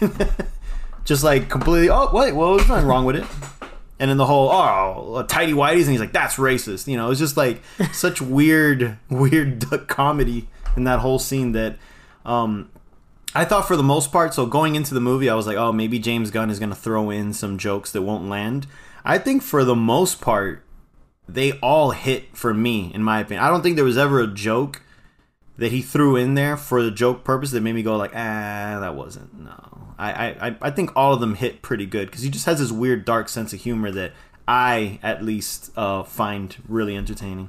just 1.04 1.24
like 1.24 1.48
completely 1.48 1.88
oh 1.90 2.10
wait 2.12 2.32
well 2.32 2.56
there's 2.56 2.68
nothing 2.68 2.86
wrong 2.86 3.04
with 3.04 3.16
it 3.16 3.26
and 3.98 4.10
then 4.10 4.16
the 4.16 4.26
whole 4.26 4.50
oh 4.50 5.22
tidy 5.28 5.52
whities 5.52 5.82
and 5.82 5.90
he's 5.90 6.00
like 6.00 6.12
that's 6.12 6.36
racist 6.36 6.86
you 6.86 6.96
know 6.96 7.10
it's 7.10 7.20
just 7.20 7.36
like 7.36 7.62
such 7.92 8.20
weird 8.20 8.98
weird 9.10 9.64
comedy 9.88 10.48
in 10.76 10.84
that 10.84 11.00
whole 11.00 11.18
scene 11.18 11.52
that 11.52 11.76
um 12.24 12.70
I 13.34 13.46
thought 13.46 13.66
for 13.66 13.76
the 13.76 13.82
most 13.82 14.12
part, 14.12 14.34
so 14.34 14.44
going 14.44 14.74
into 14.74 14.92
the 14.92 15.00
movie, 15.00 15.30
I 15.30 15.34
was 15.34 15.46
like, 15.46 15.56
oh, 15.56 15.72
maybe 15.72 15.98
James 15.98 16.30
Gunn 16.30 16.50
is 16.50 16.58
going 16.58 16.68
to 16.68 16.76
throw 16.76 17.08
in 17.08 17.32
some 17.32 17.56
jokes 17.56 17.90
that 17.92 18.02
won't 18.02 18.28
land. 18.28 18.66
I 19.06 19.16
think 19.16 19.42
for 19.42 19.64
the 19.64 19.74
most 19.74 20.20
part, 20.20 20.62
they 21.26 21.52
all 21.60 21.92
hit 21.92 22.36
for 22.36 22.52
me, 22.52 22.92
in 22.94 23.02
my 23.02 23.20
opinion. 23.20 23.42
I 23.42 23.48
don't 23.48 23.62
think 23.62 23.76
there 23.76 23.86
was 23.86 23.96
ever 23.96 24.20
a 24.20 24.26
joke 24.26 24.82
that 25.56 25.72
he 25.72 25.82
threw 25.82 26.16
in 26.16 26.34
there 26.34 26.56
for 26.56 26.82
the 26.82 26.90
joke 26.90 27.24
purpose 27.24 27.50
that 27.50 27.60
made 27.60 27.74
me 27.74 27.82
go 27.82 27.96
like, 27.96 28.12
ah, 28.14 28.78
that 28.80 28.94
wasn't. 28.94 29.38
No, 29.38 29.94
I 29.98 30.30
I, 30.48 30.56
I 30.62 30.70
think 30.70 30.90
all 30.96 31.12
of 31.12 31.20
them 31.20 31.34
hit 31.34 31.62
pretty 31.62 31.86
good 31.86 32.06
because 32.06 32.22
he 32.22 32.30
just 32.30 32.46
has 32.46 32.58
this 32.58 32.72
weird, 32.72 33.04
dark 33.04 33.28
sense 33.28 33.52
of 33.52 33.60
humor 33.60 33.90
that 33.92 34.12
I 34.48 34.98
at 35.02 35.22
least 35.22 35.70
uh, 35.76 36.02
find 36.02 36.56
really 36.68 36.96
entertaining. 36.96 37.48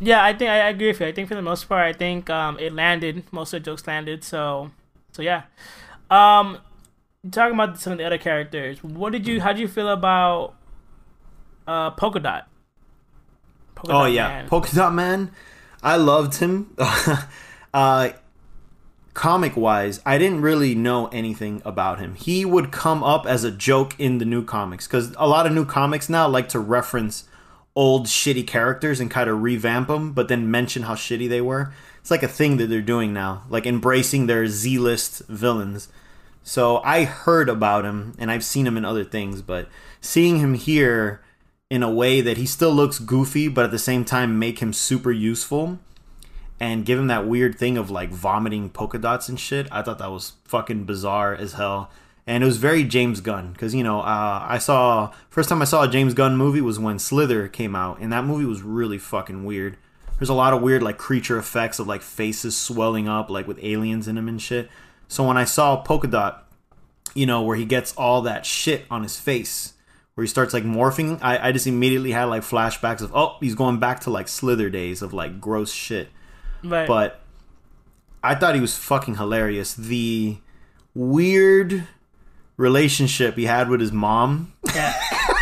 Yeah, 0.00 0.24
I 0.24 0.32
think 0.32 0.50
I 0.50 0.68
agree 0.68 0.88
with 0.88 1.00
you. 1.00 1.06
I 1.06 1.12
think 1.12 1.28
for 1.28 1.36
the 1.36 1.42
most 1.42 1.68
part, 1.68 1.86
I 1.86 1.92
think 1.96 2.28
um, 2.28 2.58
it 2.58 2.72
landed. 2.72 3.22
Most 3.30 3.52
of 3.54 3.62
the 3.62 3.70
jokes 3.70 3.86
landed. 3.86 4.24
So, 4.24 4.72
so 5.12 5.22
yeah. 5.22 5.42
Um, 6.10 6.58
talking 7.30 7.54
about 7.54 7.78
some 7.78 7.92
of 7.92 7.98
the 7.98 8.04
other 8.04 8.18
characters, 8.18 8.82
what 8.82 9.12
did 9.12 9.28
you? 9.28 9.40
How 9.40 9.52
did 9.52 9.60
you 9.60 9.68
feel 9.68 9.88
about 9.88 10.54
uh, 11.68 11.92
Polka 11.92 12.18
Dot? 12.18 12.48
Polka 13.76 13.92
Oh 13.92 13.98
Dot 14.00 14.12
yeah, 14.12 14.28
Man. 14.28 14.48
Polka 14.48 14.74
Dot 14.74 14.92
Man. 14.92 15.30
I 15.82 15.96
loved 15.96 16.36
him. 16.36 16.74
uh, 17.74 18.10
comic 19.14 19.56
wise, 19.56 20.00
I 20.06 20.18
didn't 20.18 20.42
really 20.42 20.74
know 20.74 21.08
anything 21.08 21.60
about 21.64 21.98
him. 21.98 22.14
He 22.14 22.44
would 22.44 22.70
come 22.70 23.02
up 23.02 23.26
as 23.26 23.44
a 23.44 23.50
joke 23.50 23.98
in 23.98 24.18
the 24.18 24.24
new 24.24 24.44
comics 24.44 24.86
because 24.86 25.14
a 25.18 25.26
lot 25.26 25.46
of 25.46 25.52
new 25.52 25.64
comics 25.64 26.08
now 26.08 26.28
like 26.28 26.48
to 26.50 26.60
reference 26.60 27.24
old 27.74 28.06
shitty 28.06 28.46
characters 28.46 29.00
and 29.00 29.10
kind 29.10 29.28
of 29.28 29.42
revamp 29.42 29.88
them, 29.88 30.12
but 30.12 30.28
then 30.28 30.50
mention 30.50 30.82
how 30.82 30.94
shitty 30.94 31.28
they 31.28 31.40
were. 31.40 31.72
It's 32.00 32.10
like 32.10 32.22
a 32.22 32.28
thing 32.28 32.56
that 32.58 32.66
they're 32.66 32.80
doing 32.80 33.12
now, 33.12 33.44
like 33.48 33.66
embracing 33.66 34.26
their 34.26 34.46
Z 34.46 34.78
list 34.78 35.22
villains. 35.28 35.88
So 36.42 36.78
I 36.78 37.04
heard 37.04 37.48
about 37.48 37.84
him 37.84 38.14
and 38.18 38.30
I've 38.30 38.44
seen 38.44 38.66
him 38.66 38.76
in 38.76 38.84
other 38.84 39.04
things, 39.04 39.42
but 39.42 39.68
seeing 40.00 40.38
him 40.38 40.54
here 40.54 41.22
in 41.72 41.82
a 41.82 41.90
way 41.90 42.20
that 42.20 42.36
he 42.36 42.44
still 42.44 42.70
looks 42.70 42.98
goofy, 42.98 43.48
but 43.48 43.64
at 43.64 43.70
the 43.70 43.78
same 43.78 44.04
time 44.04 44.38
make 44.38 44.58
him 44.58 44.74
super 44.74 45.10
useful 45.10 45.78
and 46.60 46.84
give 46.84 46.98
him 46.98 47.06
that 47.06 47.26
weird 47.26 47.58
thing 47.58 47.78
of 47.78 47.90
like 47.90 48.10
vomiting 48.10 48.68
polka 48.68 48.98
dots 48.98 49.26
and 49.30 49.40
shit, 49.40 49.66
I 49.72 49.80
thought 49.80 49.98
that 49.98 50.10
was 50.10 50.34
fucking 50.44 50.84
bizarre 50.84 51.34
as 51.34 51.54
hell. 51.54 51.90
and 52.26 52.42
it 52.42 52.46
was 52.46 52.58
very 52.58 52.84
James 52.84 53.22
Gunn 53.22 53.52
because 53.52 53.74
you 53.74 53.82
know 53.82 54.00
uh, 54.00 54.44
I 54.46 54.58
saw 54.58 55.12
first 55.30 55.48
time 55.48 55.62
I 55.62 55.64
saw 55.64 55.84
a 55.84 55.88
James 55.88 56.12
Gunn 56.12 56.36
movie 56.36 56.60
was 56.60 56.78
when 56.78 56.98
Slither 56.98 57.48
came 57.48 57.74
out, 57.74 58.00
and 58.00 58.12
that 58.12 58.26
movie 58.26 58.44
was 58.44 58.60
really 58.60 58.98
fucking 58.98 59.42
weird. 59.46 59.78
There's 60.18 60.28
a 60.28 60.34
lot 60.34 60.52
of 60.52 60.60
weird 60.60 60.82
like 60.82 60.98
creature 60.98 61.38
effects 61.38 61.78
of 61.78 61.86
like 61.86 62.02
faces 62.02 62.54
swelling 62.54 63.08
up 63.08 63.30
like 63.30 63.48
with 63.48 63.58
aliens 63.64 64.08
in 64.08 64.16
them 64.16 64.28
and 64.28 64.42
shit. 64.42 64.68
So 65.08 65.26
when 65.26 65.38
I 65.38 65.44
saw 65.44 65.76
Polka 65.78 66.06
Dot, 66.06 66.46
you 67.14 67.24
know 67.24 67.40
where 67.40 67.56
he 67.56 67.64
gets 67.64 67.94
all 67.94 68.20
that 68.20 68.44
shit 68.44 68.84
on 68.90 69.02
his 69.02 69.18
face, 69.18 69.71
where 70.14 70.22
he 70.22 70.28
starts 70.28 70.52
like 70.52 70.64
morphing, 70.64 71.18
I, 71.22 71.48
I 71.48 71.52
just 71.52 71.66
immediately 71.66 72.12
had 72.12 72.24
like 72.24 72.42
flashbacks 72.42 73.00
of 73.00 73.14
oh 73.14 73.36
he's 73.40 73.54
going 73.54 73.78
back 73.78 74.00
to 74.00 74.10
like 74.10 74.28
Slither 74.28 74.70
days 74.70 75.02
of 75.02 75.12
like 75.12 75.40
gross 75.40 75.72
shit. 75.72 76.08
But, 76.62 76.86
But 76.86 77.20
I 78.22 78.34
thought 78.34 78.54
he 78.54 78.60
was 78.60 78.76
fucking 78.76 79.16
hilarious. 79.16 79.74
The 79.74 80.38
weird 80.94 81.86
relationship 82.56 83.36
he 83.36 83.46
had 83.46 83.68
with 83.68 83.80
his 83.80 83.92
mom. 83.92 84.52
yeah, 84.74 84.94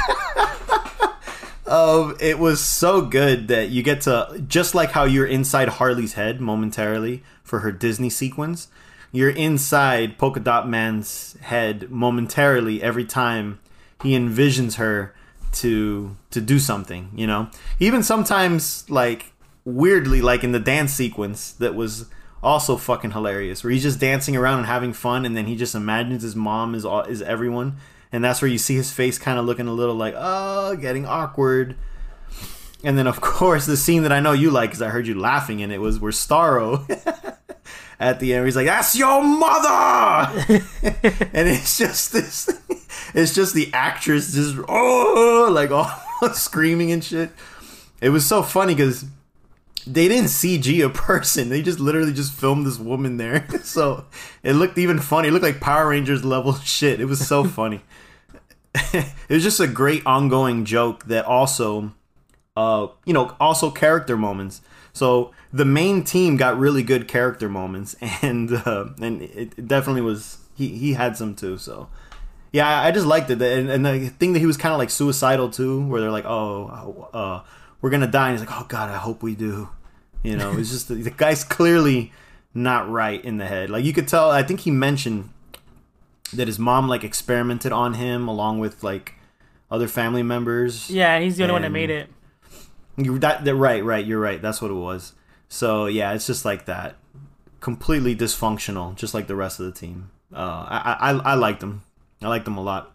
Um, 1.71 2.16
it 2.18 2.41
was 2.41 2.61
so 2.61 3.01
good 3.01 3.47
that 3.47 3.68
you 3.71 3.85
get 3.85 4.01
to 4.03 4.43
just 4.49 4.75
like 4.75 4.91
how 4.91 5.05
you're 5.05 5.27
inside 5.27 5.68
Harley's 5.68 6.14
head 6.14 6.41
momentarily 6.41 7.23
for 7.45 7.61
her 7.61 7.71
Disney 7.71 8.11
sequence. 8.11 8.66
You're 9.12 9.31
inside 9.31 10.18
Polka 10.18 10.41
Dot 10.41 10.68
Man's 10.68 11.37
head 11.43 11.89
momentarily 11.89 12.83
every 12.83 13.05
time 13.05 13.61
he 14.03 14.13
envisions 14.13 14.77
her 14.77 15.15
to 15.53 16.17
to 16.31 16.41
do 16.41 16.59
something. 16.59 17.11
You 17.15 17.27
know, 17.27 17.51
even 17.79 18.03
sometimes 18.03 18.89
like 18.91 19.33
weirdly, 19.65 20.21
like 20.21 20.45
in 20.45 20.53
the 20.53 20.61
dance 20.61 20.93
sequence 20.93 21.53
that 21.53 21.75
was 21.75 22.07
also 22.43 22.77
fucking 22.77 23.11
hilarious, 23.11 23.63
where 23.63 23.71
he's 23.71 23.83
just 23.83 24.01
dancing 24.01 24.37
around 24.37 24.59
and 24.59 24.67
having 24.67 24.93
fun, 24.93 25.25
and 25.25 25.37
then 25.37 25.47
he 25.47 25.57
just 25.57 25.75
imagines 25.75 26.23
his 26.23 26.37
mom 26.37 26.75
is 26.75 26.85
all, 26.85 27.03
is 27.03 27.23
everyone, 27.23 27.77
and 28.13 28.25
that's 28.25 28.41
where 28.41 28.51
you 28.51 28.59
see 28.59 28.77
his 28.77 28.91
face 28.93 29.19
kind 29.19 29.39
of 29.39 29.45
looking 29.45 29.67
a 29.67 29.73
little 29.73 29.95
like 29.95 30.15
oh, 30.17 30.77
getting 30.77 31.07
awkward. 31.07 31.77
And 32.83 32.97
then, 32.97 33.07
of 33.07 33.21
course, 33.21 33.67
the 33.67 33.77
scene 33.77 34.03
that 34.05 34.13
I 34.13 34.21
know 34.21 34.33
you 34.33 34.51
like, 34.51 34.71
because 34.71 34.83
I 34.83 34.89
heard 34.89 35.07
you 35.07 35.19
laughing, 35.19 35.63
and 35.63 35.73
it 35.73 35.79
was 35.79 35.99
where 35.99 36.13
Starro 36.13 36.87
at 38.01 38.19
the 38.19 38.35
end, 38.35 38.47
he's 38.47 38.57
like, 38.57 38.67
"That's 38.67 38.97
your 38.97 39.23
mother," 39.23 40.43
and 40.83 41.49
it's 41.49 41.79
just 41.79 42.13
this, 42.13 42.49
it's 43.15 43.35
just 43.35 43.55
the 43.55 43.71
actress 43.73 44.33
just 44.33 44.57
oh, 44.69 45.49
like 45.53 45.71
all 45.71 45.89
screaming 46.33 46.91
and 46.91 47.05
shit. 47.05 47.31
It 48.01 48.09
was 48.09 48.27
so 48.27 48.43
funny 48.43 48.75
because 48.75 49.05
they 49.87 50.09
didn't 50.09 50.29
CG 50.31 50.85
a 50.85 50.89
person; 50.89 51.51
they 51.51 51.61
just 51.61 51.79
literally 51.79 52.15
just 52.15 52.33
filmed 52.33 52.67
this 52.67 52.79
woman 52.79 53.19
there. 53.19 53.47
so 53.63 54.07
it 54.43 54.55
looked 54.55 54.79
even 54.79 54.99
funny. 54.99 55.29
It 55.29 55.33
looked 55.33 55.45
like 55.45 55.61
Power 55.61 55.91
Rangers 55.91 56.25
level 56.25 56.55
shit. 56.55 57.01
It 57.01 57.05
was 57.07 57.25
so 57.25 57.45
funny. 57.45 57.83
it 58.75 59.13
was 59.29 59.43
just 59.43 59.61
a 59.61 59.67
great 59.67 60.07
ongoing 60.07 60.65
joke 60.65 61.05
that 61.07 61.27
also 61.27 61.93
uh, 62.57 62.89
you 63.05 63.13
know, 63.13 63.37
also 63.39 63.71
character 63.71 64.17
moments. 64.17 64.63
So 64.93 65.32
the 65.53 65.64
main 65.64 66.05
team 66.05 66.36
got 66.36 66.59
really 66.59 66.82
good 66.82 67.09
character 67.09 67.49
moments, 67.49 67.97
and 68.22 68.53
uh, 68.53 68.86
and 69.01 69.22
it, 69.22 69.53
it 69.57 69.68
definitely 69.68 70.03
was 70.03 70.38
he 70.55 70.68
he 70.68 70.95
had 70.95 71.16
some 71.16 71.34
too. 71.34 71.59
So 71.59 71.88
yeah, 72.53 72.82
I 72.82 72.91
just 72.91 73.07
liked 73.07 73.30
it, 73.30 73.41
and, 73.41 73.70
and 73.70 73.86
the 73.86 74.09
thing 74.09 74.32
that 74.32 74.41
he 74.41 74.47
was 74.47 74.57
kind 74.57 74.72
of 74.72 74.78
like 74.78 74.91
suicidal 74.91 75.51
too, 75.51 75.86
where 75.86 76.01
they're 76.01 76.11
like, 76.11 76.24
oh, 76.24 77.09
uh, 77.12 77.43
we're 77.80 77.91
gonna 77.91 78.07
die, 78.07 78.30
and 78.30 78.38
he's 78.38 78.47
like, 78.47 78.61
oh 78.61 78.66
god, 78.68 78.91
I 78.91 78.97
hope 78.97 79.22
we 79.22 79.34
do. 79.34 79.68
You 80.22 80.36
know, 80.36 80.53
it's 80.59 80.70
just 80.70 80.88
the, 80.88 80.95
the 81.03 81.11
guy's 81.11 81.45
clearly 81.45 82.12
not 82.53 82.91
right 82.91 83.24
in 83.24 83.38
the 83.38 83.47
head. 83.47 83.70
Like 83.70 83.84
you 83.84 83.93
could 83.93 84.09
tell. 84.09 84.30
I 84.30 84.43
think 84.43 84.61
he 84.61 84.70
mentioned 84.70 85.30
that 86.32 86.47
his 86.47 86.59
mom 86.59 86.88
like 86.88 87.05
experimented 87.05 87.72
on 87.72 87.95
him 87.95 88.28
along 88.28 88.59
with 88.59 88.82
like 88.82 89.14
other 89.70 89.88
family 89.88 90.22
members. 90.22 90.91
yeah, 90.91 91.20
he's 91.20 91.36
the 91.36 91.45
only 91.45 91.53
one 91.53 91.62
that 91.62 91.70
made 91.70 91.91
it. 91.91 92.09
That, 93.21 93.45
that 93.45 93.55
right, 93.55 93.85
right. 93.85 94.05
You're 94.05 94.21
right. 94.21 94.41
That's 94.41 94.61
what 94.63 94.71
it 94.71 94.75
was. 94.75 95.13
So 95.49 95.87
yeah, 95.87 96.13
it's 96.13 96.27
just 96.27 96.45
like 96.45 96.67
that, 96.67 96.97
completely 97.61 98.15
dysfunctional, 98.15 98.95
just 98.95 99.15
like 99.15 99.27
the 99.27 99.37
rest 99.37 99.59
of 99.61 99.67
the 99.67 99.73
team. 99.73 100.11
Uh, 100.33 100.67
I, 100.69 100.97
I 101.01 101.11
I 101.33 101.35
liked 101.35 101.63
him. 101.63 101.83
I 102.23 102.29
liked 102.29 102.47
him 102.47 102.57
a 102.57 102.63
lot. 102.63 102.93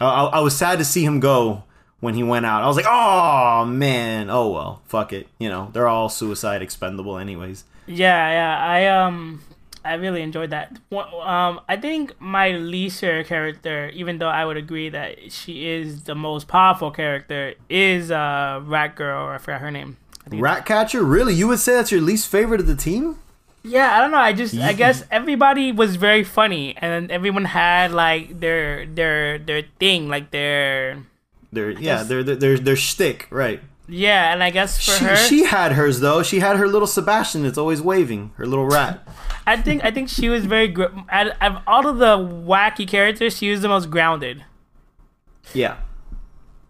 I, 0.00 0.04
I, 0.04 0.24
I 0.24 0.40
was 0.40 0.56
sad 0.56 0.78
to 0.78 0.84
see 0.84 1.04
him 1.04 1.18
go 1.18 1.64
when 2.00 2.14
he 2.14 2.22
went 2.22 2.46
out. 2.46 2.62
I 2.62 2.66
was 2.66 2.76
like, 2.76 2.86
oh 2.88 3.64
man, 3.64 4.30
oh 4.30 4.50
well, 4.50 4.82
fuck 4.84 5.12
it. 5.12 5.26
You 5.38 5.48
know, 5.48 5.70
they're 5.72 5.88
all 5.88 6.08
suicide 6.08 6.62
expendable 6.62 7.18
anyways. 7.18 7.64
Yeah, 7.86 8.30
yeah. 8.30 8.58
I 8.64 8.86
um 8.86 9.42
I 9.84 9.94
really 9.94 10.22
enjoyed 10.22 10.50
that. 10.50 10.78
Um 10.92 11.60
I 11.68 11.76
think 11.76 12.18
my 12.20 12.52
least 12.52 13.00
favorite 13.00 13.26
character, 13.26 13.90
even 13.94 14.18
though 14.18 14.28
I 14.28 14.44
would 14.44 14.56
agree 14.56 14.88
that 14.88 15.30
she 15.32 15.68
is 15.68 16.04
the 16.04 16.14
most 16.14 16.48
powerful 16.48 16.90
character, 16.90 17.54
is 17.68 18.10
uh 18.10 18.60
Rat 18.64 18.96
Girl, 18.96 19.26
or 19.26 19.34
I 19.34 19.38
forgot 19.38 19.60
her 19.60 19.70
name. 19.70 19.96
It's- 20.26 20.40
Ratcatcher, 20.40 21.02
really? 21.02 21.34
You 21.34 21.48
would 21.48 21.58
say 21.60 21.74
that's 21.74 21.92
your 21.92 22.00
least 22.00 22.28
favorite 22.28 22.60
of 22.60 22.66
the 22.66 22.76
team? 22.76 23.16
Yeah, 23.62 23.96
I 23.96 24.00
don't 24.00 24.10
know. 24.10 24.18
I 24.18 24.32
just 24.32 24.54
I 24.56 24.72
guess 24.74 25.04
everybody 25.10 25.72
was 25.72 25.96
very 25.96 26.24
funny 26.24 26.76
and 26.78 27.10
everyone 27.10 27.46
had 27.46 27.92
like 27.92 28.40
their 28.40 28.84
their 28.86 29.38
their 29.38 29.62
thing, 29.80 30.08
like 30.08 30.30
their 30.30 30.98
Their 31.52 31.70
yeah, 31.70 31.80
guess- 31.80 32.08
their 32.08 32.22
their 32.22 32.36
their, 32.36 32.58
their 32.58 32.76
shtick, 32.76 33.26
right? 33.30 33.60
yeah, 33.86 34.32
and 34.32 34.42
I 34.42 34.48
guess 34.48 34.76
for 34.82 34.92
She, 34.96 35.04
her 35.04 35.16
she 35.16 35.44
had 35.44 35.72
hers 35.72 36.00
though. 36.00 36.22
She 36.22 36.40
had 36.40 36.56
her 36.56 36.66
little 36.68 36.86
Sebastian 36.88 37.42
that's 37.42 37.58
always 37.58 37.80
waving, 37.82 38.32
her 38.36 38.46
little 38.46 38.64
rat. 38.66 39.06
I 39.46 39.56
think 39.56 39.84
I 39.84 39.90
think 39.90 40.08
she 40.08 40.28
was 40.28 40.46
very 40.46 40.68
gr- 40.68 40.86
out 41.10 41.28
of 41.42 41.62
all 41.66 41.86
of 41.86 41.98
the 41.98 42.16
wacky 42.16 42.86
characters, 42.88 43.36
she 43.36 43.50
was 43.50 43.60
the 43.60 43.68
most 43.68 43.90
grounded. 43.90 44.44
Yeah. 45.52 45.76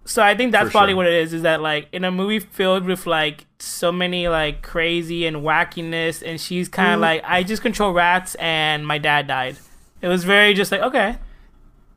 So 0.07 0.23
I 0.23 0.35
think 0.37 0.53
that's 0.53 0.67
For 0.67 0.73
probably 0.73 0.91
sure. 0.93 0.97
what 0.99 1.07
it 1.07 1.15
is. 1.15 1.33
Is 1.33 1.43
that 1.43 1.63
like 1.63 1.89
in 1.93 2.05
a 2.05 2.11
movie 2.11 2.41
filled 2.41 2.85
with 2.85 3.07
like 3.07 3.47
so 3.59 3.91
many 3.91 4.29
like 4.29 4.61
crazy 4.63 5.25
and 5.27 5.39
wackiness, 5.39 6.23
and 6.27 6.41
she's 6.41 6.69
kind 6.69 6.91
Mm. 6.91 6.95
of 6.95 7.01
like, 7.01 7.23
I 7.25 7.43
just 7.43 7.63
control 7.63 7.93
rats, 7.93 8.35
and 8.37 8.87
my 8.87 8.99
dad 8.99 9.27
died. 9.27 9.57
It 10.03 10.09
was 10.09 10.25
very 10.25 10.53
just 10.53 10.71
like 10.73 10.83
okay, 10.83 11.17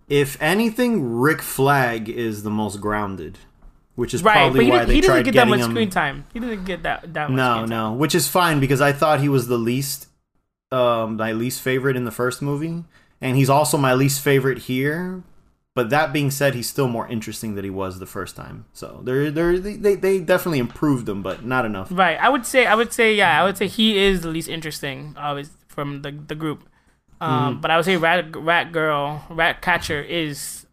If 0.07 0.41
anything, 0.41 1.17
Rick 1.19 1.41
Flag 1.41 2.07
is 2.07 2.43
the 2.43 2.49
most 2.49 2.80
grounded, 2.80 3.39
which 3.95 4.13
is 4.13 4.23
right? 4.23 4.36
But 4.36 4.39
probably 4.39 4.65
he, 4.65 4.71
why 4.71 4.78
didn't, 4.78 4.88
they 4.89 4.95
he 4.95 5.01
tried 5.01 5.15
didn't 5.23 5.25
get 5.25 5.36
that 5.41 5.47
much 5.49 5.59
him. 5.59 5.71
screen 5.71 5.89
time. 5.89 6.25
He 6.34 6.39
didn't 6.39 6.63
get 6.63 6.84
that 6.84 7.13
that 7.13 7.30
much. 7.30 7.36
No, 7.36 7.43
screen 7.55 7.61
time. 7.63 7.69
No, 7.69 7.89
no, 7.89 7.97
which 7.97 8.15
is 8.15 8.30
fine 8.30 8.61
because 8.61 8.80
I 8.80 8.93
thought 8.93 9.19
he 9.19 9.28
was 9.28 9.47
the 9.49 9.57
least, 9.57 10.07
um, 10.72 11.18
my 11.18 11.32
least 11.32 11.61
favorite 11.61 11.95
in 11.95 12.05
the 12.05 12.11
first 12.11 12.41
movie, 12.41 12.84
and 13.22 13.36
he's 13.38 13.49
also 13.49 13.78
my 13.78 13.93
least 13.93 14.22
favorite 14.22 14.59
here. 14.59 15.24
But 15.76 15.91
that 15.91 16.11
being 16.11 16.32
said, 16.32 16.55
he's 16.55 16.68
still 16.68 16.88
more 16.88 17.07
interesting 17.07 17.53
than 17.53 17.63
he 17.63 17.70
was 17.70 17.99
the 17.99 18.07
first 18.07 18.36
time. 18.36 18.65
So 18.74 19.01
they're, 19.03 19.30
they're, 19.30 19.59
they 19.59 19.93
they 19.95 20.20
definitely 20.20 20.57
improved 20.57 21.07
him, 21.07 21.22
but 21.22 21.45
not 21.45 21.65
enough. 21.65 21.89
Right. 21.91 22.18
I 22.20 22.30
would 22.30 22.45
say 22.47 22.65
I 22.65 22.74
would 22.74 22.91
say 22.91 23.13
yeah. 23.13 23.39
I 23.39 23.45
would 23.45 23.57
say 23.57 23.68
he 23.68 23.97
is 23.97 24.22
the 24.22 24.30
least 24.30 24.49
interesting, 24.49 25.15
always 25.20 25.51
from 25.68 26.01
the 26.01 26.11
the 26.11 26.36
group. 26.36 26.68
Um, 27.22 27.30
Mm-hmm. 27.55 27.61
but 27.61 27.72
I 27.72 27.76
would 27.78 27.86
say 27.86 27.95
Rat 27.97 28.36
Rat 28.36 28.72
Girl 28.72 29.24
Rat 29.30 29.61
Catcher 29.61 30.01
is 30.01 30.65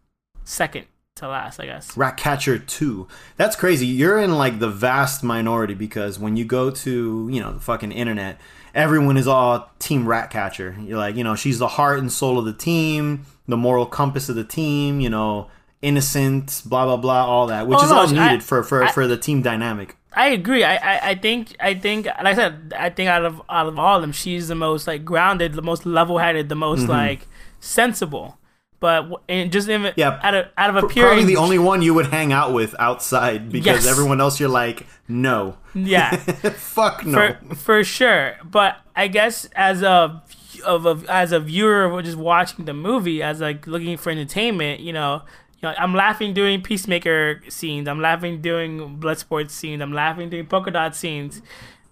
second 0.43 0.85
to 1.15 1.27
last, 1.27 1.59
I 1.59 1.65
guess. 1.65 1.95
Ratcatcher 1.95 2.59
2. 2.59 3.07
That's 3.37 3.55
crazy. 3.55 3.85
You're 3.87 4.19
in 4.19 4.35
like 4.37 4.59
the 4.59 4.69
vast 4.69 5.23
minority 5.23 5.73
because 5.73 6.19
when 6.19 6.35
you 6.35 6.43
go 6.45 6.69
to, 6.69 7.29
you 7.31 7.39
know, 7.39 7.53
the 7.53 7.59
fucking 7.61 7.91
internet, 7.93 8.39
everyone 8.75 9.17
is 9.17 9.27
all 9.27 9.71
team 9.79 10.07
Ratcatcher. 10.07 10.75
You're 10.81 10.97
like, 10.99 11.15
you 11.15 11.23
know, 11.23 11.35
she's 11.35 11.57
the 11.57 11.67
heart 11.67 11.99
and 11.99 12.11
soul 12.11 12.37
of 12.37 12.45
the 12.45 12.53
team, 12.53 13.25
the 13.47 13.57
moral 13.57 13.85
compass 13.85 14.29
of 14.29 14.35
the 14.35 14.43
team, 14.43 14.99
you 14.99 15.09
know, 15.09 15.49
innocent, 15.81 16.61
blah 16.65 16.85
blah 16.85 16.97
blah, 16.97 17.25
all 17.25 17.47
that, 17.47 17.67
which 17.67 17.79
Oh, 17.81 17.83
is 17.85 17.89
no, 17.89 17.97
all 17.97 18.19
I- 18.19 18.29
needed 18.29 18.43
for 18.43 18.61
for, 18.61 18.83
I- 18.83 18.91
for 18.91 19.07
the 19.07 19.17
team 19.17 19.41
dynamic. 19.41 19.95
I 20.17 20.29
agree. 20.29 20.63
I, 20.63 20.75
I, 20.75 21.09
I 21.09 21.15
think 21.15 21.55
I 21.59 21.73
think 21.73 22.05
like 22.05 22.25
I 22.25 22.33
said, 22.35 22.73
I 22.77 22.89
think 22.89 23.09
out 23.09 23.25
of 23.25 23.41
out 23.49 23.67
of 23.67 23.77
all 23.77 23.97
of 23.97 24.01
them, 24.01 24.13
she's 24.13 24.47
the 24.47 24.55
most 24.55 24.87
like 24.87 25.03
grounded, 25.03 25.53
the 25.53 25.61
most 25.61 25.85
level 25.85 26.19
headed, 26.19 26.47
the 26.47 26.55
most 26.55 26.83
mm-hmm. 26.83 26.91
like 26.91 27.27
sensible. 27.59 28.37
But 28.79 29.09
and 29.29 29.51
just 29.51 29.67
in. 29.69 29.91
Yeah, 29.95 30.19
out 30.21 30.33
of 30.35 30.45
out 30.57 30.69
of 30.69 30.75
appearing, 30.83 31.09
Probably 31.17 31.25
the 31.33 31.37
only 31.37 31.57
one 31.59 31.81
you 31.81 31.93
would 31.93 32.07
hang 32.07 32.31
out 32.33 32.53
with 32.53 32.75
outside 32.79 33.51
because 33.51 33.85
Yes. 33.85 33.87
everyone 33.87 34.19
else 34.21 34.39
you're 34.39 34.49
like, 34.49 34.85
no. 35.07 35.57
yeah. 35.73 36.15
Fuck 36.15 37.05
no. 37.05 37.35
for 37.47 37.55
for 37.55 37.83
sure. 37.83 38.35
But 38.43 38.77
I 38.95 39.07
guess 39.07 39.45
as 39.55 39.81
a 39.81 40.21
of 40.65 40.85
a 40.85 41.01
as 41.09 41.31
a 41.31 41.39
viewer 41.39 42.01
just 42.01 42.17
watching 42.17 42.65
the 42.65 42.73
movie, 42.73 43.23
as 43.23 43.39
like 43.41 43.65
looking 43.65 43.97
for 43.97 44.09
entertainment, 44.11 44.81
you 44.81 44.93
know, 44.93 45.21
you 45.61 45.69
know, 45.69 45.73
I'm 45.77 45.93
laughing 45.93 46.33
during 46.33 46.61
Peacemaker 46.61 47.41
scenes. 47.49 47.87
I'm 47.87 48.01
laughing 48.01 48.41
during 48.41 48.99
Bloodsport 48.99 49.49
scenes. 49.51 49.81
I'm 49.81 49.93
laughing 49.93 50.29
during 50.29 50.45
polka 50.47 50.69
dot 50.71 50.95
scenes. 50.95 51.41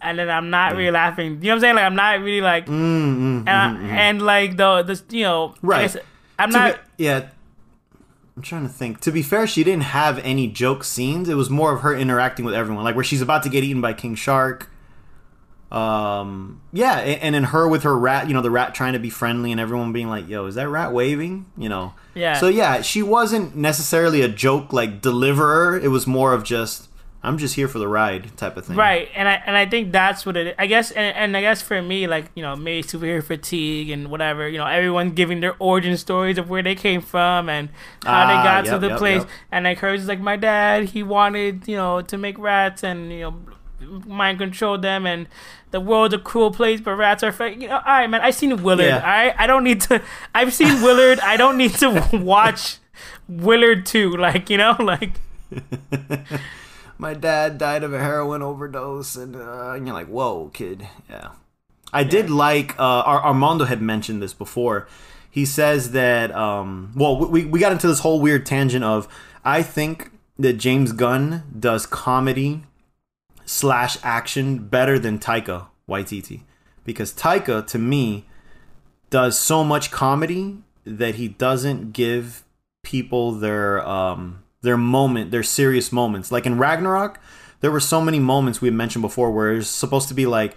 And 0.01 0.19
then 0.19 0.29
I'm 0.29 0.49
not 0.49 0.75
really 0.75 0.91
laughing. 0.91 1.35
You 1.41 1.47
know 1.47 1.49
what 1.51 1.53
I'm 1.55 1.59
saying? 1.61 1.75
Like 1.75 1.85
I'm 1.85 1.95
not 1.95 2.19
really 2.19 2.41
like, 2.41 2.65
Mm, 2.65 3.17
mm, 3.17 3.47
and, 3.47 3.49
I, 3.49 3.87
and 4.09 4.21
like 4.21 4.57
the 4.57 4.83
the 4.83 5.01
you 5.15 5.23
know, 5.23 5.53
I 5.55 5.57
Right. 5.61 5.81
guess 5.83 5.95
I'm 6.43 6.51
To 6.51 6.57
not. 6.57 6.97
be- 6.97 7.03
yeah. 7.05 7.27
I'm 8.35 8.41
trying 8.41 8.63
to 8.63 8.73
think. 8.73 8.99
To 9.01 9.11
be 9.11 9.21
fair, 9.21 9.45
she 9.45 9.63
didn't 9.63 9.83
have 9.83 10.17
any 10.19 10.47
joke 10.47 10.83
scenes. 10.83 11.29
It 11.29 11.35
was 11.35 11.49
more 11.51 11.73
of 11.73 11.81
her 11.81 11.95
interacting 11.95 12.45
with 12.45 12.55
everyone, 12.55 12.83
like 12.83 12.95
where 12.95 13.03
she's 13.03 13.21
about 13.21 13.43
to 13.43 13.49
get 13.49 13.63
eaten 13.63 13.79
by 13.81 13.93
King 13.93 14.15
Shark. 14.15 14.69
Um, 15.71 16.61
yeah, 16.71 16.97
and 16.99 17.35
in 17.35 17.45
her 17.45 17.67
with 17.67 17.83
her 17.83 17.97
rat, 17.97 18.27
you 18.27 18.33
know, 18.35 18.41
the 18.41 18.51
rat 18.51 18.75
trying 18.75 18.93
to 18.93 18.99
be 18.99 19.09
friendly, 19.09 19.51
and 19.51 19.59
everyone 19.59 19.91
being 19.91 20.07
like, 20.07 20.27
"Yo, 20.29 20.45
is 20.45 20.55
that 20.55 20.67
rat 20.69 20.91
waving?" 20.93 21.47
You 21.57 21.69
know. 21.69 21.93
Yeah. 22.13 22.39
So 22.39 22.47
yeah, 22.47 22.81
she 22.81 23.01
wasn't 23.01 23.55
necessarily 23.55 24.21
a 24.21 24.27
joke 24.27 24.71
like 24.71 25.01
deliverer. 25.01 25.79
It 25.79 25.87
was 25.89 26.05
more 26.05 26.33
of 26.33 26.43
just, 26.43 26.89
"I'm 27.23 27.37
just 27.37 27.55
here 27.55 27.67
for 27.67 27.79
the 27.79 27.87
ride" 27.87 28.35
type 28.37 28.57
of 28.57 28.65
thing. 28.65 28.75
Right, 28.75 29.09
and 29.15 29.27
I 29.27 29.41
and 29.45 29.55
I 29.57 29.65
think 29.65 29.91
that's 29.91 30.25
what 30.25 30.35
it. 30.37 30.47
Is. 30.47 30.53
I 30.59 30.67
guess, 30.67 30.91
and, 30.91 31.15
and 31.15 31.37
I 31.37 31.41
guess 31.41 31.61
for 31.61 31.81
me, 31.81 32.05
like 32.07 32.25
you 32.35 32.43
know, 32.43 32.55
maybe 32.55 32.83
superhero 32.85 33.23
fatigue 33.23 33.89
and 33.89 34.09
whatever. 34.11 34.47
You 34.47 34.57
know, 34.57 34.65
everyone 34.67 35.11
giving 35.11 35.39
their 35.39 35.55
origin 35.59 35.95
stories 35.97 36.37
of 36.37 36.49
where 36.49 36.61
they 36.61 36.75
came 36.75 37.01
from 37.01 37.49
and 37.49 37.69
how 38.03 38.27
they 38.27 38.33
Ah, 38.33 38.43
got 38.43 38.65
to 38.65 38.77
the 38.79 38.89
yep, 38.89 38.97
place. 38.97 39.21
yep. 39.21 39.29
And 39.51 39.65
like 39.65 39.79
hers 39.79 40.01
is 40.01 40.07
like 40.07 40.19
my 40.19 40.35
dad. 40.35 40.89
He 40.89 41.01
wanted 41.03 41.67
you 41.67 41.75
know 41.77 42.01
to 42.01 42.17
make 42.17 42.37
rats 42.37 42.83
and 42.83 43.11
you 43.11 43.21
know 43.21 43.35
mind 44.07 44.37
control 44.39 44.77
them 44.77 45.05
and 45.05 45.27
the 45.71 45.79
world's 45.81 46.13
a 46.13 46.17
cruel 46.17 46.51
place 46.51 46.79
but 46.79 46.93
rats 46.95 47.21
are 47.21 47.33
fake 47.33 47.59
you 47.61 47.67
know 47.67 47.75
all 47.75 47.81
right 47.85 48.09
man 48.09 48.21
i've 48.21 48.33
seen 48.33 48.63
willard 48.63 48.87
Yeah. 48.87 48.99
all 48.99 49.01
right 49.07 49.35
i 49.37 49.45
don't 49.45 49.65
need 49.65 49.81
to 49.81 50.01
i've 50.33 50.53
seen 50.53 50.81
willard 50.81 51.19
i 51.19 51.35
don't 51.35 51.57
need 51.57 51.73
to 51.75 51.89
watch 52.13 52.77
willard 53.27 53.85
2 53.85 54.15
like 54.15 54.49
you 54.49 54.57
know 54.57 54.77
like 54.79 55.19
My 56.97 57.13
dad 57.13 57.57
died 57.57 57.83
of 57.83 57.93
a 57.93 57.99
heroin 57.99 58.41
overdose, 58.41 59.15
and, 59.15 59.35
uh, 59.35 59.71
and 59.71 59.85
you're 59.85 59.95
like, 59.95 60.07
"Whoa, 60.07 60.49
kid." 60.53 60.87
Yeah. 61.09 61.31
I 61.91 62.03
did 62.03 62.29
like 62.29 62.77
uh, 62.79 63.03
Ar- 63.05 63.23
Armando 63.23 63.65
had 63.65 63.81
mentioned 63.81 64.21
this 64.21 64.33
before. 64.33 64.87
He 65.29 65.45
says 65.45 65.91
that 65.91 66.33
um, 66.35 66.91
well, 66.95 67.17
we 67.17 67.45
we 67.45 67.59
got 67.59 67.71
into 67.71 67.87
this 67.87 67.99
whole 67.99 68.19
weird 68.19 68.45
tangent 68.45 68.83
of 68.83 69.07
I 69.45 69.61
think 69.63 70.11
that 70.37 70.53
James 70.53 70.91
Gunn 70.91 71.43
does 71.57 71.85
comedy 71.85 72.63
slash 73.45 73.97
action 74.03 74.59
better 74.59 74.97
than 74.97 75.19
Taika 75.19 75.67
Waititi 75.87 76.41
because 76.83 77.13
Taika 77.13 77.65
to 77.67 77.77
me 77.77 78.25
does 79.09 79.37
so 79.37 79.63
much 79.63 79.91
comedy 79.91 80.57
that 80.85 81.15
he 81.15 81.27
doesn't 81.27 81.93
give 81.93 82.43
people 82.83 83.31
their 83.31 83.85
um 83.87 84.42
their 84.63 84.77
moment, 84.77 85.29
their 85.29 85.43
serious 85.43 85.91
moments. 85.91 86.31
Like 86.31 86.45
in 86.47 86.57
Ragnarok, 86.57 87.19
there 87.59 87.71
were 87.71 87.79
so 87.79 88.01
many 88.01 88.19
moments 88.19 88.59
we 88.59 88.71
mentioned 88.71 89.03
before 89.03 89.31
where 89.31 89.53
it's 89.53 89.67
supposed 89.67 90.07
to 90.07 90.13
be 90.13 90.25
like 90.25 90.55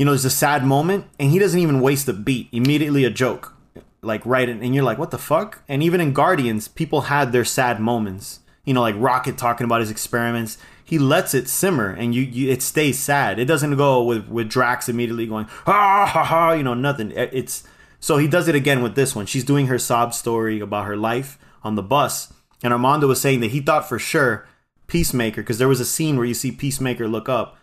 you 0.00 0.06
know, 0.06 0.12
there's 0.12 0.24
a 0.24 0.30
sad 0.30 0.64
moment, 0.64 1.04
and 1.18 1.30
he 1.30 1.38
doesn't 1.38 1.60
even 1.60 1.82
waste 1.82 2.08
a 2.08 2.14
beat. 2.14 2.48
Immediately 2.52 3.04
a 3.04 3.10
joke, 3.10 3.54
like 4.00 4.24
right, 4.24 4.48
in, 4.48 4.62
and 4.62 4.74
you're 4.74 4.82
like, 4.82 4.96
what 4.96 5.10
the 5.10 5.18
fuck? 5.18 5.62
And 5.68 5.82
even 5.82 6.00
in 6.00 6.14
Guardians, 6.14 6.68
people 6.68 7.02
had 7.02 7.32
their 7.32 7.44
sad 7.44 7.80
moments. 7.80 8.40
You 8.64 8.72
know, 8.72 8.80
like 8.80 8.94
Rocket 8.96 9.36
talking 9.36 9.66
about 9.66 9.80
his 9.80 9.90
experiments. 9.90 10.56
He 10.82 10.98
lets 10.98 11.34
it 11.34 11.50
simmer, 11.50 11.90
and 11.90 12.14
you, 12.14 12.22
you 12.22 12.50
it 12.50 12.62
stays 12.62 12.98
sad. 12.98 13.38
It 13.38 13.44
doesn't 13.44 13.76
go 13.76 14.02
with 14.02 14.26
with 14.28 14.48
Drax 14.48 14.88
immediately 14.88 15.26
going 15.26 15.44
ah 15.66 16.06
ha 16.06 16.24
ha. 16.24 16.52
You 16.52 16.62
know, 16.62 16.72
nothing. 16.72 17.12
It's 17.14 17.64
so 18.00 18.16
he 18.16 18.26
does 18.26 18.48
it 18.48 18.54
again 18.54 18.82
with 18.82 18.94
this 18.94 19.14
one. 19.14 19.26
She's 19.26 19.44
doing 19.44 19.66
her 19.66 19.78
sob 19.78 20.14
story 20.14 20.60
about 20.60 20.86
her 20.86 20.96
life 20.96 21.38
on 21.62 21.74
the 21.74 21.82
bus, 21.82 22.32
and 22.62 22.72
Armando 22.72 23.06
was 23.06 23.20
saying 23.20 23.40
that 23.40 23.50
he 23.52 23.60
thought 23.60 23.88
for 23.88 23.98
sure 23.98 24.46
Peacemaker, 24.86 25.40
because 25.42 25.58
there 25.58 25.68
was 25.68 25.80
a 25.80 25.84
scene 25.84 26.16
where 26.16 26.26
you 26.26 26.34
see 26.34 26.50
Peacemaker 26.52 27.06
look 27.08 27.28
up 27.28 27.56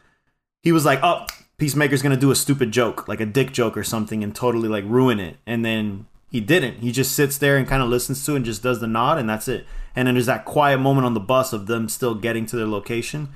he 0.64 0.72
was 0.72 0.84
like, 0.86 1.00
"Oh, 1.04 1.26
Peacemaker's 1.58 2.02
gonna 2.02 2.18
do 2.18 2.32
a 2.32 2.36
stupid 2.36 2.72
joke, 2.72 3.08
like 3.08 3.22
a 3.22 3.26
dick 3.26 3.54
joke 3.54 3.78
or 3.78 3.84
something, 3.84 4.24
and 4.24 4.36
totally 4.36 4.68
like 4.68 4.84
ruin 4.88 5.20
it." 5.20 5.38
And 5.46 5.64
then 5.64 6.08
he 6.30 6.42
didn't. 6.42 6.80
He 6.80 6.92
just 6.92 7.14
sits 7.14 7.38
there 7.38 7.56
and 7.58 7.66
kind 7.68 7.82
of 7.82 7.88
listens 7.90 8.26
to 8.26 8.34
it 8.34 8.38
and 8.38 8.46
just 8.46 8.64
does 8.64 8.80
the 8.82 8.88
nod, 8.88 9.18
and 9.18 9.30
that's 9.30 9.48
it. 9.48 9.66
And 9.96 10.08
then 10.08 10.16
there's 10.16 10.26
that 10.26 10.44
quiet 10.46 10.80
moment 10.80 11.06
on 11.06 11.14
the 11.14 11.20
bus 11.22 11.54
of 11.54 11.68
them 11.68 11.88
still 11.88 12.16
getting 12.16 12.46
to 12.48 12.56
their 12.58 12.66
location, 12.68 13.30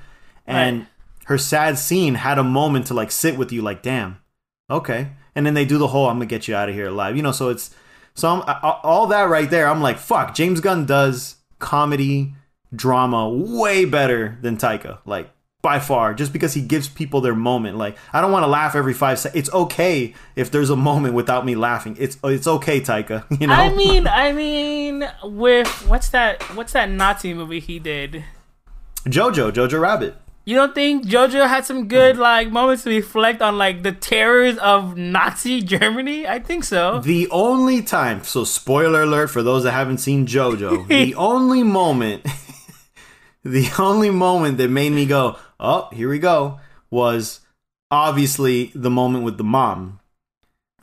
and 0.46 0.78
Right. 0.80 0.86
her 1.26 1.38
sad 1.38 1.78
scene 1.78 2.16
had 2.16 2.38
a 2.38 2.44
moment 2.44 2.86
to 2.88 2.94
like 2.94 3.10
sit 3.12 3.38
with 3.38 3.50
you, 3.52 3.62
like, 3.62 3.82
"Damn, 3.82 4.18
okay." 4.68 5.12
And 5.34 5.46
then 5.46 5.54
they 5.54 5.64
do 5.64 5.78
the 5.78 5.88
whole 5.88 6.08
"I'm 6.08 6.16
gonna 6.16 6.26
get 6.26 6.48
you 6.48 6.54
out 6.56 6.68
of 6.68 6.74
here 6.74 6.88
alive," 6.88 7.16
you 7.16 7.22
know. 7.22 7.32
So 7.32 7.48
it's 7.48 7.70
so 8.14 8.28
I'm, 8.28 8.42
I- 8.46 8.78
all 8.82 9.06
that 9.06 9.28
right 9.30 9.48
there. 9.48 9.68
I'm 9.68 9.80
like, 9.80 9.98
"Fuck." 9.98 10.34
James 10.34 10.60
Gunn 10.60 10.84
does 10.84 11.36
comedy 11.62 12.34
drama 12.74 13.30
way 13.30 13.86
better 13.86 14.36
than 14.42 14.58
Taika. 14.58 14.98
Like 15.06 15.30
by 15.62 15.78
far, 15.78 16.12
just 16.12 16.32
because 16.32 16.54
he 16.54 16.60
gives 16.60 16.88
people 16.88 17.20
their 17.20 17.36
moment. 17.36 17.78
Like 17.78 17.96
I 18.12 18.20
don't 18.20 18.32
want 18.32 18.42
to 18.42 18.48
laugh 18.48 18.74
every 18.74 18.92
five 18.92 19.18
seconds. 19.18 19.38
It's 19.38 19.54
okay 19.54 20.12
if 20.36 20.50
there's 20.50 20.70
a 20.70 20.76
moment 20.76 21.14
without 21.14 21.46
me 21.46 21.54
laughing. 21.54 21.96
It's 21.98 22.18
it's 22.24 22.46
okay, 22.46 22.80
Taika. 22.80 23.24
You 23.40 23.46
know. 23.46 23.54
I 23.54 23.74
mean, 23.74 24.06
I 24.06 24.32
mean, 24.32 25.08
with 25.22 25.68
what's 25.88 26.10
that? 26.10 26.42
What's 26.54 26.72
that 26.74 26.90
Nazi 26.90 27.32
movie 27.32 27.60
he 27.60 27.78
did? 27.78 28.24
Jojo, 29.06 29.50
Jojo 29.50 29.80
Rabbit. 29.80 30.16
You 30.44 30.56
don't 30.56 30.74
think 30.74 31.06
JoJo 31.06 31.48
had 31.48 31.64
some 31.64 31.86
good 31.86 32.16
like 32.16 32.50
moments 32.50 32.82
to 32.82 32.90
reflect 32.90 33.40
on 33.40 33.58
like 33.58 33.84
the 33.84 33.92
terrors 33.92 34.58
of 34.58 34.96
Nazi 34.96 35.62
Germany? 35.62 36.26
I 36.26 36.40
think 36.40 36.64
so. 36.64 37.00
The 37.00 37.28
only 37.30 37.82
time, 37.82 38.24
so 38.24 38.42
spoiler 38.44 39.02
alert 39.02 39.28
for 39.28 39.42
those 39.42 39.62
that 39.62 39.72
haven't 39.72 39.98
seen 39.98 40.26
JoJo, 40.26 40.88
the 40.88 41.14
only 41.16 41.62
moment, 41.62 42.26
the 43.44 43.70
only 43.78 44.10
moment 44.10 44.58
that 44.58 44.68
made 44.68 44.90
me 44.90 45.06
go, 45.06 45.36
oh, 45.60 45.88
here 45.92 46.08
we 46.08 46.18
go, 46.18 46.58
was 46.90 47.40
obviously 47.90 48.72
the 48.74 48.90
moment 48.90 49.24
with 49.24 49.38
the 49.38 49.44
mom. 49.44 50.00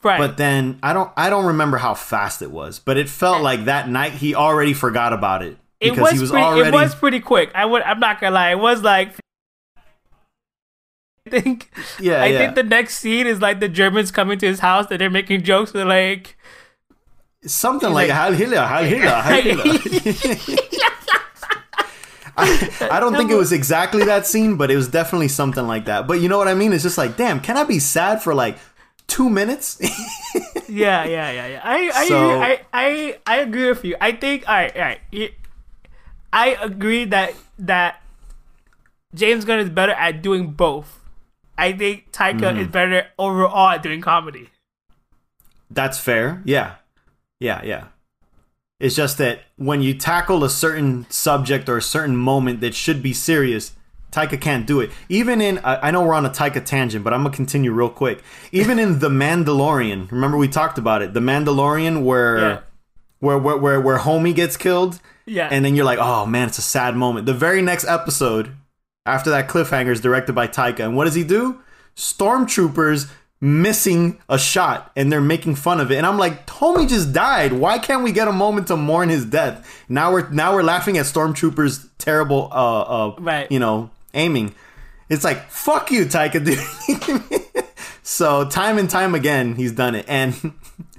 Right. 0.02 0.18
But 0.18 0.38
then 0.38 0.78
I 0.82 0.94
don't, 0.94 1.10
I 1.18 1.28
don't 1.28 1.44
remember 1.44 1.76
how 1.76 1.92
fast 1.92 2.40
it 2.40 2.50
was, 2.50 2.78
but 2.78 2.96
it 2.96 3.10
felt 3.10 3.40
eh. 3.40 3.42
like 3.42 3.64
that 3.66 3.90
night 3.90 4.12
he 4.12 4.34
already 4.34 4.72
forgot 4.72 5.12
about 5.12 5.42
it 5.42 5.58
it 5.80 5.90
because 5.90 6.02
was, 6.02 6.12
he 6.12 6.18
was 6.20 6.30
pretty, 6.30 6.44
already. 6.44 6.68
it 6.68 6.72
was 6.72 6.94
pretty 6.94 7.20
quick. 7.20 7.50
I 7.54 7.64
would. 7.64 7.82
I'm 7.82 8.00
not 8.00 8.20
gonna 8.20 8.34
lie. 8.34 8.50
It 8.50 8.58
was 8.58 8.82
like. 8.82 9.14
I 11.26 11.30
think. 11.40 11.70
yeah, 12.00 12.22
I 12.22 12.26
yeah. 12.26 12.38
think 12.38 12.54
the 12.54 12.62
next 12.62 12.98
scene 12.98 13.26
is 13.26 13.40
like 13.40 13.60
the 13.60 13.68
Germans 13.68 14.10
coming 14.10 14.38
to 14.38 14.46
his 14.46 14.60
house 14.60 14.86
and 14.90 15.00
they're 15.00 15.10
making 15.10 15.42
jokes. 15.42 15.72
They're 15.72 15.84
like, 15.84 16.36
Something 17.46 17.92
like 17.92 18.08
like- 18.08 18.16
Heil 18.16 18.32
Hitler, 18.34 18.60
Heil 18.62 18.84
Hitler, 18.84 19.10
Heil 19.10 19.42
Hitler. 19.42 20.56
I, 22.36 22.88
I 22.92 23.00
don't 23.00 23.14
think 23.16 23.30
it 23.30 23.34
was 23.36 23.52
exactly 23.52 24.04
that 24.04 24.26
scene, 24.26 24.56
but 24.56 24.70
it 24.70 24.76
was 24.76 24.88
definitely 24.88 25.28
something 25.28 25.66
like 25.66 25.84
that. 25.86 26.06
But 26.06 26.20
you 26.20 26.28
know 26.28 26.38
what 26.38 26.48
I 26.48 26.54
mean? 26.54 26.72
It's 26.72 26.82
just 26.82 26.96
like, 26.96 27.16
damn, 27.16 27.40
can 27.40 27.56
I 27.56 27.64
be 27.64 27.78
sad 27.78 28.22
for 28.22 28.34
like 28.34 28.56
two 29.06 29.28
minutes? 29.28 29.78
yeah, 30.68 31.04
yeah, 31.04 31.30
yeah, 31.30 31.46
yeah. 31.46 31.60
I, 31.62 31.90
I, 31.94 32.08
So- 32.08 32.40
I, 32.40 32.60
I, 32.72 33.18
I 33.26 33.36
agree 33.38 33.68
with 33.68 33.84
you. 33.84 33.96
I 34.00 34.12
think, 34.12 34.48
all 34.48 34.54
right, 34.54 34.74
all 34.74 34.82
right. 34.82 35.00
I 36.32 36.50
agree 36.62 37.04
that 37.06 37.34
that 37.58 38.00
James 39.14 39.44
Gunn 39.44 39.58
is 39.58 39.68
better 39.68 39.92
at 39.92 40.22
doing 40.22 40.52
both. 40.52 40.99
I 41.60 41.72
think 41.72 42.10
Taika 42.12 42.40
Mm-hmm. 42.40 42.58
is 42.60 42.68
better 42.68 43.06
overall 43.18 43.70
at 43.70 43.82
doing 43.82 44.00
comedy. 44.00 44.48
That's 45.70 45.98
fair. 45.98 46.42
Yeah. 46.44 46.74
Yeah, 47.38 47.62
yeah. 47.64 47.84
It's 48.80 48.96
just 48.96 49.18
that 49.18 49.42
when 49.56 49.82
you 49.82 49.94
tackle 49.94 50.42
a 50.42 50.50
certain 50.50 51.06
subject 51.10 51.68
or 51.68 51.76
a 51.76 51.82
certain 51.82 52.16
moment 52.16 52.60
that 52.62 52.74
should 52.74 53.02
be 53.02 53.12
serious, 53.12 53.72
Taika 54.10 54.40
can't 54.40 54.66
do 54.66 54.80
it. 54.80 54.90
Even 55.08 55.40
in, 55.40 55.60
I 55.62 55.90
know 55.90 56.02
we're 56.02 56.14
on 56.14 56.26
a 56.26 56.30
Taika 56.30 56.64
tangent, 56.64 57.04
but 57.04 57.12
I'm 57.14 57.22
gonna 57.22 57.34
continue 57.36 57.72
real 57.72 57.90
quick. 57.90 58.22
Even 58.52 58.78
in 58.78 58.98
The 58.98 59.10
Mandalorian, 59.10 60.10
remember 60.10 60.36
we 60.38 60.48
talked 60.48 60.78
about 60.78 61.02
it, 61.02 61.14
The 61.14 61.20
Mandalorian, 61.20 62.02
where 62.02 62.38
Yeah. 62.38 62.58
where 63.20 63.38
where 63.38 63.56
where 63.56 63.80
where 63.80 63.98
homie 63.98 64.34
gets 64.34 64.56
killed, 64.56 64.98
Yeah. 65.26 65.48
and 65.52 65.64
then 65.64 65.76
you're 65.76 65.84
like, 65.84 65.98
oh 66.00 66.26
man, 66.26 66.48
it's 66.48 66.58
a 66.58 66.62
sad 66.62 66.96
moment. 66.96 67.26
The 67.26 67.34
very 67.34 67.62
next 67.62 67.84
episode, 67.86 68.56
after 69.06 69.30
that 69.30 69.48
cliffhanger, 69.48 69.90
is 69.90 70.00
directed 70.00 70.34
by 70.34 70.46
Taika, 70.46 70.80
and 70.80 70.96
what 70.96 71.04
does 71.04 71.14
he 71.14 71.24
do? 71.24 71.60
Stormtroopers 71.96 73.10
missing 73.40 74.20
a 74.28 74.38
shot, 74.38 74.92
and 74.96 75.10
they're 75.10 75.20
making 75.20 75.54
fun 75.54 75.80
of 75.80 75.90
it. 75.90 75.96
And 75.96 76.06
I'm 76.06 76.18
like, 76.18 76.46
homie 76.46 76.88
just 76.88 77.12
died. 77.12 77.52
Why 77.54 77.78
can't 77.78 78.02
we 78.02 78.12
get 78.12 78.28
a 78.28 78.32
moment 78.32 78.66
to 78.68 78.76
mourn 78.76 79.08
his 79.08 79.24
death? 79.24 79.66
Now 79.88 80.12
we're 80.12 80.28
now 80.30 80.54
we're 80.54 80.62
laughing 80.62 80.98
at 80.98 81.06
Stormtroopers' 81.06 81.88
terrible, 81.98 82.48
uh, 82.52 82.80
uh, 82.82 83.14
Right. 83.18 83.50
you 83.50 83.58
know, 83.58 83.90
aiming. 84.14 84.54
It's 85.08 85.24
like 85.24 85.50
fuck 85.50 85.90
you, 85.90 86.04
Taika, 86.04 86.44
dude. 86.44 87.64
so 88.02 88.46
time 88.48 88.76
and 88.78 88.88
time 88.90 89.14
again, 89.14 89.54
he's 89.54 89.72
done 89.72 89.94
it, 89.94 90.04
and 90.08 90.34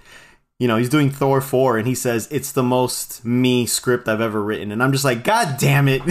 you 0.61 0.67
know, 0.67 0.77
he's 0.77 0.89
doing 0.89 1.09
Thor 1.09 1.41
4 1.41 1.79
and 1.79 1.87
he 1.87 1.95
says 1.95 2.27
it's 2.29 2.51
the 2.51 2.61
most 2.61 3.25
me 3.25 3.65
script 3.65 4.07
I've 4.07 4.21
ever 4.21 4.39
written. 4.39 4.71
And 4.71 4.83
I'm 4.83 4.91
just 4.91 5.03
like, 5.03 5.23
God 5.23 5.57
damn 5.57 5.87
it. 5.87 6.03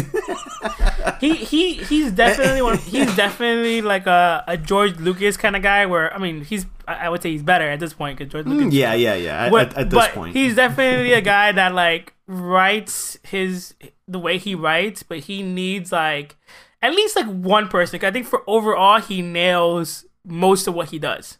he 1.20 1.36
he 1.36 1.74
he's 1.74 2.10
definitely 2.10 2.60
one. 2.60 2.76
He's 2.90 3.14
definitely 3.14 3.80
like 3.80 4.08
a, 4.08 4.42
a 4.48 4.56
George 4.56 4.96
Lucas 4.96 5.36
kind 5.36 5.54
of 5.54 5.62
guy. 5.62 5.86
Where 5.86 6.12
I 6.12 6.18
mean, 6.18 6.42
he's 6.42 6.66
I 6.88 7.08
would 7.08 7.22
say 7.22 7.30
he's 7.30 7.44
better 7.44 7.70
at 7.70 7.78
this 7.78 7.92
point 7.92 8.18
because 8.18 8.32
George 8.32 8.46
mm, 8.46 8.58
Lucas. 8.58 8.74
yeah, 8.74 8.92
yeah, 8.94 9.14
yeah. 9.14 9.44
At, 9.44 9.52
But, 9.52 9.68
at, 9.68 9.78
at 9.78 9.90
this 9.90 9.96
but 9.96 10.10
point. 10.14 10.34
he's 10.34 10.56
definitely 10.56 11.12
a 11.12 11.20
guy 11.36 11.52
that 11.52 11.72
like 11.72 12.14
writes 12.26 13.18
his 13.22 13.76
the 14.08 14.18
way 14.18 14.36
he 14.36 14.56
writes, 14.56 15.04
but 15.04 15.20
he 15.20 15.44
needs 15.44 15.92
like 15.92 16.36
at 16.82 16.92
least 16.92 17.14
like 17.14 17.26
one 17.26 17.68
person. 17.68 18.04
I 18.04 18.10
think 18.10 18.26
for 18.26 18.42
overall, 18.48 19.00
he 19.00 19.22
nails 19.22 20.06
most 20.24 20.66
of 20.66 20.74
what 20.74 20.88
he 20.88 20.98
does. 20.98 21.38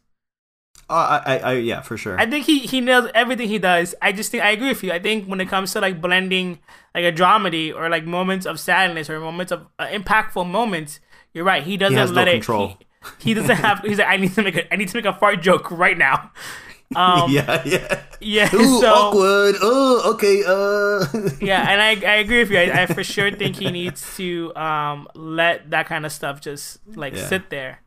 Uh, 0.91 1.23
I, 1.25 1.37
I, 1.37 1.39
I, 1.39 1.53
yeah, 1.55 1.81
for 1.83 1.97
sure. 1.97 2.19
I 2.21 2.27
think 2.27 2.45
he 2.47 2.59
he 2.61 2.81
nails 2.81 3.09
everything 3.15 3.49
he 3.49 3.59
does. 3.59 3.95
I 4.03 4.11
just 4.13 4.31
think 4.33 4.43
I 4.43 4.51
agree 4.51 4.69
with 4.69 4.83
you. 4.83 4.91
I 4.93 4.99
think 4.99 5.27
when 5.27 5.41
it 5.41 5.47
comes 5.49 5.73
to 5.75 5.81
like 5.81 6.01
blending 6.01 6.59
like 6.95 7.05
a 7.05 7.13
dramedy 7.13 7.73
or 7.75 7.89
like 7.89 8.05
moments 8.05 8.45
of 8.45 8.59
sadness 8.59 9.09
or 9.09 9.21
moments 9.21 9.53
of 9.53 9.67
uh, 9.79 9.87
impactful 9.87 10.49
moments, 10.51 10.99
you're 11.33 11.45
right. 11.45 11.63
He 11.63 11.77
doesn't 11.77 11.95
no 11.95 12.05
let 12.13 12.29
it. 12.29 12.33
control. 12.33 12.69
he- 12.69 12.77
he 13.19 13.33
doesn't 13.33 13.57
have. 13.57 13.81
He's 13.81 13.97
like, 13.99 14.09
I 14.09 14.17
need 14.19 14.35
to 14.35 14.43
make 14.43 14.57
a 14.57 14.71
I 14.73 14.77
need 14.77 14.89
to 14.89 14.97
make 14.97 15.07
a 15.07 15.15
fart 15.15 15.41
joke 15.41 15.71
right 15.71 15.97
now. 15.97 16.33
Um, 16.97 17.31
yeah, 17.31 17.63
yeah. 17.65 18.03
yeah. 18.21 18.51
Ooh, 18.53 18.81
so 18.81 18.93
awkward. 18.93 19.55
Oh, 19.63 20.11
okay. 20.15 20.43
Uh. 20.45 21.31
yeah, 21.41 21.71
and 21.71 21.81
I, 21.81 21.91
I 22.05 22.17
agree 22.17 22.41
with 22.41 22.51
you. 22.51 22.59
I, 22.59 22.83
I 22.83 22.87
for 22.87 23.05
sure 23.05 23.31
think 23.31 23.55
he 23.55 23.71
needs 23.81 24.17
to 24.17 24.53
um 24.57 25.07
let 25.15 25.71
that 25.71 25.87
kind 25.87 26.05
of 26.05 26.11
stuff 26.11 26.41
just 26.41 26.81
like 26.97 27.15
Yeah. 27.15 27.27
sit 27.29 27.49
there. 27.49 27.79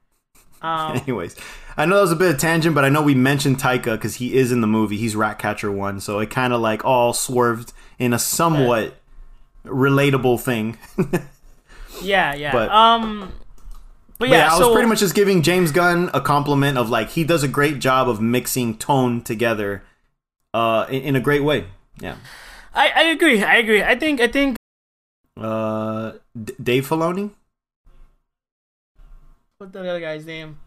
Um, 0.63 0.97
Anyways, 1.07 1.35
I 1.77 1.85
know 1.85 1.95
that 1.95 2.01
was 2.01 2.11
a 2.11 2.15
bit 2.15 2.33
of 2.33 2.39
tangent, 2.39 2.73
but 2.73 2.85
I 2.85 2.89
know 2.89 3.01
we 3.01 3.15
mentioned 3.15 3.59
Taika 3.59 3.91
because 3.93 4.15
he 4.15 4.33
is 4.35 4.51
in 4.51 4.61
the 4.61 4.67
movie. 4.67 4.97
He's 4.97 5.15
Ratcatcher 5.15 5.71
one, 5.71 5.99
so 5.99 6.19
it 6.19 6.29
kind 6.29 6.53
of 6.53 6.61
like 6.61 6.83
all 6.85 7.13
swerved 7.13 7.73
in 7.99 8.13
a 8.13 8.19
somewhat 8.19 8.95
relatable 9.65 10.39
thing. 10.39 10.77
yeah, 12.01 12.33
yeah. 12.33 12.51
But- 12.51 12.69
um, 12.71 13.31
but 14.19 14.29
But 14.29 14.29
yeah, 14.29 14.37
yeah, 14.45 14.55
I 14.55 14.59
was 14.59 14.71
pretty 14.73 14.87
much 14.87 14.99
just 14.99 15.15
giving 15.15 15.41
James 15.41 15.71
Gunn 15.71 16.09
a 16.13 16.21
compliment 16.21 16.77
of 16.77 16.89
like 16.89 17.09
he 17.09 17.23
does 17.23 17.43
a 17.43 17.47
great 17.47 17.79
job 17.79 18.07
of 18.07 18.21
mixing 18.21 18.77
tone 18.77 19.21
together, 19.21 19.83
uh, 20.53 20.85
in, 20.89 21.01
in 21.01 21.15
a 21.15 21.19
great 21.19 21.43
way. 21.43 21.65
Yeah. 21.99 22.15
I, 22.73 22.89
I 22.95 23.01
agree. 23.03 23.43
I 23.43 23.55
agree. 23.57 23.83
I 23.83 23.95
think 23.95 24.21
I 24.21 24.27
think 24.27 24.55
Uh, 25.35 26.13
D- 26.41 26.53
Dave 26.61 26.87
Filoni, 26.87 27.31
what's 29.57 29.73
the 29.73 29.79
other 29.79 29.99
guy's 29.99 30.25
name? 30.25 30.59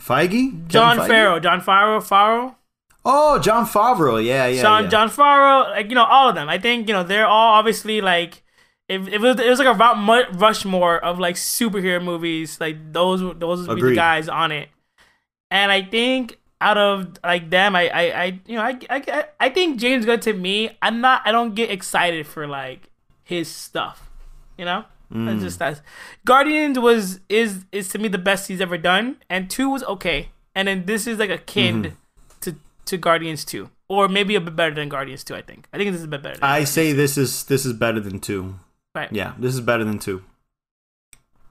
Feige, 0.00 0.66
John 0.68 0.96
Kevin 0.96 1.04
Feige? 1.04 1.08
Farrow. 1.08 1.40
John 1.40 1.60
Farrow. 1.60 2.00
Farrow. 2.00 2.56
Oh, 3.04 3.38
John 3.38 3.66
Favreau. 3.66 4.24
Yeah, 4.24 4.46
yeah, 4.46 4.62
John 4.62 4.84
yeah. 4.84 4.90
John 4.90 5.08
Farrow. 5.08 5.70
Like 5.70 5.88
you 5.88 5.94
know, 5.94 6.04
all 6.04 6.28
of 6.28 6.34
them. 6.34 6.48
I 6.48 6.58
think 6.58 6.88
you 6.88 6.94
know 6.94 7.02
they're 7.02 7.26
all 7.26 7.54
obviously 7.54 8.00
like. 8.00 8.42
If 8.88 9.08
it 9.08 9.20
was, 9.22 9.40
it 9.40 9.48
was 9.48 9.58
like 9.58 9.68
a 9.68 9.74
Mount 9.74 10.00
Mu- 10.00 10.38
Rushmore 10.38 10.98
of 10.98 11.18
like 11.18 11.36
superhero 11.36 12.02
movies. 12.02 12.60
Like 12.60 12.92
those, 12.92 13.20
those 13.38 13.66
would 13.66 13.76
be 13.76 13.82
the 13.82 13.94
guys 13.94 14.28
on 14.28 14.52
it. 14.52 14.68
And 15.50 15.72
I 15.72 15.82
think 15.82 16.38
out 16.60 16.76
of 16.76 17.16
like 17.24 17.48
them, 17.48 17.74
I, 17.74 17.88
I, 17.88 18.22
I 18.22 18.40
you 18.44 18.56
know, 18.56 18.62
I, 18.62 18.78
I, 18.90 19.24
I 19.40 19.48
think 19.48 19.80
James 19.80 20.04
Gunn 20.04 20.20
to 20.20 20.34
me, 20.34 20.76
I'm 20.82 21.00
not, 21.00 21.22
I 21.24 21.32
don't 21.32 21.54
get 21.54 21.70
excited 21.70 22.26
for 22.26 22.46
like 22.46 22.90
his 23.22 23.48
stuff. 23.48 24.10
You 24.58 24.66
know, 24.66 24.84
Mm. 25.12 25.26
that's 25.26 25.42
just 25.42 25.58
that 25.58 25.80
Guardians 26.24 26.78
was 26.78 27.20
is 27.28 27.64
is 27.72 27.88
to 27.90 27.98
me 27.98 28.08
the 28.08 28.18
best 28.18 28.48
he's 28.48 28.60
ever 28.60 28.78
done, 28.78 29.16
and 29.28 29.50
two 29.50 29.68
was 29.70 29.82
okay, 29.84 30.30
and 30.54 30.66
then 30.68 30.86
this 30.86 31.06
is 31.06 31.18
like 31.18 31.30
akin 31.30 31.82
Mm-hmm. 31.82 31.94
to 32.40 32.56
to 32.86 32.96
Guardians 32.96 33.44
two, 33.44 33.70
or 33.88 34.08
maybe 34.08 34.34
a 34.34 34.40
bit 34.40 34.56
better 34.56 34.74
than 34.74 34.88
Guardians 34.88 35.22
two. 35.24 35.34
I 35.34 35.42
think. 35.42 35.68
I 35.72 35.76
think 35.78 35.90
this 35.92 36.00
is 36.00 36.04
a 36.04 36.08
bit 36.08 36.22
better. 36.22 36.36
Than 36.36 36.44
I 36.44 36.48
Guardians. 36.48 36.70
say 36.70 36.92
this 36.92 37.18
is 37.18 37.44
this 37.44 37.66
is 37.66 37.72
better 37.74 38.00
than 38.00 38.18
two. 38.20 38.54
Right. 38.94 39.12
Yeah, 39.12 39.34
this 39.38 39.54
is 39.54 39.60
better 39.60 39.84
than 39.84 39.98
two. 39.98 40.22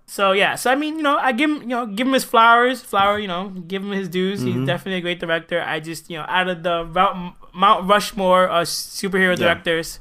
So 0.08 0.34
yeah, 0.34 0.56
so 0.56 0.70
I 0.70 0.76
mean, 0.76 0.98
you 0.98 1.04
know, 1.04 1.16
I 1.18 1.32
give 1.32 1.50
him, 1.50 1.62
you 1.62 1.68
know, 1.70 1.86
give 1.86 2.06
him 2.06 2.12
his 2.14 2.26
flowers, 2.26 2.82
flower, 2.82 3.18
you 3.18 3.30
know, 3.30 3.48
give 3.50 3.82
him 3.82 3.92
his 3.92 4.10
dues. 4.10 4.42
Mm-hmm. 4.44 4.60
He's 4.60 4.68
definitely 4.68 4.98
a 4.98 5.02
great 5.02 5.22
director. 5.22 5.62
I 5.62 5.80
just, 5.80 6.10
you 6.10 6.18
know, 6.18 6.26
out 6.28 6.50
of 6.50 6.64
the 6.64 6.84
Mount, 6.84 7.36
Mount 7.54 7.88
Rushmore 7.88 8.48
of 8.50 8.68
superhero 8.68 9.30
Yeah. 9.32 9.36
directors, 9.46 10.00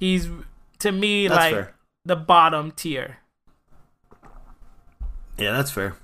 he's 0.00 0.28
to 0.78 0.90
me 0.90 1.28
That's 1.28 1.36
like 1.38 1.52
fair. 1.54 1.74
The 2.04 2.16
bottom 2.16 2.70
tier. 2.72 3.18
Yeah, 5.38 5.52
that's 5.52 5.70
fair. 5.70 5.96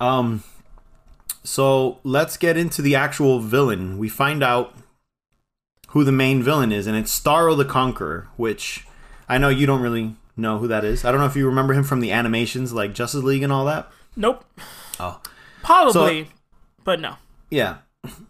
Um, 0.00 0.42
so 1.42 1.98
let's 2.04 2.36
get 2.36 2.56
into 2.56 2.82
the 2.82 2.94
actual 2.94 3.40
villain. 3.40 3.98
We 3.98 4.08
find 4.08 4.42
out 4.42 4.74
who 5.88 6.04
the 6.04 6.12
main 6.12 6.42
villain 6.42 6.70
is, 6.72 6.86
and 6.86 6.96
it's 6.96 7.18
Starro 7.18 7.56
the 7.56 7.64
Conqueror, 7.64 8.28
which 8.36 8.86
I 9.28 9.38
know 9.38 9.48
you 9.48 9.66
don't 9.66 9.80
really 9.80 10.14
know 10.36 10.58
who 10.58 10.68
that 10.68 10.84
is. 10.84 11.04
I 11.04 11.10
don't 11.10 11.20
know 11.20 11.26
if 11.26 11.34
you 11.36 11.46
remember 11.46 11.72
him 11.74 11.82
from 11.84 12.00
the 12.00 12.12
animations 12.12 12.72
like 12.72 12.94
Justice 12.94 13.24
League 13.24 13.42
and 13.42 13.52
all 13.52 13.64
that. 13.64 13.90
Nope, 14.16 14.44
Oh, 15.00 15.20
probably, 15.62 16.28
but 16.84 17.00
no. 17.00 17.14
yeah. 17.50 17.78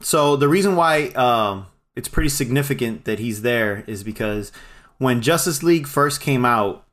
So 0.01 0.37
the 0.37 0.49
reason 0.49 0.77
why 0.77 1.09
um, 1.09 1.67
it's 1.97 2.09
pretty 2.09 2.29
significant 2.29 3.05
that 3.07 3.19
he's 3.19 3.43
there 3.43 3.85
is 3.87 4.03
because 4.05 4.53
when 4.99 5.21
Justice 5.23 5.63
League 5.63 5.87
first 5.87 6.21
came 6.21 6.45
out 6.45 6.85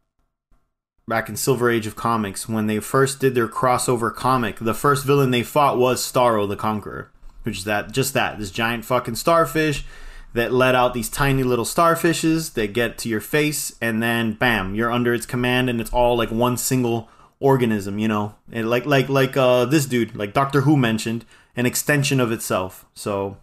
back 1.08 1.30
in 1.30 1.36
Silver 1.36 1.70
Age 1.70 1.88
of 1.88 1.96
Comics, 1.96 2.50
when 2.50 2.68
they 2.68 2.80
first 2.80 3.20
did 3.20 3.36
their 3.36 3.48
crossover 3.48 4.14
comic, 4.14 4.58
the 4.60 4.74
first 4.74 5.06
villain 5.06 5.32
they 5.32 5.44
fought 5.44 5.78
was 5.78 6.02
Starro 6.02 6.48
the 6.48 6.56
Conqueror, 6.56 7.12
which 7.44 7.60
is 7.60 7.64
that 7.66 7.92
just 7.92 8.14
that 8.14 8.40
this 8.40 8.52
giant 8.52 8.86
fucking 8.86 9.16
starfish 9.16 9.86
that 10.34 10.52
let 10.52 10.76
out 10.76 10.94
these 10.94 11.10
tiny 11.10 11.44
little 11.44 11.66
starfishes 11.66 12.54
that 12.54 12.74
get 12.74 12.98
to 12.98 13.10
your 13.10 13.22
face, 13.22 13.76
and 13.80 14.04
then 14.04 14.34
bam, 14.34 14.76
you're 14.76 14.92
under 14.92 15.14
its 15.14 15.26
command, 15.26 15.70
and 15.70 15.80
it's 15.80 15.94
all 15.94 16.18
like 16.18 16.30
one 16.30 16.58
single 16.58 17.10
organism, 17.40 18.00
you 18.00 18.08
know, 18.08 18.36
and 18.52 18.70
like 18.70 18.86
like 18.86 19.08
like 19.08 19.38
uh 19.38 19.66
this 19.66 19.86
dude, 19.86 20.16
like 20.16 20.34
Doctor 20.34 20.62
Who 20.62 20.76
mentioned, 20.76 21.26
an 21.56 21.66
extension 21.66 22.20
of 22.20 22.32
itself. 22.32 22.86
So, 22.94 23.38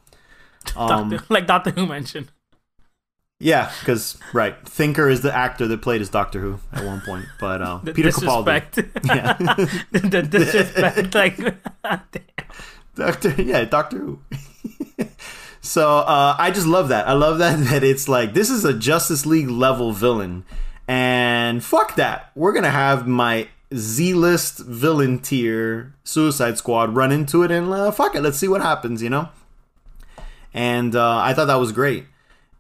um, 0.77 1.11
Doctor, 1.11 1.25
like 1.33 1.47
Doctor 1.47 1.71
Who 1.71 1.87
mentioned. 1.87 2.31
Yeah, 3.43 3.73
because 3.81 4.19
right, 4.33 4.55
Thinker 4.67 5.09
is 5.09 5.23
the 5.23 5.35
actor 5.35 5.67
that 5.67 5.83
played 5.83 6.01
as 6.01 6.09
Doctor 6.09 6.39
Who 6.39 6.61
at 6.73 6.85
one 6.85 7.01
point, 7.01 7.27
but 7.41 7.61
uh, 7.61 7.81
The 7.83 7.93
Peter 7.93 8.11
Capaldi, 8.11 8.89
yeah, 9.05 9.33
the 9.91 10.23
disrespect. 10.23 11.15
Like. 11.15 11.39
Doctor, 12.95 13.43
yeah, 13.43 13.65
Doctor 13.65 13.99
Who. 13.99 14.21
so 15.61 15.99
uh, 15.99 16.37
I 16.39 16.53
just 16.53 16.69
love 16.69 16.89
that. 16.89 17.09
I 17.09 17.15
love 17.15 17.39
that 17.39 17.59
that 17.65 17.83
it's 17.83 18.09
like 18.09 18.33
this 18.33 18.49
is 18.49 18.65
a 18.65 18.73
Justice 18.73 19.27
League 19.27 19.51
level 19.51 19.93
villain, 19.93 20.45
and 20.87 21.65
fuck 21.65 21.97
that, 21.97 22.31
we're 22.37 22.53
gonna 22.53 22.71
have 22.71 23.09
my 23.09 23.49
Z 23.75 24.15
list 24.15 24.59
villain 24.61 25.19
tier 25.19 25.95
Suicide 26.05 26.59
Squad 26.59 26.95
run 26.95 27.11
into 27.11 27.43
it, 27.43 27.51
and 27.51 27.73
uh, 27.73 27.91
fuck 27.91 28.15
it, 28.15 28.21
let's 28.21 28.39
see 28.39 28.49
what 28.49 28.61
happens, 28.61 29.03
you 29.03 29.11
know. 29.11 29.31
And 30.55 30.95
uh, 30.95 31.19
I 31.19 31.35
thought 31.35 31.47
that 31.47 31.57
was 31.57 31.73
great, 31.73 32.05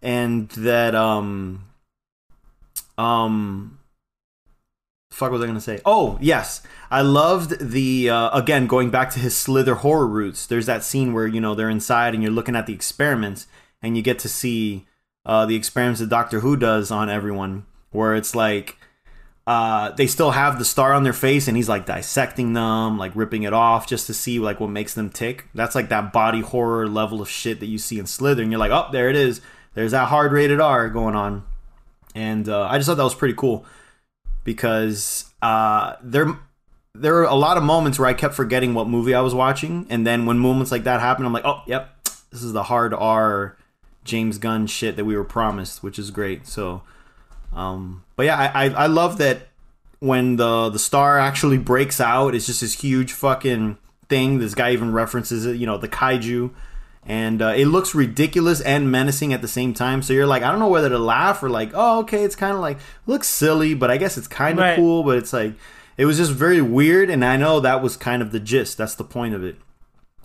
and 0.02 0.48
that 0.50 0.94
um 0.94 1.64
um 2.98 3.78
fuck 5.10 5.30
was 5.30 5.42
I 5.42 5.46
gonna 5.46 5.60
say? 5.60 5.80
Oh 5.84 6.18
yes, 6.20 6.62
I 6.90 7.02
loved 7.02 7.58
the 7.60 8.10
uh, 8.10 8.36
again 8.36 8.66
going 8.66 8.90
back 8.90 9.10
to 9.10 9.18
his 9.18 9.36
Slither 9.36 9.76
horror 9.76 10.06
roots. 10.06 10.46
There's 10.46 10.66
that 10.66 10.82
scene 10.82 11.12
where 11.12 11.26
you 11.26 11.40
know 11.40 11.54
they're 11.54 11.70
inside 11.70 12.14
and 12.14 12.22
you're 12.22 12.32
looking 12.32 12.56
at 12.56 12.66
the 12.66 12.74
experiments, 12.74 13.46
and 13.80 13.96
you 13.96 14.02
get 14.02 14.18
to 14.20 14.28
see 14.28 14.86
uh, 15.24 15.46
the 15.46 15.56
experiments 15.56 16.00
that 16.00 16.08
Doctor 16.08 16.40
Who 16.40 16.56
does 16.56 16.90
on 16.90 17.08
everyone, 17.08 17.66
where 17.90 18.16
it's 18.16 18.34
like 18.34 18.78
uh, 19.46 19.90
they 19.92 20.06
still 20.06 20.32
have 20.32 20.58
the 20.58 20.64
star 20.64 20.92
on 20.92 21.04
their 21.04 21.12
face, 21.12 21.48
and 21.48 21.56
he's 21.56 21.68
like 21.68 21.86
dissecting 21.86 22.52
them, 22.52 22.98
like 22.98 23.14
ripping 23.14 23.42
it 23.42 23.52
off 23.52 23.86
just 23.86 24.06
to 24.06 24.14
see 24.14 24.38
like 24.38 24.60
what 24.60 24.70
makes 24.70 24.94
them 24.94 25.10
tick. 25.10 25.46
That's 25.54 25.74
like 25.74 25.88
that 25.90 26.12
body 26.12 26.40
horror 26.40 26.88
level 26.88 27.20
of 27.20 27.28
shit 27.28 27.60
that 27.60 27.66
you 27.66 27.78
see 27.78 27.98
in 27.98 28.06
Slither, 28.06 28.42
and 28.42 28.50
you're 28.50 28.60
like, 28.60 28.72
oh, 28.72 28.88
there 28.92 29.10
it 29.10 29.16
is. 29.16 29.40
There's 29.74 29.92
that 29.92 30.08
hard 30.08 30.32
rated 30.32 30.60
R 30.60 30.88
going 30.88 31.14
on, 31.14 31.44
and 32.14 32.48
uh, 32.48 32.64
I 32.64 32.78
just 32.78 32.88
thought 32.88 32.96
that 32.96 33.04
was 33.04 33.14
pretty 33.14 33.34
cool 33.34 33.64
because 34.44 35.30
uh, 35.40 35.94
there 36.02 36.36
there 36.94 37.14
were 37.14 37.24
a 37.24 37.34
lot 37.34 37.56
of 37.56 37.62
moments 37.62 37.98
where 37.98 38.08
I 38.08 38.14
kept 38.14 38.34
forgetting 38.34 38.74
what 38.74 38.88
movie 38.88 39.14
I 39.14 39.20
was 39.20 39.34
watching, 39.34 39.86
and 39.88 40.06
then 40.06 40.26
when 40.26 40.38
moments 40.38 40.70
like 40.70 40.84
that 40.84 41.00
happen, 41.00 41.24
I'm 41.24 41.32
like, 41.32 41.44
oh, 41.44 41.62
yep, 41.66 41.90
this 42.30 42.42
is 42.42 42.52
the 42.52 42.64
hard 42.64 42.92
R 42.92 43.56
James 44.04 44.38
Gunn 44.38 44.66
shit 44.66 44.96
that 44.96 45.04
we 45.04 45.16
were 45.16 45.24
promised, 45.24 45.82
which 45.82 45.98
is 45.98 46.10
great. 46.10 46.46
So, 46.46 46.82
um, 47.52 48.04
but 48.16 48.26
yeah, 48.26 48.36
I, 48.36 48.66
I 48.66 48.68
I 48.70 48.86
love 48.86 49.18
that 49.18 49.48
when 50.00 50.36
the 50.36 50.68
the 50.68 50.78
star 50.78 51.18
actually 51.18 51.58
breaks 51.58 52.00
out, 52.00 52.34
it's 52.34 52.46
just 52.46 52.60
this 52.60 52.80
huge 52.80 53.12
fucking 53.12 53.78
thing. 54.08 54.38
This 54.38 54.54
guy 54.54 54.72
even 54.72 54.92
references 54.92 55.46
it, 55.46 55.56
you 55.56 55.66
know, 55.66 55.78
the 55.78 55.88
kaiju. 55.88 56.50
And 57.04 57.42
uh, 57.42 57.54
it 57.56 57.66
looks 57.66 57.94
ridiculous 57.96 58.60
and 58.60 58.90
menacing 58.90 59.32
at 59.32 59.42
the 59.42 59.48
same 59.48 59.74
time. 59.74 60.02
So 60.02 60.12
you're 60.12 60.26
like, 60.26 60.44
I 60.44 60.50
don't 60.52 60.60
know 60.60 60.68
whether 60.68 60.88
to 60.88 60.98
laugh 60.98 61.42
or 61.42 61.50
like, 61.50 61.72
oh, 61.74 62.00
okay, 62.00 62.22
it's 62.22 62.36
kind 62.36 62.54
of 62.54 62.60
like 62.60 62.78
looks 63.06 63.26
silly, 63.26 63.74
but 63.74 63.90
I 63.90 63.96
guess 63.96 64.16
it's 64.16 64.28
kind 64.28 64.58
of 64.58 64.62
Right. 64.62 64.76
cool. 64.76 65.02
But 65.02 65.18
it's 65.18 65.32
like, 65.32 65.54
it 65.96 66.04
was 66.06 66.16
just 66.16 66.32
very 66.32 66.62
weird, 66.62 67.10
and 67.10 67.24
I 67.24 67.36
know 67.36 67.60
that 67.60 67.82
was 67.82 67.96
kind 67.96 68.22
of 68.22 68.32
the 68.32 68.40
gist. 68.40 68.78
That's 68.78 68.94
the 68.94 69.04
point 69.04 69.34
of 69.34 69.44
it, 69.44 69.56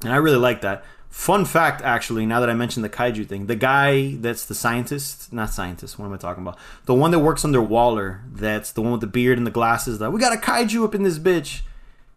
and 0.04 0.14
I 0.14 0.16
really 0.18 0.38
like 0.38 0.62
that. 0.62 0.86
Fun 1.10 1.46
fact, 1.46 1.82
actually, 1.82 2.26
now 2.26 2.40
that 2.40 2.50
I 2.50 2.54
mentioned 2.54 2.86
the 2.86 2.90
kaiju 2.90 3.28
thing, 3.28 3.48
the 3.48 3.56
guy 3.56 4.16
that's 4.16 4.46
the 4.46 4.56
scientist, 4.56 5.34
not 5.34 5.50
scientist, 5.50 5.98
what 5.98 6.06
am 6.06 6.14
I 6.14 6.18
talking 6.18 6.44
about? 6.44 6.58
The 6.86 6.94
one 6.94 7.12
that 7.12 7.20
works 7.20 7.44
under 7.44 7.62
Waller, 7.62 8.22
that's 8.32 8.72
the 8.72 8.82
one 8.82 8.92
with 8.92 9.02
the 9.02 9.08
beard 9.08 9.38
and 9.38 9.46
the 9.48 9.52
glasses, 9.52 10.00
that 10.00 10.12
we 10.12 10.20
got 10.22 10.34
a 10.34 10.38
kaiju 10.40 10.84
up 10.86 10.94
in 10.96 11.04
this 11.04 11.18
bitch. 11.20 11.62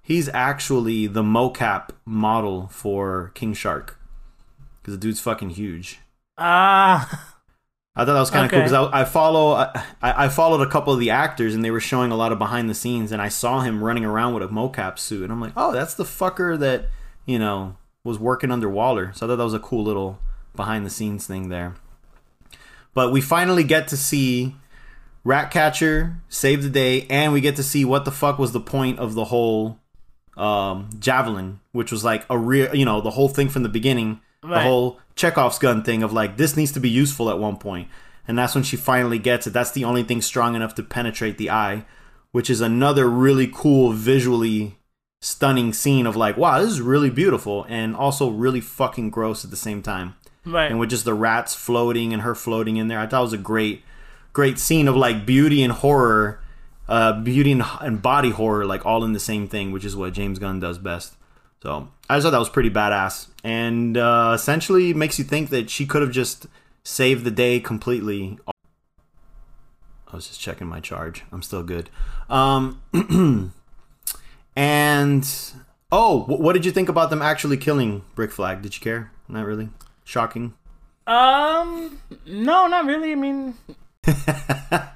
He's 0.03 0.29
actually 0.29 1.07
the 1.07 1.23
mocap 1.23 1.91
model 2.05 2.69
for 2.69 3.33
King 3.35 3.55
Shark. 3.55 3.99
Because 4.81 4.95
the 4.95 5.01
dude's 5.01 5.21
fucking 5.21 5.51
huge. 5.51 6.01
Ah, 6.39 7.35
I 7.97 8.05
thought 8.05 8.15
that 8.15 8.21
was 8.21 8.31
kind 8.31 8.47
of 8.47 8.51
cool 8.51 8.61
because 8.61 8.73
I, 8.73 9.01
I 9.01 9.05
follow 9.05 9.53
I, 9.53 9.85
I 10.01 10.29
followed 10.29 10.67
a 10.67 10.71
couple 10.71 10.93
of 10.93 11.01
the 11.01 11.11
actors 11.11 11.55
and 11.55 11.65
they 11.65 11.71
were 11.71 11.81
showing 11.81 12.11
a 12.11 12.17
lot 12.17 12.33
of 12.33 12.39
behind 12.39 12.71
the 12.71 12.75
scenes 12.75 13.13
and 13.13 13.21
I 13.21 13.29
saw 13.29 13.61
him 13.61 13.85
running 13.85 14.05
around 14.05 14.33
with 14.35 14.43
a 14.43 14.49
mocap 14.49 14.99
suit 14.99 15.25
and 15.25 15.33
I'm 15.33 15.41
like, 15.41 15.53
oh, 15.57 15.73
that's 15.73 15.95
the 15.95 16.05
fucker 16.05 16.59
that 16.59 16.87
you 17.27 17.39
know 17.39 17.77
was 18.05 18.19
working 18.19 18.51
under 18.51 18.71
Waller. 18.71 19.13
So 19.15 19.27
I 19.27 19.29
thought 19.29 19.37
that 19.37 19.45
was 19.45 19.55
a 19.55 19.59
cool 19.59 19.85
little 19.85 20.19
behind 20.55 20.87
the 20.87 20.91
scenes 20.91 21.27
thing 21.27 21.49
there. 21.49 21.75
But 22.95 23.13
we 23.13 23.21
finally 23.21 23.65
get 23.65 23.89
to 23.89 23.97
see 23.97 24.57
Ratcatcher 25.25 26.17
save 26.29 26.63
the 26.63 26.71
day 26.71 27.07
and 27.11 27.33
we 27.33 27.41
get 27.41 27.57
to 27.57 27.63
see 27.63 27.85
what 27.85 28.05
the 28.05 28.13
fuck 28.13 28.39
was 28.39 28.53
the 28.53 28.61
point 28.61 28.99
of 28.99 29.15
the 29.15 29.27
whole 29.27 29.79
um, 30.37 30.89
javelin, 30.99 31.61
which 31.73 31.93
was 31.93 32.05
like 32.05 32.25
a 32.31 32.39
real, 32.39 32.75
you 32.75 32.85
know, 32.85 33.01
the 33.01 33.11
whole 33.11 33.29
thing 33.29 33.49
from 33.49 33.63
the 33.63 33.69
beginning, 33.69 34.21
the 34.43 34.61
whole 34.61 34.99
Chekhov's 35.17 35.59
gun 35.59 35.83
thing 35.83 36.03
of 36.03 36.13
like 36.13 36.37
this 36.37 36.57
needs 36.57 36.73
to 36.73 36.81
be 36.81 36.89
useful 36.89 37.29
at 37.31 37.39
one 37.39 37.57
point, 37.57 37.89
and 38.27 38.39
that's 38.39 38.55
when 38.55 38.65
she 38.65 38.77
finally 38.77 39.19
gets 39.19 39.47
it. 39.47 39.53
That's 39.53 39.71
the 39.73 39.85
only 39.85 40.03
thing 40.03 40.23
strong 40.23 40.55
enough 40.55 40.75
to 40.77 40.83
penetrate 40.83 41.37
the 41.39 41.51
eye, 41.51 41.85
which 42.33 42.49
is 42.51 42.61
another 42.61 43.09
really 43.09 43.51
cool 43.53 43.93
visually 43.93 44.77
stunning 45.21 45.73
scene 45.73 46.07
of 46.07 46.17
like, 46.17 46.37
wow, 46.39 46.61
this 46.61 46.71
is 46.71 46.81
really 46.81 47.11
beautiful 47.11 47.67
and 47.69 47.95
also 47.95 48.31
really 48.31 48.61
fucking 48.61 49.11
gross 49.11 49.45
at 49.45 49.51
the 49.51 49.57
same 49.57 49.83
time 49.83 50.15
Right. 50.47 50.71
and 50.71 50.81
with 50.81 50.89
just 50.89 51.05
the 51.05 51.13
rats 51.13 51.55
floating 51.55 52.15
and 52.15 52.23
her 52.23 52.35
floating 52.35 52.79
in 52.79 52.89
there. 52.89 52.99
I 52.99 53.07
thought 53.07 53.21
it 53.21 53.25
was 53.25 53.33
a 53.35 53.37
great, 53.39 53.83
great 54.33 54.59
scene 54.59 54.89
of 54.89 54.97
like 54.97 55.27
beauty 55.27 55.63
and 55.63 55.75
horror, 55.75 56.41
uh, 56.89 57.21
beauty 57.21 57.53
and, 57.53 57.63
and 57.83 58.01
body 58.01 58.31
horror, 58.31 58.65
like 58.65 58.87
all 58.87 59.05
in 59.05 59.13
the 59.13 59.21
same 59.21 59.47
thing, 59.47 59.73
which 59.73 59.85
is 59.85 59.95
what 59.95 60.15
James 60.15 60.39
Gunn 60.39 60.59
does 60.59 60.79
best. 60.79 61.17
So 61.63 61.89
I 62.09 62.17
just 62.17 62.25
thought 62.25 62.31
that 62.31 62.39
was 62.39 62.49
pretty 62.49 62.71
badass, 62.71 63.30
and 63.43 63.97
uh, 63.97 64.33
essentially 64.35 64.95
makes 64.95 65.19
you 65.19 65.25
think 65.25 65.51
that 65.51 65.71
she 65.71 65.87
could 65.87 66.03
have 66.03 66.11
just 66.11 66.47
saved 66.85 67.25
the 67.25 67.31
day 67.31 67.61
completely. 67.61 68.39
I 68.47 70.17
was 70.17 70.27
just 70.29 70.41
checking 70.41 70.67
my 70.67 70.81
charge. 70.81 71.25
I'm 71.33 71.43
still 71.43 71.63
good. 71.63 71.89
Um, 72.29 72.81
and 74.57 75.29
oh, 75.93 76.25
what 76.25 76.53
did 76.55 76.65
you 76.65 76.73
think 76.73 76.89
about 76.89 77.11
them 77.11 77.23
actually 77.23 77.57
killing 77.57 78.03
Rick 78.17 78.33
Flag? 78.33 78.63
Did 78.63 78.75
you 78.75 78.81
care? 78.81 79.13
Not 79.29 79.47
really. 79.47 79.69
Shocking. 80.05 80.55
Um, 81.07 82.01
no, 82.27 82.67
not 82.67 82.85
really. 82.87 83.13
I 83.13 83.15
mean, 83.15 83.55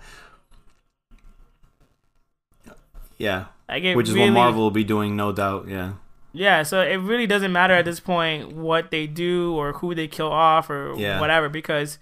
Yeah. 3.18 3.46
I 3.68 3.78
get 3.78 3.96
Which 3.96 4.08
is 4.08 4.14
really, 4.14 4.30
what 4.30 4.34
Marvel 4.34 4.62
will 4.62 4.70
be 4.70 4.84
doing, 4.84 5.16
no 5.16 5.32
doubt. 5.32 5.68
Yeah. 5.68 5.94
Yeah, 6.36 6.64
so 6.64 6.80
it 6.82 6.96
really 6.96 7.26
doesn't 7.28 7.52
matter 7.52 7.74
at 7.74 7.84
this 7.84 8.00
point 8.00 8.52
what 8.52 8.90
they 8.90 9.06
do 9.06 9.54
or 9.54 9.72
who 9.74 9.94
they 9.94 10.08
kill 10.08 10.32
off 10.32 10.68
or 10.68 10.94
Yeah. 10.98 11.20
whatever 11.20 11.48
because 11.48 11.98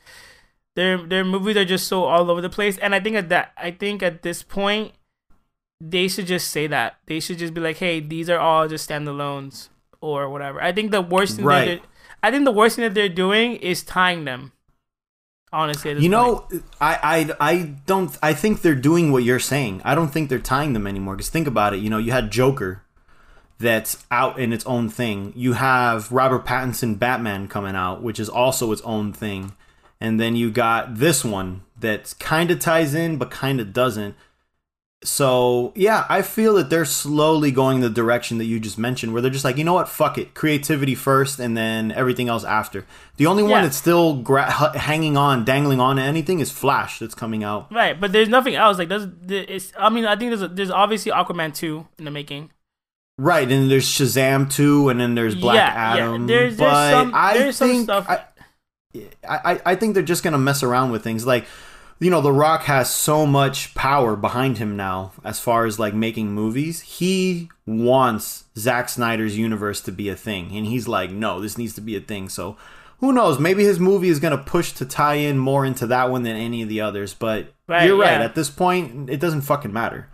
their 0.75 0.97
their 0.97 1.23
movies 1.25 1.57
are 1.59 1.67
just 1.67 1.87
so 1.87 2.05
all 2.05 2.31
over 2.31 2.41
the 2.41 2.49
place. 2.49 2.79
And 2.79 2.95
I 2.95 3.01
think 3.01 3.15
at 3.15 3.29
that 3.29 3.53
I 3.59 3.71
think 3.73 4.03
at 4.03 4.23
this 4.23 4.43
point 4.43 4.93
they 5.81 6.09
should 6.09 6.27
just 6.27 6.51
say 6.51 6.67
that. 6.69 6.97
They 7.07 7.21
should 7.21 7.39
just 7.39 7.53
be 7.53 7.61
like, 7.61 7.77
"Hey, 7.77 8.01
these 8.01 8.31
are 8.31 8.39
all 8.39 8.69
just 8.69 8.89
standalones 8.89 9.69
or 10.01 10.31
whatever." 10.31 10.63
I 10.63 10.73
think 10.73 10.93
the 10.93 11.03
worst 11.03 11.37
thing 11.37 11.45
Right. 11.45 11.59
that 11.59 11.67
they're- 11.83 11.89
I 12.23 12.31
think 12.31 12.45
the 12.45 12.53
worst 12.53 12.77
thing 12.77 12.85
that 12.85 12.95
they're 12.95 13.09
doing 13.09 13.57
is 13.57 13.83
tying 13.83 14.25
them. 14.25 14.53
Honestly, 15.53 15.91
You 15.91 15.97
point. 15.99 16.11
know, 16.13 16.49
I, 16.81 17.27
I 17.41 17.51
I 17.51 17.57
don't 17.85 18.17
I 18.23 18.33
think 18.33 18.63
they're 18.63 18.75
doing 18.75 19.13
what 19.13 19.25
you're 19.25 19.39
saying. 19.41 19.83
I 19.85 19.95
don't 19.95 20.09
think 20.09 20.31
they're 20.31 20.39
tying 20.39 20.73
them 20.73 20.87
anymore. 20.87 21.17
Because 21.17 21.29
think 21.29 21.47
about 21.47 21.75
it. 21.75 21.81
You 21.81 21.91
know, 21.91 21.99
you 21.99 22.13
had 22.13 22.31
Joker, 22.31 22.82
that's 23.59 24.05
out 24.11 24.39
in 24.39 24.53
its 24.53 24.67
own 24.67 24.89
thing. 24.89 25.33
You 25.37 25.53
have 25.55 26.11
Robert 26.11 26.45
Pattinson 26.45 26.99
Batman 26.99 27.49
coming 27.49 27.75
out, 27.77 28.03
which 28.03 28.19
is 28.19 28.29
also 28.29 28.73
its 28.73 28.83
own 28.83 29.13
thing, 29.13 29.53
and 30.01 30.19
then 30.21 30.35
you 30.37 30.51
got 30.51 30.97
this 30.97 31.25
one 31.25 31.63
that 31.79 32.15
kind 32.19 32.51
of 32.51 32.59
ties 32.59 32.95
in 32.95 33.17
but 33.19 33.31
kind 33.31 33.61
of 33.61 33.73
doesn't. 33.73 34.15
So 35.05 35.73
yeah, 35.75 36.07
I 36.09 36.23
feel 36.23 36.55
that 36.55 36.71
they're 36.71 36.85
slowly 36.85 37.51
going 37.51 37.81
the 37.81 37.91
direction 37.91 38.39
that 38.39 38.45
you 38.45 38.61
just 38.61 38.79
mentioned, 38.79 39.13
where 39.13 39.21
they're 39.21 39.33
just 39.33 39.45
like, 39.45 39.57
you 39.57 39.65
know 39.65 39.73
what, 39.75 39.89
fuck 39.89 40.17
it, 40.17 40.33
creativity 40.33 40.95
first, 40.95 41.41
and 41.41 41.57
then 41.57 41.91
everything 41.91 42.29
else 42.29 42.45
after. 42.45 42.87
The 43.17 43.27
only 43.27 43.43
one 43.43 43.63
that's 43.65 43.77
still 43.77 44.15
gra- 44.23 44.51
hanging 44.79 45.17
on, 45.17 45.45
dangling 45.45 45.81
on 45.81 45.97
to 45.97 46.03
anything 46.03 46.39
is 46.39 46.53
Flash 46.53 47.01
that's 47.01 47.17
coming 47.17 47.43
out. 47.43 47.73
Right, 47.73 48.01
but 48.01 48.13
there's 48.13 48.29
nothing 48.29 48.55
else. 48.55 48.79
Like, 48.79 48.89
there's, 48.89 49.07
there- 49.23 49.45
it's. 49.49 49.73
I 49.77 49.89
mean, 49.89 50.05
I 50.05 50.15
think 50.15 50.31
there's 50.31 50.43
a, 50.43 50.49
there's 50.49 50.71
obviously 50.71 51.11
Aquaman 51.11 51.53
two 51.53 51.89
in 51.99 52.05
the 52.05 52.13
making. 52.13 52.51
Right, 53.23 53.51
and 53.51 53.71
there's 53.71 53.87
Shazam 53.87 54.51
too, 54.53 54.89
and 54.89 54.99
then 55.01 55.15
there's 55.15 55.37
Black 55.37 55.55
Yeah, 55.55 55.95
yeah. 55.97 56.05
Adam. 56.07 56.27
There's- 56.27 56.57
there's 56.57 56.71
but 56.71 56.91
some- 56.91 57.13
I 57.15 57.39
there's 57.39 57.57
some 57.57 57.69
think 57.69 57.85
stuff- 57.85 58.07
I, 58.09 58.21
I, 59.29 59.61
I 59.65 59.75
think 59.77 59.95
they're 59.95 60.03
just 60.03 60.23
gonna 60.25 60.39
mess 60.39 60.63
around 60.63 60.91
with 60.91 61.05
things. 61.05 61.25
Like, 61.25 61.45
you 62.01 62.11
know, 62.11 62.21
The 62.21 62.33
Rock 62.33 62.65
has 62.65 62.91
so 62.91 63.25
much 63.25 63.75
power 63.77 64.17
behind 64.17 64.59
him 64.59 64.77
now, 64.77 65.13
as 65.25 65.39
far 65.39 65.67
as 65.67 65.79
like 65.79 65.95
making 65.95 66.33
movies. 66.33 66.81
He 66.81 67.49
wants 67.65 68.45
Zack 68.59 68.89
Snyder's 68.89 69.39
universe 69.39 69.81
to 69.83 69.93
be 69.93 70.09
a 70.09 70.17
thing, 70.17 70.51
and 70.57 70.67
he's 70.67 70.89
like, 70.89 71.11
no, 71.13 71.41
this 71.41 71.57
needs 71.57 71.75
to 71.75 71.81
be 71.81 71.95
a 71.97 72.01
thing. 72.01 72.29
So. 72.29 72.57
Who 72.99 73.13
knows? 73.13 73.41
Maybe 73.41 73.65
his 73.65 73.81
movie 73.81 74.11
is 74.11 74.21
gonna 74.21 74.39
push 74.39 74.71
to 74.75 74.85
tie 74.87 75.15
in 75.15 75.37
more 75.37 75.65
into 75.67 75.89
that 75.89 76.09
one 76.09 76.23
than 76.23 76.37
any 76.37 76.63
of 76.63 76.69
the 76.69 76.81
others. 76.83 77.15
But 77.15 77.53
Right, 77.73 77.87
you're 77.87 77.99
right. 77.99 78.19
yeah. 78.21 78.25
At 78.25 78.35
this 78.35 78.51
point, 78.51 79.11
it 79.11 79.19
doesn't 79.21 79.43
fucking 79.43 79.73
matter. 79.73 80.09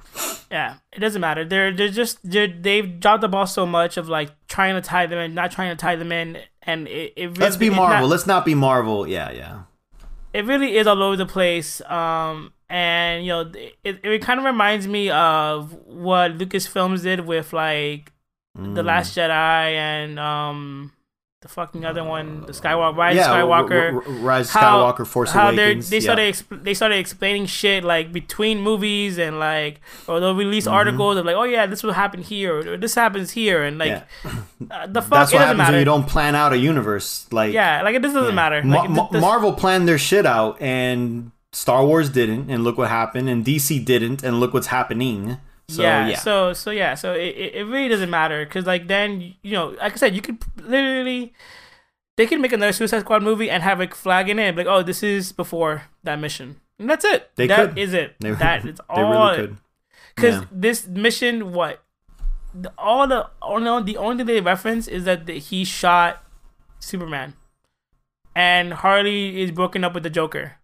Yeah, 0.51 0.77
it 0.93 1.01
doesn't 1.01 1.21
matter. 1.21 1.45
They're 1.45 1.75
they're 1.75 1.89
just 1.91 2.19
they're, 2.29 2.49
they've 2.49 2.99
dropped 3.01 3.21
the 3.21 3.29
ball 3.29 3.47
so 3.47 3.67
much 3.67 3.97
of 3.97 4.09
like 4.09 4.31
trying 4.49 4.75
to 4.75 4.81
tie 4.81 5.07
them 5.07 5.19
in, 5.19 5.35
not 5.35 5.51
trying 5.51 5.71
to 5.71 5.77
tie 5.81 5.97
them 5.97 6.11
in, 6.13 6.39
and 6.63 6.89
it, 6.89 7.13
it 7.17 7.27
really, 7.27 7.41
Let's 7.41 7.57
be 7.57 7.71
Marvel. 7.71 8.01
not- 8.07 8.09
Let's 8.11 8.27
not 8.27 8.45
be 8.45 8.55
Marvel. 8.55 9.07
Yeah, 9.07 9.31
yeah. 9.31 9.63
it 10.33 10.45
really 10.47 10.77
is 10.77 10.87
all 10.87 11.03
over 11.03 11.17
the 11.17 11.27
place. 11.27 11.81
Um, 11.83 12.53
and 12.71 13.25
you 13.25 13.29
know, 13.33 13.53
it 13.85 14.01
it 14.03 14.23
kind 14.23 14.39
of 14.41 14.47
reminds 14.47 14.87
me 14.89 15.11
of 15.11 15.73
what 15.87 16.39
Lucasfilms 16.39 17.03
did 17.03 17.21
with 17.27 17.53
like 17.53 18.13
the 18.55 18.83
Mm. 18.83 18.87
Last 18.87 19.17
Jedi 19.17 19.31
and 19.75 20.19
um 20.19 20.93
the 21.41 21.47
fucking 21.49 21.85
other 21.85 22.03
one, 22.03 22.41
the 22.47 22.53
Skywalker, 22.53 22.97
Rise 22.97 23.15
yeah, 23.17 23.29
Skywalker. 23.29 23.93
R- 23.95 24.03
R- 24.03 24.13
Rise 24.19 24.51
how- 24.51 24.83
Skywalker, 24.93 25.07
Force 25.07 25.31
how 25.31 25.51
Awakens. 25.51 25.89
they 25.89 25.99
yeah. 25.99 26.03
started 26.03 26.35
exp- 26.35 26.65
they 26.65 26.75
started 26.75 26.97
explaining 26.99 27.47
shit 27.47 27.85
like 27.85 28.13
between 28.13 28.61
movies 28.61 29.19
and 29.19 29.39
like 29.39 29.81
or 30.09 30.19
they'll 30.19 30.35
release 30.35 30.65
Mm-hmm. 30.65 30.75
articles 30.75 31.17
of 31.17 31.25
like 31.27 31.37
oh 31.37 31.45
yeah 31.45 31.67
this 31.67 31.85
will 31.85 31.93
happen 31.93 32.23
here 32.23 32.59
or 32.73 32.77
this 32.77 32.97
happens 32.97 33.31
here 33.31 33.63
and 33.63 33.79
like 33.79 33.89
Yeah. 33.91 34.03
uh, 34.71 34.87
the 34.89 35.01
fuck 35.01 35.11
That's 35.11 35.33
it 35.33 35.37
what 35.37 35.39
doesn't 35.39 35.39
happens 35.41 35.59
matter 35.59 35.73
when 35.73 35.79
you 35.79 35.85
don't 35.85 36.09
plan 36.09 36.35
out 36.35 36.53
a 36.53 36.59
universe. 36.59 37.27
Like, 37.31 37.53
yeah 37.53 37.83
like 37.83 37.95
it 37.95 38.03
this 38.03 38.13
doesn't 38.15 38.35
matter 38.35 38.61
like, 38.65 38.91
Ma- 38.91 39.09
this- 39.09 39.21
Marvel 39.21 39.53
planned 39.53 39.87
their 39.87 39.99
shit 39.99 40.27
out, 40.27 40.61
and 40.61 41.31
Star 41.53 41.87
Wars 41.87 42.11
didn't, 42.11 42.51
and 42.51 42.63
look 42.65 42.77
what 42.77 42.89
happened. 42.89 43.29
And 43.29 43.45
DC 43.45 43.83
didn't, 43.85 44.23
and 44.25 44.39
look 44.41 44.53
what's 44.53 44.67
happening. 44.67 45.39
So 45.71 45.83
yeah, 45.83 46.09
yeah, 46.09 46.17
so 46.19 46.53
so 46.55 46.71
yeah 46.71 46.95
so 46.95 47.13
it, 47.13 47.37
it 47.55 47.65
really 47.67 47.89
doesn't 47.89 48.09
matter 48.11 48.45
because 48.45 48.65
like 48.67 48.89
then 48.89 49.35
you 49.43 49.53
know 49.53 49.69
like 49.79 49.93
I 49.93 49.97
said 49.97 50.15
you 50.15 50.23
could 50.23 50.39
literally 50.63 51.35
they 52.17 52.27
could 52.27 52.41
make 52.41 52.53
another 52.53 52.73
Suicide 52.73 53.01
Squad 53.01 53.23
movie 53.23 53.51
and 53.51 53.63
have 53.63 53.79
a 53.81 53.87
flag 53.89 54.31
in 54.31 54.39
it 54.39 54.57
like 54.57 54.67
oh 54.67 54.83
this 54.83 55.03
is 55.03 55.31
before 55.33 55.83
that 56.05 56.19
mission 56.19 56.57
and 56.79 56.89
that's 56.89 57.05
it 57.05 57.31
They 57.37 57.47
That 57.49 57.69
could. 57.71 57.79
is 57.79 57.93
it 57.93 58.15
they, 58.21 58.31
that 58.31 58.65
is 58.67 58.77
they 58.79 58.83
all 58.89 59.11
really 59.11 59.35
it- 59.35 59.37
could. 59.49 59.57
Because 60.17 60.35
Yeah. 60.41 60.45
this 60.51 60.87
mission, 60.89 61.53
what 61.53 61.83
the, 62.55 62.73
all 62.79 63.07
the 63.07 63.29
only 63.41 63.93
the 63.93 63.97
only 63.99 64.17
thing 64.25 64.27
they 64.27 64.41
reference 64.41 64.89
is 64.89 65.05
that 65.05 65.27
the, 65.27 65.39
he 65.39 65.65
shot 65.65 66.25
Superman, 66.81 67.35
and 68.35 68.73
Harley 68.73 69.41
is 69.43 69.51
broken 69.53 69.85
up 69.85 69.95
with 69.95 70.03
the 70.03 70.11
Joker. 70.11 70.55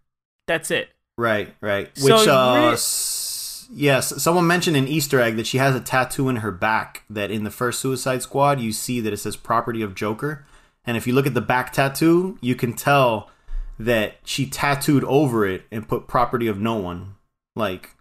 That's 0.47 0.71
it. 0.71 0.89
Right, 1.17 1.55
right. 1.61 1.89
So 1.97 2.17
Which, 2.17 2.27
uh, 2.27 2.53
really- 2.57 2.75
yes, 3.71 4.21
someone 4.21 4.47
mentioned 4.47 4.77
an 4.77 4.87
Easter 4.87 5.19
egg 5.19 5.35
that 5.35 5.47
she 5.47 5.57
has 5.57 5.75
a 5.75 5.79
tattoo 5.79 6.29
in 6.29 6.37
her 6.37 6.51
back. 6.51 7.03
That 7.09 7.31
in 7.31 7.43
the 7.43 7.51
first 7.51 7.79
Suicide 7.79 8.21
Squad, 8.21 8.59
you 8.59 8.71
see 8.71 8.99
that 9.01 9.13
it 9.13 9.17
says 9.17 9.35
"Property 9.35 9.81
of 9.81 9.95
Joker," 9.95 10.45
and 10.85 10.97
if 10.97 11.07
you 11.07 11.13
look 11.13 11.27
at 11.27 11.33
the 11.33 11.41
back 11.41 11.73
tattoo, 11.73 12.37
you 12.41 12.55
can 12.55 12.73
tell 12.73 13.29
that 13.77 14.15
she 14.23 14.45
tattooed 14.45 15.03
over 15.05 15.45
it 15.45 15.63
and 15.71 15.87
put 15.87 16.07
"Property 16.07 16.47
of 16.47 16.59
No 16.59 16.75
One," 16.75 17.15
like, 17.55 17.95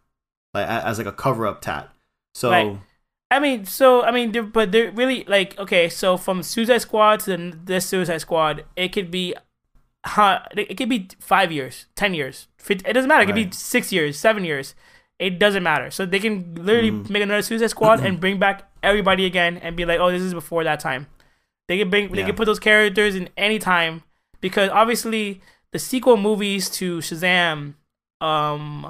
like 0.53 0.69
as 0.69 0.99
like 0.99 1.07
a 1.07 1.13
cover 1.13 1.47
up 1.47 1.61
tat. 1.61 1.91
So. 2.35 2.51
Right. 2.51 2.79
I 3.31 3.41
mean, 3.41 3.65
so 3.65 4.03
I 4.03 4.13
mean, 4.13 4.31
they're, 4.31 4.45
but 4.45 4.71
they're 4.71 4.93
really 4.93 5.25
like 5.27 5.59
okay. 5.59 5.89
So 5.89 6.17
from 6.17 6.43
Suicide 6.43 6.83
Squad 6.83 7.21
to 7.21 7.37
the, 7.37 7.59
this 7.65 7.87
Suicide 7.87 8.19
Squad, 8.19 8.65
it 8.77 8.93
could 8.93 9.11
be, 9.11 9.35
huh, 10.07 10.41
it 10.57 10.77
could 10.77 10.89
be 10.89 11.09
five 11.19 11.51
years, 11.51 11.87
ten 11.97 12.15
years. 12.15 12.47
Fif- 12.59 12.87
It 12.87 12.93
doesn't 12.93 13.09
matter. 13.09 13.23
It 13.25 13.27
could 13.27 13.35
be 13.35 13.51
six 13.51 13.91
years, 13.91 14.17
seven 14.17 14.45
years. 14.45 14.77
It 15.19 15.39
doesn't 15.39 15.63
matter. 15.63 15.91
So 15.91 16.05
they 16.07 16.19
can 16.19 16.55
literally 16.57 16.91
Mm. 16.91 17.09
make 17.11 17.23
another 17.23 17.43
Suicide 17.43 17.71
Squad 17.71 18.05
and 18.05 18.19
bring 18.25 18.39
back 18.39 18.69
everybody 18.83 19.25
again 19.27 19.59
and 19.59 19.77
be 19.77 19.85
like, 19.85 20.01
oh, 20.01 20.11
this 20.11 20.23
is 20.23 20.35
before 20.35 20.65
that 20.65 20.81
time. 20.81 21.07
They 21.69 21.79
can 21.79 21.89
bring, 21.89 22.11
they 22.13 22.25
can 22.25 22.35
put 22.35 22.45
those 22.47 22.59
characters 22.59 23.15
in 23.15 23.29
any 23.37 23.59
time 23.59 24.03
because 24.41 24.69
obviously 24.71 25.41
the 25.73 25.79
sequel 25.79 26.17
movies 26.19 26.69
to 26.71 26.99
Shazam, 26.99 27.75
um, 28.21 28.85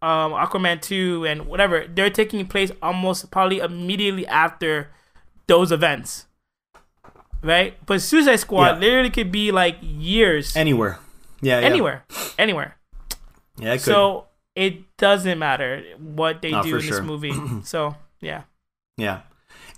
um, 0.00 0.32
Aquaman 0.32 0.80
2 0.80 1.26
and 1.26 1.46
whatever, 1.46 1.86
they're 1.86 2.08
taking 2.08 2.46
place 2.46 2.70
almost 2.80 3.30
probably 3.30 3.58
immediately 3.58 4.26
after 4.26 4.88
those 5.46 5.72
events. 5.72 6.26
Right? 7.42 7.74
But 7.86 8.00
Suicide 8.02 8.36
Squad 8.36 8.66
Yeah. 8.74 8.78
literally 8.78 9.10
could 9.10 9.32
be 9.32 9.50
like 9.52 9.76
years. 9.82 10.56
anywhere. 10.56 10.98
Yeah, 11.42 11.60
yeah. 11.60 11.66
anywhere. 11.66 12.04
Anywhere. 12.38 12.76
Yeah, 13.58 13.72
it 13.74 13.78
could. 13.78 13.80
So 13.84 14.26
it 14.60 14.96
doesn't 14.96 15.38
matter 15.38 15.82
what 15.98 16.42
they 16.42 16.50
No, 16.50 16.62
do 16.62 16.76
in 16.76 16.86
this 16.86 17.00
movie. 17.00 17.32
so 17.64 17.96
yeah. 18.20 18.42
Yeah. 18.96 19.22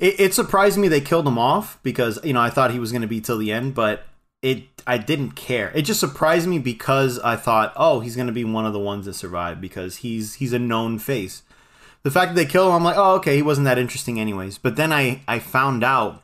It, 0.01 0.19
it 0.19 0.35
surprised 0.35 0.77
me 0.79 0.89
they 0.89 1.01
killed 1.01 1.27
him 1.27 1.39
off 1.39 1.79
because, 1.83 2.19
you 2.25 2.33
know, 2.33 2.41
I 2.41 2.51
thought 2.51 2.73
he 2.73 2.81
was 2.81 2.91
going 2.91 3.03
to 3.03 3.09
be 3.09 3.21
till 3.21 3.39
the 3.39 3.53
end, 3.53 3.75
but 3.75 4.05
it 4.43 4.65
I 4.87 4.99
didn't 4.99 5.33
care. 5.33 5.71
It 5.75 5.83
just 5.83 6.01
surprised 6.01 6.49
me 6.49 6.59
because 6.59 7.21
I 7.21 7.37
thought, 7.37 7.73
"Oh, 7.77 8.01
he's 8.01 8.17
going 8.17 8.27
to 8.27 8.33
be 8.33 8.45
one 8.45 8.67
of 8.67 8.73
the 8.73 8.81
ones 8.81 9.07
that 9.07 9.15
survive 9.15 9.61
because 9.61 9.99
he's 9.99 10.35
he's 10.35 10.53
a 10.53 10.59
known 10.59 10.99
face." 10.99 11.43
the 12.03 12.11
fact 12.11 12.35
that 12.35 12.35
they 12.35 12.51
kill 12.51 12.67
him, 12.69 12.75
I'm 12.75 12.83
like, 12.85 12.97
oh, 12.97 13.15
okay, 13.15 13.37
he 13.37 13.43
wasn't 13.43 13.67
that 13.67 13.79
interesting, 13.79 14.19
anyways. 14.19 14.59
But 14.59 14.77
then 14.77 14.93
I 14.93 15.23
I 15.29 15.39
found 15.39 15.85
out 15.85 16.23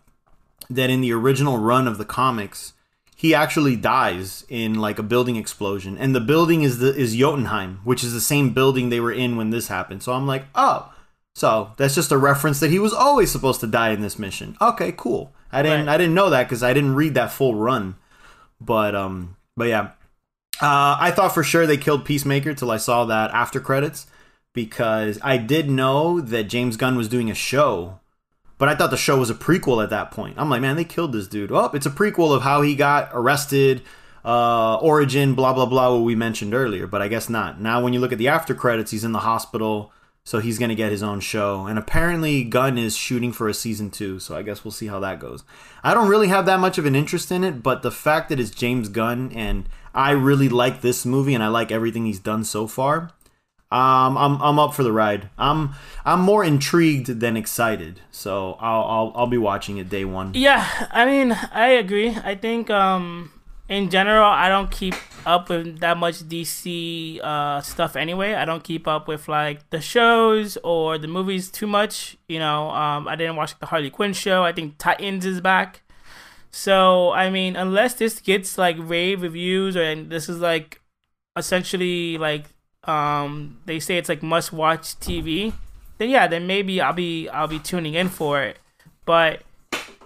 that 0.69 0.91
in 0.91 1.01
the 1.01 1.13
original 1.13 1.59
run 1.59 1.87
of 1.87 1.99
the 1.99 2.05
comics, 2.05 2.73
he 3.19 3.35
actually 3.35 3.75
dies 3.75 4.45
in 4.49 4.75
like 4.75 5.01
a 5.01 5.03
building 5.03 5.35
explosion, 5.35 5.99
and 5.99 6.15
the 6.15 6.21
building 6.21 6.63
is 6.63 6.79
the 6.79 6.95
is 6.95 7.17
Jotunheim, 7.17 7.81
which 7.83 8.05
is 8.05 8.13
the 8.13 8.21
same 8.21 8.55
building 8.55 8.91
they 8.91 9.01
were 9.01 9.11
in 9.11 9.37
when 9.37 9.51
this 9.51 9.67
happened. 9.67 10.05
So 10.05 10.13
I'm 10.13 10.29
like, 10.29 10.45
oh, 10.55 10.95
so 11.35 11.73
that's 11.77 11.97
just 11.97 12.13
a 12.13 12.17
reference 12.17 12.61
that 12.61 12.71
he 12.71 12.79
was 12.79 12.93
always 12.93 13.33
supposed 13.33 13.59
to 13.59 13.67
die 13.67 13.91
in 13.91 14.03
this 14.03 14.21
mission. 14.21 14.57
Okay, 14.61 14.95
cool. 14.97 15.35
I 15.51 15.63
didn't 15.63 15.87
Right. 15.87 15.95
I 15.95 15.99
didn't 15.99 16.15
know 16.15 16.31
that 16.31 16.45
because 16.45 16.63
I 16.63 16.73
didn't 16.73 16.95
read 16.95 17.15
that 17.15 17.33
full 17.33 17.57
run, 17.57 17.97
but 18.61 18.95
um, 18.95 19.37
but 19.57 19.67
yeah, 19.67 19.91
uh, 20.63 20.97
I 21.01 21.11
thought 21.11 21.35
for 21.35 21.43
sure 21.43 21.67
they 21.67 21.77
killed 21.77 22.05
Peacemaker 22.05 22.55
till 22.55 22.71
I 22.71 22.77
saw 22.77 23.05
that 23.07 23.33
after 23.33 23.59
credits 23.59 24.07
because 24.53 25.19
I 25.25 25.39
did 25.39 25.69
know 25.69 26.21
that 26.21 26.45
James 26.45 26.77
Gunn 26.77 26.97
was 26.97 27.09
doing 27.09 27.33
a 27.33 27.35
show, 27.35 27.99
but 28.59 28.69
I 28.69 28.75
thought 28.75 28.91
the 28.91 28.97
show 28.97 29.19
was 29.19 29.31
a 29.31 29.35
prequel 29.35 29.83
at 29.83 29.91
that 29.91 30.11
point. 30.11 30.35
I'm 30.37 30.51
like, 30.51 30.61
man, 30.61 30.77
they 30.77 30.85
killed 30.85 31.13
this 31.13 31.29
dude. 31.29 31.53
Oh, 31.53 31.71
it's 31.73 31.87
a 31.87 31.91
prequel 31.91 32.35
of 32.35 32.43
how 32.43 32.63
he 32.63 32.75
got 32.75 33.11
arrested, 33.13 33.83
uh, 34.25 34.77
origin, 34.77 35.35
blah 35.35 35.53
blah 35.53 35.67
blah, 35.67 35.95
what 35.95 36.05
we 36.05 36.15
mentioned 36.15 36.55
earlier. 36.55 36.87
But 36.87 37.01
I 37.01 37.09
guess 37.09 37.29
not. 37.29 37.61
Now, 37.61 37.83
when 37.83 37.93
you 37.93 38.01
look 38.01 38.13
at 38.13 38.19
the 38.19 38.29
after 38.29 38.55
credits, 38.55 38.91
he's 38.91 39.05
in 39.05 39.13
the 39.13 39.21
hospital. 39.21 39.93
So 40.25 40.41
he's 40.41 40.59
gonna 40.59 40.75
get 40.75 40.93
his 40.93 41.03
own 41.03 41.21
show, 41.21 41.65
and 41.65 41.79
apparently 41.79 42.45
Gunn 42.45 42.77
is 42.77 42.95
shooting 42.95 43.33
for 43.33 43.49
a 43.49 43.55
season 43.55 43.91
two. 43.91 44.19
So 44.19 44.37
I 44.37 44.43
guess 44.43 44.63
we'll 44.63 44.73
see 44.73 44.89
how 44.89 45.01
that 45.01 45.21
goes. 45.21 45.43
I 45.83 45.95
don't 45.95 46.11
really 46.11 46.29
have 46.29 46.45
that 46.45 46.61
much 46.61 46.77
of 46.77 46.85
an 46.85 46.95
interest 46.95 47.33
in 47.33 47.43
it, 47.45 47.63
but 47.63 47.81
the 47.81 47.91
fact 47.91 48.29
that 48.29 48.39
it's 48.39 48.51
James 48.51 48.91
Gunn 48.91 49.33
and 49.35 49.67
I 49.95 50.11
really 50.11 50.49
like 50.49 50.83
this 50.83 51.07
movie 51.07 51.35
and 51.35 51.43
I 51.43 51.49
like 51.49 51.73
everything 51.73 52.05
he's 52.05 52.19
done 52.19 52.45
so 52.45 52.67
far. 52.67 53.11
Um, 53.71 54.17
I'm 54.17 54.41
I'm 54.41 54.59
up 54.59 54.73
for 54.73 54.83
the 54.83 54.93
ride. 54.93 55.29
I'm 55.37 55.75
I'm 56.05 56.21
more 56.21 56.43
intrigued 56.43 57.21
than 57.21 57.37
excited. 57.37 58.01
So 58.11 58.57
I'll 58.61 58.83
I'll, 58.85 59.13
I'll 59.15 59.27
be 59.27 59.37
watching 59.37 59.77
it 59.77 59.91
day 59.91 60.05
one. 60.07 60.33
Yeah, 60.35 60.67
I 60.91 61.05
mean, 61.05 61.33
I 61.53 61.69
agree. 61.69 62.17
I 62.17 62.35
think 62.35 62.71
um 62.71 63.31
in 63.69 63.91
general, 63.91 64.25
I 64.25 64.49
don't 64.49 64.71
keep 64.71 64.95
up 65.27 65.51
with 65.51 65.81
that 65.81 65.99
much 65.99 66.27
DC 66.27 67.21
uh 67.23 67.61
stuff 67.61 67.95
anyway. 67.95 68.33
I 68.35 68.47
don't 68.47 68.65
keep 68.65 68.89
up 68.89 69.07
with 69.07 69.29
like 69.29 69.69
the 69.69 69.83
shows 69.83 70.57
or 70.65 70.97
the 70.97 71.09
movies 71.09 71.51
too 71.51 71.67
much. 71.67 72.17
You 72.27 72.39
know, 72.39 72.71
um 72.71 73.07
I 73.07 73.17
didn't 73.17 73.37
watch 73.37 73.59
the 73.59 73.67
Harley 73.67 73.91
Quinn 73.91 74.15
show. 74.15 74.45
I 74.45 74.53
think 74.53 74.79
Titans 74.79 75.27
is 75.27 75.43
back. 75.43 75.83
So, 76.51 77.13
I 77.13 77.29
mean, 77.29 77.57
unless 77.57 77.95
this 77.95 78.21
gets 78.21 78.57
like 78.57 78.77
rave 78.79 79.21
reviews 79.21 79.77
or 79.77 79.83
and 79.83 80.11
this 80.11 80.29
is 80.31 80.41
like 80.41 80.81
essentially 81.37 82.17
like 82.19 82.47
um 82.85 83.59
they 83.67 83.81
say 83.81 83.99
it's 83.99 84.09
like 84.09 84.23
must 84.23 84.53
watch 84.53 84.99
TV, 85.01 85.53
then 85.99 86.11
yeah, 86.11 86.27
then 86.27 86.47
maybe 86.47 86.81
I'll 86.81 86.93
be 86.93 87.29
I'll 87.29 87.49
be 87.49 87.59
tuning 87.59 87.95
in 87.95 88.09
for 88.09 88.43
it. 88.43 88.59
But 89.05 89.43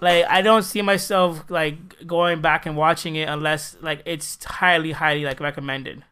like 0.00 0.24
I 0.28 0.42
don't 0.42 0.62
see 0.62 0.82
myself 0.82 1.44
like 1.48 2.06
going 2.06 2.40
back 2.40 2.66
and 2.66 2.76
watching 2.76 3.16
it 3.16 3.28
unless 3.28 3.76
like 3.80 4.02
it's 4.04 4.42
highly 4.44 4.92
highly 4.92 5.24
like 5.24 5.40
recommended. 5.40 6.02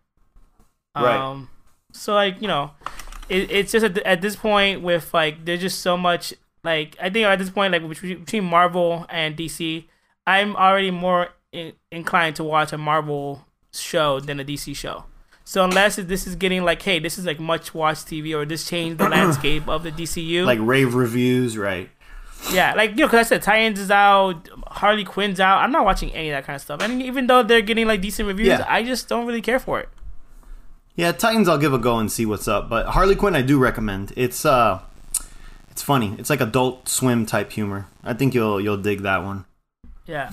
Right. 0.94 1.16
Um 1.16 1.48
so 1.92 2.14
like, 2.14 2.40
you 2.40 2.48
know, 2.48 2.70
it, 3.28 3.50
it's 3.50 3.72
just 3.72 3.84
at, 3.84 3.98
at 3.98 4.20
this 4.20 4.36
point 4.36 4.82
with 4.82 5.12
like 5.12 5.44
there's 5.44 5.60
just 5.60 5.80
so 5.80 5.96
much 5.96 6.34
like 6.62 6.96
I 7.00 7.10
think 7.10 7.26
at 7.26 7.38
this 7.38 7.50
point 7.50 7.72
like 7.72 7.88
between, 7.88 8.20
between 8.20 8.44
Marvel 8.44 9.06
and 9.08 9.36
DC, 9.36 9.84
I'm 10.26 10.56
already 10.56 10.90
more 10.90 11.30
in, 11.52 11.72
inclined 11.90 12.36
to 12.36 12.44
watch 12.44 12.72
a 12.72 12.78
Marvel 12.78 13.46
show 13.72 14.20
than 14.20 14.40
a 14.40 14.44
DC 14.44 14.76
show. 14.76 15.04
So 15.44 15.64
unless 15.64 15.96
this 15.96 16.26
is 16.26 16.36
getting 16.36 16.64
like, 16.64 16.80
hey, 16.82 16.98
this 17.00 17.18
is 17.18 17.24
like 17.26 17.40
much 17.40 17.74
watched 17.74 18.06
TV 18.06 18.34
or 18.36 18.44
this 18.44 18.68
changed 18.68 18.98
the 18.98 19.08
landscape 19.08 19.68
of 19.68 19.82
the 19.82 19.90
DCU, 19.90 20.44
Like 20.44 20.58
rave 20.62 20.94
reviews, 20.94 21.58
right? 21.58 21.90
yeah, 22.52 22.72
like 22.74 22.90
you 22.90 22.96
know, 22.96 23.06
because 23.06 23.26
I 23.26 23.28
said 23.28 23.42
Titans 23.42 23.78
is 23.80 23.90
out, 23.90 24.48
Harley 24.68 25.04
Quinn's 25.04 25.40
out. 25.40 25.58
I'm 25.58 25.72
not 25.72 25.84
watching 25.84 26.10
any 26.12 26.30
of 26.30 26.34
that 26.36 26.44
kind 26.46 26.54
of 26.56 26.62
stuff. 26.62 26.80
And 26.82 27.02
even 27.02 27.26
though 27.26 27.42
they're 27.42 27.60
getting 27.62 27.86
like 27.86 28.00
decent 28.00 28.26
reviews, 28.28 28.48
Yeah. 28.48 28.64
I 28.68 28.82
just 28.82 29.08
don't 29.08 29.26
really 29.26 29.42
care 29.42 29.58
for 29.58 29.80
it. 29.80 29.88
Yeah, 30.94 31.12
Titans 31.12 31.48
I'll 31.48 31.58
give 31.58 31.72
a 31.72 31.78
go 31.78 31.98
and 31.98 32.10
see 32.12 32.26
what's 32.26 32.46
up. 32.48 32.68
But 32.68 32.86
Harley 32.86 33.14
Quinn 33.16 33.34
I 33.34 33.42
do 33.42 33.58
recommend. 33.58 34.12
It's 34.16 34.44
uh 34.46 34.80
it's 35.70 35.82
funny. 35.82 36.14
It's 36.18 36.30
like 36.30 36.40
adult 36.40 36.88
swim 36.88 37.26
type 37.26 37.52
humor. 37.52 37.86
I 38.04 38.12
think 38.14 38.34
you'll 38.34 38.60
you'll 38.60 38.76
dig 38.76 39.00
that 39.02 39.24
one. 39.24 39.44
Yeah, 40.06 40.30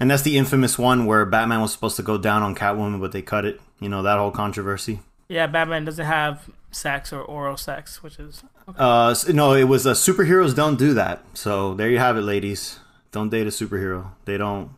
And 0.00 0.10
that's 0.10 0.22
the 0.22 0.38
infamous 0.38 0.78
one 0.78 1.04
where 1.04 1.24
Batman 1.26 1.60
was 1.60 1.72
supposed 1.72 1.96
to 1.96 2.02
go 2.02 2.16
down 2.16 2.42
on 2.42 2.54
Catwoman 2.54 3.00
but 3.00 3.12
they 3.12 3.22
cut 3.22 3.44
it. 3.44 3.60
You 3.84 3.88
know, 3.90 4.02
that 4.02 4.18
whole 4.18 4.30
controversy. 4.32 4.98
yeah. 5.28 5.46
Batman 5.46 5.84
doesn't 5.84 6.06
have 6.06 6.48
sex 6.72 7.12
or 7.12 7.20
oral 7.22 7.56
sex, 7.56 8.02
which 8.02 8.18
is 8.18 8.42
Uh 8.78 9.10
s- 9.10 9.28
no, 9.28 9.52
it 9.54 9.64
was 9.74 9.86
uh, 9.86 9.92
superheroes 9.92 10.54
don't 10.56 10.78
do 10.78 10.94
that. 10.94 11.22
So 11.34 11.74
there 11.74 11.88
you 11.90 11.98
have 11.98 12.16
it 12.16 12.22
ladies. 12.22 12.80
Don't 13.12 13.28
date 13.30 13.46
a 13.46 13.50
superhero. 13.50 14.00
They 14.24 14.36
don't 14.38 14.70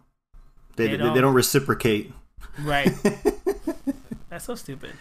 they, 0.77 0.87
They 0.89 0.91
they, 0.93 0.97
don't. 0.99 1.15
they 1.15 1.21
don't 1.23 1.35
reciprocate. 1.35 2.13
right. 2.61 2.93
That's 4.29 4.45
so 4.45 4.55
stupid. 4.57 4.93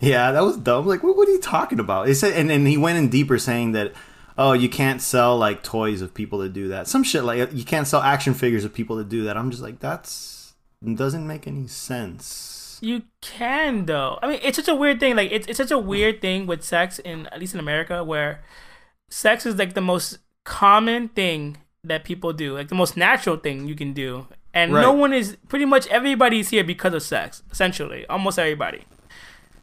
Yeah, 0.00 0.32
that 0.32 0.42
was 0.42 0.56
dumb. 0.58 0.86
Like, 0.86 1.02
what, 1.02 1.16
what 1.16 1.28
are 1.28 1.32
you 1.32 1.40
talking 1.40 1.78
about? 1.80 2.08
It 2.08 2.16
said, 2.16 2.34
and 2.34 2.50
then 2.50 2.66
he 2.66 2.76
went 2.76 2.98
in 2.98 3.08
deeper, 3.08 3.38
saying 3.38 3.72
that, 3.72 3.92
oh, 4.36 4.52
you 4.52 4.68
can't 4.68 5.00
sell 5.00 5.38
like 5.38 5.62
toys 5.62 6.02
of 6.02 6.12
people 6.12 6.40
that 6.40 6.52
do 6.52 6.68
that. 6.68 6.86
Some 6.88 7.02
shit 7.04 7.24
like 7.24 7.52
you 7.54 7.64
can't 7.64 7.86
sell 7.86 8.02
action 8.02 8.34
figures 8.34 8.64
of 8.64 8.74
people 8.74 8.96
that 8.96 9.08
do 9.08 9.24
that. 9.24 9.36
I'm 9.38 9.50
just 9.50 9.62
like, 9.62 9.78
that's 9.80 10.52
doesn't 10.84 11.26
make 11.26 11.46
any 11.46 11.66
sense. 11.68 12.26
You 12.84 13.02
can 13.20 13.86
though. 13.86 14.18
I 14.22 14.28
mean, 14.28 14.40
it's 14.42 14.56
such 14.56 14.68
a 14.68 14.74
weird 14.74 15.00
thing. 15.00 15.16
Like 15.16 15.32
it's 15.32 15.46
it's 15.46 15.56
such 15.56 15.70
a 15.70 15.78
weird 15.78 16.20
thing 16.20 16.46
with 16.46 16.62
sex 16.62 16.98
in 16.98 17.26
at 17.28 17.40
least 17.40 17.54
in 17.54 17.60
America 17.60 18.04
where 18.04 18.42
sex 19.08 19.46
is 19.46 19.56
like 19.56 19.74
the 19.74 19.80
most 19.80 20.18
common 20.44 21.08
thing 21.08 21.56
that 21.82 22.04
people 22.04 22.32
do, 22.32 22.54
like 22.54 22.68
the 22.68 22.74
most 22.74 22.96
natural 22.96 23.36
thing 23.36 23.66
you 23.66 23.74
can 23.74 23.92
do. 23.92 24.26
And 24.52 24.70
no 24.70 24.92
one 24.92 25.12
is 25.12 25.36
pretty 25.48 25.64
much 25.64 25.86
everybody's 25.88 26.50
here 26.50 26.62
because 26.62 26.94
of 26.94 27.02
sex, 27.02 27.42
essentially. 27.50 28.06
Almost 28.06 28.38
everybody. 28.38 28.78
Right. 28.78 28.86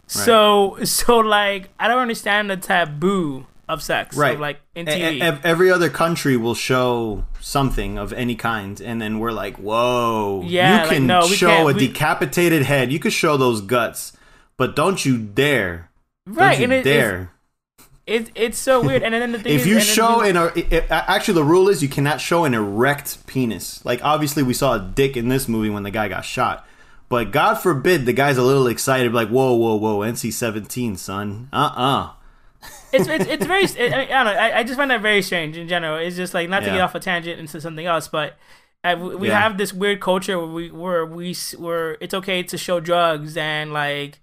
So 0.08 0.78
so 0.84 1.20
like 1.20 1.70
I 1.80 1.88
don't 1.88 2.00
understand 2.00 2.50
the 2.50 2.58
taboo 2.58 3.46
of 3.72 3.82
sex. 3.82 4.16
Right. 4.16 4.36
Of, 4.36 4.40
like 4.40 4.62
in 4.76 4.86
TV. 4.86 5.14
e- 5.16 5.22
ev- 5.22 5.40
every 5.46 5.72
other 5.72 5.90
country 5.90 6.38
will 6.38 6.56
show 6.56 7.26
something 7.40 7.98
of 7.98 8.12
any 8.14 8.36
kind, 8.36 8.80
and 8.82 9.02
then 9.02 9.20
we're 9.20 9.32
like, 9.32 9.58
whoa, 9.58 10.44
Yeah, 10.46 10.76
you 10.76 10.82
like, 10.82 10.90
can 10.98 11.08
no, 11.08 11.26
show 11.28 11.68
a 11.70 11.74
we- 11.74 11.88
decapitated 11.88 12.64
head. 12.64 12.92
You 12.92 13.00
could 13.00 13.14
show 13.14 13.38
those 13.38 13.62
guts, 13.62 14.14
but 14.58 14.76
don't 14.76 15.04
you 15.06 15.18
dare, 15.18 15.90
right. 16.28 16.52
don't 16.52 16.58
you 16.60 16.64
and 16.66 16.74
it, 16.74 16.84
dare. 16.84 17.32
It's, 18.08 18.30
it, 18.30 18.32
it's 18.36 18.58
so 18.58 18.82
weird. 18.82 19.04
And 19.04 19.14
then 19.14 19.32
the 19.32 19.40
thing 19.40 19.54
is. 19.54 19.62
if 19.62 19.68
is, 19.68 19.74
you 19.74 19.80
show 19.80 20.24
you- 20.24 20.30
an 20.32 20.38
er- 20.38 20.52
i- 20.56 20.68
i- 20.90 21.06
actually 21.16 21.36
the 21.36 21.44
rule 21.44 21.70
is 21.70 21.82
you 21.82 21.88
cannot 21.90 22.20
show 22.20 22.44
an 22.46 22.54
erect 22.54 23.26
penis 23.28 23.84
like 23.86 24.04
obviously 24.04 24.44
we 24.44 24.54
saw 24.54 24.74
a 24.74 24.80
dick 24.80 25.16
in 25.16 25.30
this 25.30 25.48
movie 25.48 25.70
when 25.70 25.84
the 25.84 25.92
guy 25.92 26.08
got 26.10 26.26
shot 26.26 26.68
but 27.10 27.32
god 27.32 27.56
forbid 27.56 28.06
the 28.06 28.12
guy's 28.14 28.38
a 28.38 28.42
little 28.44 28.68
excited 28.68 29.14
like 29.14 29.30
whoa 29.30 29.54
whoa 29.54 29.76
whoa 29.76 30.00
nc-17 30.00 30.98
son 30.98 31.48
uh-uh 31.54 32.10
it's 32.94 33.08
it's, 33.08 33.26
it's 33.26 33.46
very 33.46 33.64
I, 33.66 34.02
I 34.04 34.06
don't 34.06 34.26
know 34.26 34.32
I, 34.40 34.60
I 34.60 34.64
just 34.64 34.78
find 34.78 34.92
that 34.92 35.02
very 35.02 35.22
strange 35.22 35.58
in 35.58 35.68
general. 35.68 35.98
It's 35.98 36.16
just 36.16 36.34
like 36.34 36.50
not 36.50 36.62
to 36.62 36.68
get 36.68 36.82
off 36.82 36.96
a 36.96 37.00
tangent 37.00 37.40
into 37.40 37.60
something 37.62 37.86
else 37.86 38.08
but 38.08 38.38
uh, 38.84 38.96
we, 39.00 39.16
we 39.16 39.28
Yeah. 39.28 39.40
have 39.40 39.58
this 39.58 39.74
weird 39.74 40.00
culture 40.02 40.38
where 40.40 40.48
we 40.48 40.72
where 40.72 41.06
we 41.06 41.36
where 41.58 41.98
it's 42.02 42.14
okay 42.14 42.42
to 42.44 42.58
show 42.58 42.80
drugs 42.80 43.38
and 43.38 43.72
like 43.74 44.20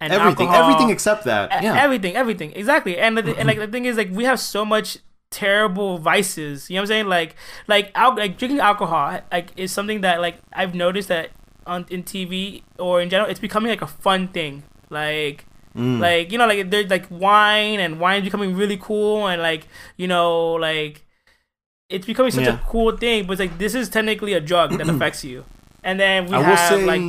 and 0.00 0.12
everything 0.12 0.48
alcohol, 0.48 0.70
everything 0.70 0.90
except 0.90 1.24
that 1.24 1.62
yeah. 1.62 1.80
everything 1.80 2.16
everything 2.16 2.52
exactly. 2.54 2.98
And 2.98 3.16
the, 3.16 3.36
and 3.38 3.46
like 3.46 3.58
the 3.58 3.66
thing 3.74 3.84
is 3.86 3.96
like 3.96 4.10
we 4.10 4.24
have 4.24 4.38
so 4.40 4.64
much 4.64 4.98
terrible 5.30 5.96
vices 5.96 6.68
you 6.68 6.74
know 6.76 6.82
what 6.82 6.84
i'm 6.84 6.88
saying? 6.88 7.06
Like 7.06 7.36
like 7.66 7.90
al- 7.94 8.16
like 8.16 8.36
drinking 8.36 8.60
alcohol 8.60 9.18
like 9.32 9.50
is 9.56 9.72
something 9.72 10.02
that 10.02 10.20
like 10.20 10.36
i've 10.52 10.74
noticed 10.74 11.08
that 11.08 11.30
on 11.66 11.86
in 11.88 12.02
tv 12.02 12.62
or 12.78 13.00
in 13.00 13.08
general 13.08 13.30
it's 13.30 13.40
becoming 13.40 13.70
like 13.70 13.80
a 13.80 13.86
fun 13.86 14.28
thing. 14.28 14.62
Like 14.90 15.46
Mm. 15.74 16.00
like 16.00 16.30
you 16.30 16.36
know 16.38 16.46
like 16.46 16.68
there's 16.70 16.90
like 16.90 17.06
wine 17.10 17.80
and 17.80 17.98
wine's 17.98 18.24
becoming 18.24 18.54
really 18.54 18.76
cool 18.76 19.26
and 19.26 19.40
like 19.40 19.66
you 19.96 20.06
know 20.06 20.52
like 20.52 21.04
it's 21.88 22.04
becoming 22.06 22.30
such 22.30 22.44
Yeah. 22.44 22.60
a 22.60 22.66
cool 22.68 22.94
thing 22.96 23.26
but 23.26 23.32
it's 23.34 23.40
like 23.40 23.56
this 23.58 23.74
is 23.74 23.88
technically 23.88 24.34
a 24.34 24.40
drug 24.40 24.76
that 24.78 24.88
affects 24.94 25.24
you 25.24 25.44
and 25.82 25.98
then 25.98 26.26
we 26.26 26.34
i 26.36 26.42
have 26.42 26.58
say 26.68 26.84
like 26.84 27.00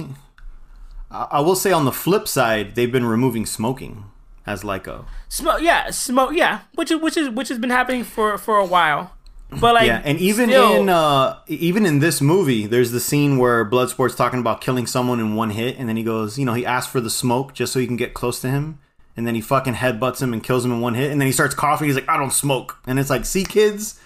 I 1.11 1.27
I 1.37 1.39
will 1.41 1.55
say 1.55 1.71
on 1.71 1.85
the 1.85 1.91
flip 1.91 2.27
side 2.27 2.75
they've 2.75 2.91
been 2.91 3.05
removing 3.05 3.45
smoking 3.45 4.05
as 4.45 4.63
like 4.63 4.87
a 4.87 5.05
smoke 5.29 5.61
yeah 5.61 5.89
smoke 5.91 6.31
yeah 6.33 6.61
which 6.75 6.89
is 6.91 6.99
which 7.01 7.17
is 7.17 7.29
which 7.29 7.49
has 7.49 7.59
been 7.59 7.69
happening 7.69 8.03
for 8.03 8.37
for 8.37 8.57
a 8.57 8.65
while 8.65 9.11
but 9.59 9.75
like 9.75 9.87
yeah, 9.87 10.01
and 10.03 10.19
even 10.19 10.49
still- 10.49 10.75
in 10.81 10.89
uh, 10.89 11.39
even 11.47 11.85
in 11.85 11.99
this 11.99 12.21
movie, 12.21 12.65
there's 12.67 12.91
the 12.91 12.99
scene 12.99 13.37
where 13.37 13.63
Bloodsport's 13.69 14.15
talking 14.15 14.39
about 14.39 14.61
killing 14.61 14.85
someone 14.87 15.19
in 15.19 15.35
one 15.35 15.49
hit, 15.51 15.77
and 15.77 15.87
then 15.89 15.97
he 15.97 16.03
goes, 16.03 16.37
you 16.37 16.45
know, 16.45 16.53
he 16.53 16.65
asks 16.65 16.91
for 16.91 17.01
the 17.01 17.09
smoke 17.09 17.53
just 17.53 17.73
so 17.73 17.79
he 17.79 17.87
can 17.87 17.97
get 17.97 18.13
close 18.13 18.39
to 18.41 18.49
him, 18.49 18.79
and 19.17 19.25
then 19.27 19.35
he 19.35 19.41
fucking 19.41 19.75
headbutts 19.75 20.21
him 20.21 20.33
and 20.33 20.43
kills 20.43 20.63
him 20.65 20.71
in 20.71 20.81
one 20.81 20.95
hit, 20.95 21.11
and 21.11 21.19
then 21.19 21.25
he 21.27 21.31
starts 21.31 21.55
coughing. 21.55 21.87
He's 21.87 21.95
like, 21.95 22.09
I 22.09 22.17
don't 22.17 22.33
smoke, 22.33 22.77
and 22.87 22.99
it's 22.99 23.09
like, 23.09 23.25
see, 23.25 23.43
kids, 23.43 23.99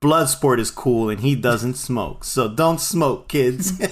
Bloodsport 0.00 0.58
is 0.58 0.70
cool, 0.70 1.08
and 1.08 1.20
he 1.20 1.34
doesn't 1.34 1.74
smoke, 1.74 2.24
so 2.24 2.48
don't 2.48 2.80
smoke, 2.80 3.28
kids. 3.28 3.72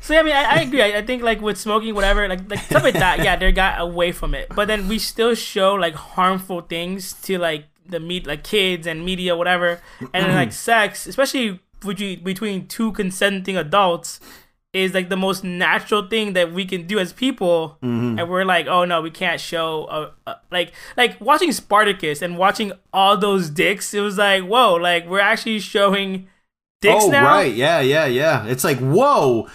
So 0.00 0.12
yeah, 0.12 0.20
I 0.20 0.22
mean, 0.22 0.36
I, 0.36 0.42
I 0.44 0.60
agree. 0.60 0.82
I, 0.82 0.98
I 0.98 1.02
think 1.02 1.22
like 1.22 1.40
with 1.40 1.56
smoking, 1.56 1.94
whatever, 1.94 2.28
like 2.28 2.50
like 2.50 2.58
stuff 2.58 2.82
like 2.82 2.92
that. 2.92 3.24
Yeah, 3.24 3.36
they 3.36 3.50
got 3.52 3.80
away 3.80 4.12
from 4.12 4.34
it, 4.34 4.48
but 4.54 4.68
then 4.68 4.86
we 4.86 4.98
still 4.98 5.34
show 5.34 5.72
like 5.76 5.94
harmful 5.94 6.60
things 6.60 7.14
to 7.22 7.38
like 7.38 7.64
the 7.88 8.00
meat, 8.00 8.26
like 8.26 8.44
kids 8.44 8.86
and 8.86 9.04
media, 9.04 9.36
whatever, 9.36 9.80
and 10.00 10.24
then 10.24 10.34
like 10.34 10.52
sex, 10.70 11.06
especially 11.06 11.60
between 11.80 12.24
between 12.24 12.66
two 12.66 12.92
consenting 12.92 13.56
adults, 13.56 14.20
is 14.72 14.92
like 14.92 15.08
the 15.08 15.16
most 15.16 15.44
natural 15.44 16.08
thing 16.08 16.32
that 16.32 16.52
we 16.52 16.64
can 16.64 16.86
do 16.86 16.98
as 16.98 17.12
people, 17.12 17.78
and 18.18 18.28
we're 18.28 18.44
like, 18.44 18.66
oh 18.66 18.84
no, 18.84 19.00
we 19.02 19.10
can't 19.10 19.40
show 19.40 19.84
uh 19.84 20.10
uh 20.26 20.34
like 20.50 20.72
like 20.96 21.20
watching 21.20 21.52
Spartacus 21.52 22.22
and 22.22 22.36
watching 22.38 22.72
all 22.92 23.16
those 23.16 23.50
dicks. 23.50 23.94
It 23.94 24.00
was 24.00 24.18
like, 24.18 24.44
whoa, 24.44 24.74
like 24.74 25.06
we're 25.06 25.20
actually 25.20 25.60
showing 25.60 26.28
dicks 26.80 27.04
oh 27.04 27.10
now. 27.10 27.24
right, 27.24 27.54
yeah, 27.54 27.80
yeah, 27.80 28.06
yeah. 28.06 28.46
It's 28.46 28.64
like 28.64 28.78
whoa, 28.78 29.48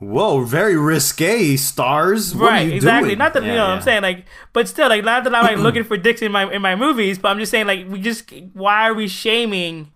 whoa, 0.00 0.42
very 0.44 0.76
risque. 0.76 1.56
Stars, 1.56 2.34
what 2.34 2.44
are 2.44 2.46
right 2.56 2.66
you 2.66 2.72
exactly 2.72 3.10
doing? 3.10 3.18
not 3.18 3.32
that 3.34 3.42
you 3.44 3.50
Yeah, 3.50 3.54
know 3.56 3.68
what 3.68 3.76
i'm 3.76 3.82
saying 3.82 4.02
like 4.02 4.24
but 4.52 4.66
still 4.66 4.88
like 4.88 5.04
not 5.04 5.22
that 5.24 5.34
i'm 5.34 5.44
like 5.44 5.58
looking 5.66 5.84
for 5.84 5.96
dicks 5.96 6.22
in 6.22 6.32
my 6.32 6.50
in 6.52 6.60
my 6.62 6.74
movies 6.74 7.18
but 7.18 7.28
i'm 7.28 7.38
just 7.38 7.50
saying 7.52 7.66
like 7.66 7.86
we 7.88 8.00
just 8.00 8.30
why 8.54 8.88
are 8.88 8.94
we 8.94 9.06
shaming 9.08 9.92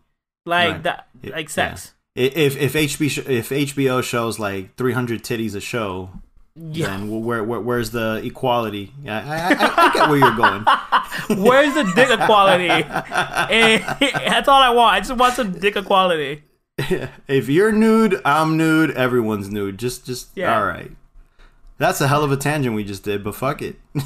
like 0.46 0.72
Right. 0.74 0.82
that 0.84 1.08
like 1.24 1.48
sex 1.50 1.92
I- 2.16 2.20
If 2.20 2.56
if 2.56 2.74
HB 2.74 3.10
sh- 3.10 3.26
if 3.28 3.48
HBO 3.50 4.00
shows 4.02 4.38
like 4.38 4.76
300 4.76 5.24
titties 5.24 5.56
a 5.56 5.60
show, 5.60 6.10
yeah, 6.54 6.86
then 6.86 7.08
where, 7.24 7.42
where 7.42 7.58
where's 7.58 7.90
the 7.90 8.20
equality? 8.24 8.92
Yeah, 9.02 9.18
I, 9.26 9.54
I, 9.64 9.88
I 9.88 9.92
get 9.92 10.08
where 10.08 10.18
you're 10.22 10.36
going. 10.36 10.62
where's 11.44 11.74
the 11.74 11.82
dick 11.96 12.10
equality 12.10 12.68
and 12.70 12.84
eh, 13.50 13.78
that's 14.30 14.46
all 14.48 14.62
i 14.62 14.70
want 14.70 14.94
i 14.94 15.00
just 15.00 15.16
want 15.16 15.34
some 15.34 15.50
dick 15.58 15.74
equality 15.76 16.42
if 17.28 17.48
you're 17.48 17.72
nude, 17.72 18.20
I'm 18.24 18.56
nude. 18.56 18.90
Everyone's 18.92 19.50
nude. 19.50 19.78
Just 19.78 20.04
just 20.06 20.28
Yeah. 20.34 20.56
all 20.58 20.64
right. 20.66 20.90
That's 21.76 22.00
a 22.00 22.06
hell 22.06 22.22
of 22.22 22.30
a 22.30 22.36
tangent 22.36 22.74
we 22.76 22.84
just 22.84 23.02
did, 23.02 23.24
but 23.24 23.34
fuck 23.34 23.60
it. 23.62 23.76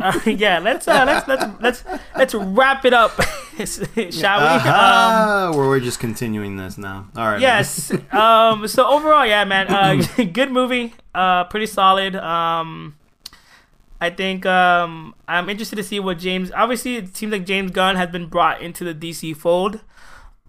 Uh, 0.00 0.18
yeah 0.26 0.58
let's 0.58 0.88
uh 0.88 1.04
let's 1.06 1.28
let's 1.28 1.44
let's 1.60 1.84
let's 2.16 2.34
wrap 2.34 2.84
it 2.84 2.92
up 2.92 3.12
shall 3.64 3.86
we 3.94 4.04
um, 4.08 4.20
Aha, 4.20 5.52
where 5.54 5.68
we're 5.68 5.78
just 5.80 6.00
continuing 6.00 6.56
this 6.56 6.76
now. 6.76 7.06
All 7.16 7.26
right. 7.26 7.40
yes 7.40 7.92
um 8.12 8.66
so 8.66 8.84
overall 8.86 9.24
yeah 9.24 9.44
man 9.44 9.68
uh 9.68 10.02
good 10.32 10.50
movie 10.50 10.94
uh 11.14 11.44
pretty 11.44 11.66
solid 11.66 12.16
um 12.16 12.96
i 14.00 14.10
think 14.10 14.44
um 14.44 15.14
i'm 15.28 15.48
interested 15.48 15.76
to 15.76 15.84
see 15.84 16.00
what 16.00 16.18
james 16.18 16.50
obviously 16.52 16.96
it 16.96 17.16
seems 17.16 17.30
like 17.32 17.46
james 17.46 17.70
gunn 17.70 17.94
has 17.94 18.10
been 18.10 18.26
brought 18.26 18.60
into 18.60 18.82
the 18.82 18.94
dc 18.94 19.36
fold 19.36 19.80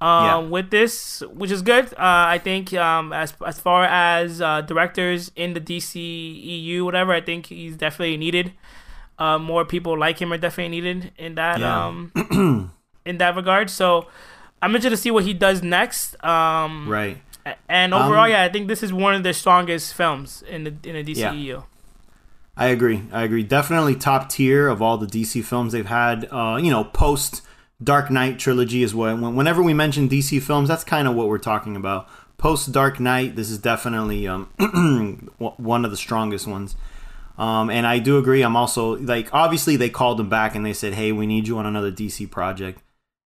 um 0.03 0.25
Yeah. 0.27 0.37
with 0.55 0.67
this 0.77 1.23
which 1.39 1.51
is 1.55 1.61
good 1.71 1.85
uh 1.95 2.35
i 2.35 2.37
think 2.47 2.73
um 2.87 3.13
as 3.13 3.31
as 3.45 3.57
far 3.67 3.85
as 3.87 4.41
uh 4.41 4.59
directors 4.71 5.31
in 5.43 5.53
the 5.57 5.61
dc 5.69 5.93
eu 5.95 6.83
whatever 6.87 7.11
i 7.13 7.21
think 7.29 7.47
he's 7.47 7.75
definitely 7.85 8.17
needed 8.17 8.51
uh 9.23 9.37
more 9.39 9.63
people 9.73 9.93
like 10.05 10.19
him 10.21 10.33
are 10.33 10.41
definitely 10.45 10.73
needed 10.81 11.11
in 11.17 11.35
that 11.35 11.59
Yeah. 11.63 11.87
um 11.87 12.11
in 13.05 13.17
that 13.23 13.35
regard 13.35 13.69
so 13.69 14.07
i'm 14.61 14.71
interested 14.75 14.95
to 14.97 15.01
see 15.05 15.11
what 15.11 15.23
he 15.29 15.33
does 15.33 15.63
next 15.63 16.03
um 16.23 16.87
Right. 16.89 17.17
And 17.67 17.93
overall, 17.93 18.23
Um, 18.23 18.31
yeah, 18.31 18.43
I 18.47 18.49
think 18.49 18.69
this 18.71 18.81
is 18.87 18.93
one 18.93 19.13
of 19.19 19.23
the 19.27 19.33
strongest 19.33 19.93
films 19.99 20.43
in 20.47 20.63
the 20.63 20.73
in 20.89 20.93
the 20.95 21.03
DC 21.03 21.19
Yeah. 21.19 21.33
DCEU. 21.35 21.63
I 22.55 22.67
agree. 22.71 23.01
I 23.11 23.23
agree. 23.27 23.43
Definitely 23.43 23.95
top 23.99 24.29
tier 24.29 24.69
of 24.71 24.81
all 24.81 24.97
the 24.97 25.07
DC 25.15 25.43
films 25.43 25.73
they've 25.75 25.85
had. 26.01 26.23
Uh, 26.31 26.55
you 26.63 26.71
know, 26.71 26.85
post 26.85 27.41
Dark 27.81 28.11
Knight 28.11 28.39
trilogy 28.39 28.83
is 28.83 28.93
what. 28.93 29.19
Whenever 29.19 29.61
we 29.61 29.73
mention 29.73 30.09
DC 30.09 30.41
films, 30.41 30.67
that's 30.67 30.83
kind 30.83 31.07
of 31.07 31.15
what 31.15 31.27
we're 31.27 31.37
talking 31.37 31.75
about. 31.75 32.07
Post 32.37 32.71
Dark 32.71 32.99
Knight, 32.99 33.35
this 33.35 33.49
is 33.49 33.57
definitely 33.57 34.27
um, 34.27 34.49
one 35.37 35.85
of 35.85 35.91
the 35.91 35.97
strongest 35.97 36.47
ones. 36.47 36.75
Um, 37.37 37.69
and 37.69 37.87
I 37.87 37.99
do 37.99 38.17
agree. 38.17 38.41
I'm 38.41 38.55
also 38.55 38.97
like, 38.97 39.33
obviously, 39.33 39.75
they 39.75 39.89
called 39.89 40.19
him 40.19 40.29
back 40.29 40.55
and 40.55 40.65
they 40.65 40.73
said, 40.73 40.93
"Hey, 40.93 41.11
we 41.11 41.25
need 41.25 41.47
you 41.47 41.57
on 41.57 41.65
another 41.65 41.91
DC 41.91 42.29
project." 42.29 42.81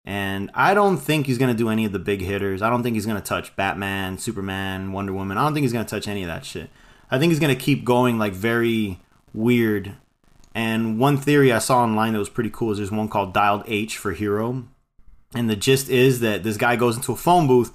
And 0.05 0.51
I 0.55 0.75
don't 0.75 0.97
think 0.97 1.27
he's 1.27 1.39
gonna 1.39 1.55
do 1.55 1.69
any 1.69 1.85
of 1.85 1.93
the 1.93 2.01
big 2.01 2.21
hitters. 2.21 2.61
I 2.63 2.71
don't 2.71 2.83
think 2.83 2.95
he's 2.95 3.07
gonna 3.07 3.21
touch 3.21 3.55
Batman, 3.55 4.19
Superman, 4.19 4.93
Wonder 4.93 5.13
Woman. 5.13 5.39
I 5.39 5.45
don't 5.45 5.55
think 5.55 5.63
he's 5.63 5.73
gonna 5.73 5.85
touch 5.85 6.09
any 6.09 6.23
of 6.23 6.29
that 6.29 6.45
shit. 6.45 6.71
I 7.11 7.19
think 7.19 7.31
he's 7.31 7.39
gonna 7.39 7.55
keep 7.55 7.85
going 7.85 8.19
like 8.19 8.33
very 8.33 9.01
weird. 9.33 9.95
And 10.55 10.99
one 10.99 11.17
theory 11.17 11.53
I 11.53 11.59
saw 11.59 11.79
online 11.83 12.13
that 12.13 12.19
was 12.19 12.29
pretty 12.29 12.51
cool 12.51 12.73
is 12.73 12.79
there's 12.79 12.91
one 12.91 13.09
called 13.09 13.33
Dialed 13.33 13.65
H 13.67 13.97
for 13.97 14.13
Hero. 14.13 14.65
And 15.35 15.49
the 15.49 15.57
gist 15.57 15.89
is 15.89 16.21
that 16.21 16.43
this 16.43 16.57
guy 16.59 16.77
goes 16.77 16.97
into 16.97 17.13
a 17.13 17.17
phone 17.17 17.47
booth, 17.47 17.73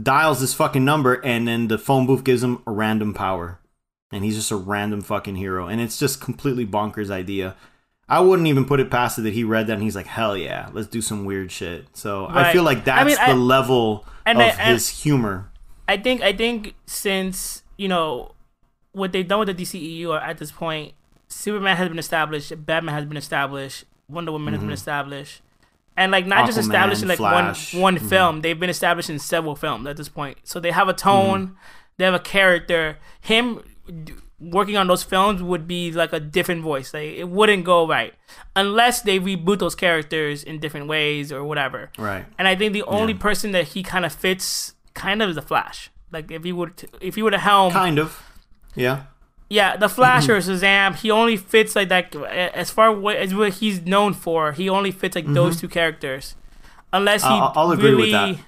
dials 0.00 0.40
this 0.40 0.54
fucking 0.54 0.84
number, 0.84 1.14
and 1.24 1.46
then 1.46 1.68
the 1.68 1.76
phone 1.78 2.06
booth 2.06 2.24
gives 2.24 2.42
him 2.42 2.62
a 2.66 2.70
random 2.70 3.12
power. 3.12 3.58
And 4.10 4.24
he's 4.24 4.36
just 4.36 4.50
a 4.50 4.56
random 4.56 5.02
fucking 5.02 5.36
hero. 5.36 5.66
And 5.68 5.80
it's 5.80 5.98
just 5.98 6.20
completely 6.20 6.64
bonkers 6.66 7.10
idea. 7.10 7.56
I 8.08 8.20
wouldn't 8.20 8.48
even 8.48 8.64
put 8.64 8.80
it 8.80 8.90
past 8.90 9.18
it 9.18 9.22
that 9.22 9.32
he 9.32 9.44
read 9.44 9.66
that 9.66 9.74
and 9.74 9.82
he's 9.82 9.96
like, 9.96 10.06
hell 10.06 10.36
yeah, 10.36 10.68
let's 10.72 10.88
do 10.88 11.00
some 11.02 11.24
weird 11.24 11.50
shit. 11.50 11.86
So 11.94 12.26
I 12.28 12.52
feel 12.52 12.62
like 12.62 12.84
that's 12.84 13.00
I 13.00 13.04
mean, 13.04 13.16
the 13.16 13.22
I- 13.22 13.46
level 13.46 14.06
and 14.26 14.38
of 14.40 14.44
I- 14.46 14.72
his 14.72 14.88
humor. 14.88 15.50
I 15.88 15.96
think 15.98 16.22
I 16.22 16.32
think 16.32 16.74
since 16.86 17.62
you 17.76 17.88
know 17.88 18.32
what 18.92 19.12
they've 19.12 19.26
done 19.26 19.40
with 19.40 19.54
the 19.54 19.62
DCEU 19.62 20.10
are 20.12 20.20
at 20.20 20.38
this 20.38 20.50
point, 20.52 20.92
Superman 21.28 21.76
has 21.76 21.88
been 21.88 21.98
established, 21.98 22.52
Batman 22.66 22.94
has 22.94 23.04
been 23.04 23.16
established, 23.16 23.84
Wonder 24.08 24.32
Woman 24.32 24.54
has 24.54 24.62
been 24.62 24.72
established, 24.72 25.40
and 25.96 26.12
like 26.12 26.26
not 26.26 26.46
just 26.46 26.58
Mm-hmm. 26.58 26.70
Established 26.70 27.02
in 27.02 27.08
like 27.08 27.18
Flash. 27.18 27.72
one 27.74 27.82
one 27.82 27.98
Mhm. 27.98 28.08
film. 28.08 28.40
They've 28.42 28.58
been 28.58 28.70
established 28.70 29.10
in 29.10 29.18
several 29.18 29.56
films 29.56 29.86
at 29.86 29.96
this 29.96 30.08
point. 30.08 30.38
So 30.44 30.60
they 30.60 30.70
have 30.72 30.88
a 30.88 30.92
tone, 30.94 31.46
Mm-hmm. 31.48 31.54
they 31.98 32.04
have 32.04 32.14
a 32.14 32.18
character. 32.20 32.98
Him 33.20 33.60
d- 34.04 34.14
working 34.40 34.76
on 34.76 34.86
those 34.88 35.02
films 35.02 35.42
would 35.42 35.66
be 35.66 35.90
like 35.92 36.12
a 36.12 36.20
different 36.20 36.62
voice. 36.62 36.92
Like 36.92 37.14
it 37.14 37.28
wouldn't 37.28 37.64
go 37.64 37.86
right 37.88 38.12
unless 38.54 39.00
they 39.02 39.18
reboot 39.18 39.58
those 39.58 39.74
characters 39.74 40.42
in 40.42 40.58
different 40.58 40.86
ways 40.88 41.32
or 41.32 41.42
whatever. 41.44 41.90
Right. 41.98 42.26
And 42.38 42.46
I 42.46 42.54
think 42.54 42.72
the 42.74 42.82
only 42.82 43.12
Yeah. 43.14 43.18
person 43.20 43.52
that 43.52 43.68
he 43.68 43.82
kind 43.82 44.04
of 44.04 44.12
fits, 44.12 44.74
kind 44.92 45.22
of, 45.22 45.30
is 45.30 45.36
the 45.36 45.42
Flash. 45.42 45.90
Like 46.12 46.30
if 46.30 46.44
he 46.44 46.52
would, 46.52 46.88
if 47.00 47.14
he 47.14 47.22
would 47.22 47.32
have 47.32 47.42
helm, 47.42 47.72
Kind 47.72 47.98
of. 47.98 48.20
Yeah. 48.74 49.04
Yeah, 49.48 49.76
the 49.76 49.88
Flash 49.88 50.24
mm-hmm. 50.24 50.32
or 50.32 50.40
Shazam, 50.40 50.96
he 50.96 51.10
only 51.10 51.36
fits 51.36 51.76
like 51.76 51.88
that. 51.88 52.14
As 52.14 52.70
far 52.70 52.90
as 53.10 53.34
what 53.34 53.54
he's 53.54 53.82
known 53.82 54.14
for, 54.14 54.52
he 54.52 54.68
only 54.68 54.90
fits 54.90 55.14
like 55.14 55.26
those 55.32 55.54
mm-hmm. 55.54 55.60
two 55.60 55.68
characters, 55.68 56.34
unless 56.92 57.22
he 57.22 57.28
I'll- 57.28 57.52
I'll 57.54 57.70
agree 57.70 57.90
with 57.94 58.06
really, 58.06 58.12
that. 58.12 58.38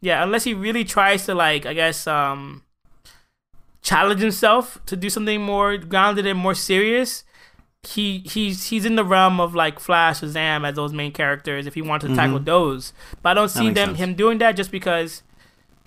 yeah, 0.00 0.22
unless 0.22 0.44
he 0.44 0.54
really 0.54 0.84
tries 0.84 1.26
to 1.26 1.34
like, 1.34 1.66
I 1.66 1.74
guess, 1.74 2.06
um, 2.06 2.62
challenge 3.82 4.20
himself 4.20 4.78
to 4.86 4.96
do 4.96 5.10
something 5.10 5.42
more 5.42 5.76
grounded 5.76 6.26
and 6.26 6.38
more 6.38 6.54
serious. 6.54 7.24
He 7.86 8.20
he's 8.20 8.68
he's 8.68 8.86
in 8.86 8.96
the 8.96 9.04
realm 9.04 9.40
of 9.40 9.54
like 9.54 9.78
Flash, 9.78 10.20
Shazam 10.20 10.66
as 10.66 10.74
those 10.74 10.92
main 10.92 11.12
characters. 11.12 11.66
If 11.66 11.74
he 11.74 11.82
wants 11.82 12.06
to 12.06 12.14
tackle 12.14 12.36
mm-hmm. 12.36 12.44
those, 12.46 12.94
but 13.22 13.30
I 13.30 13.34
don't 13.34 13.50
see 13.50 13.70
them 13.70 13.88
sense. 13.88 13.98
him 13.98 14.14
doing 14.14 14.38
that 14.38 14.52
just 14.52 14.70
because 14.70 15.22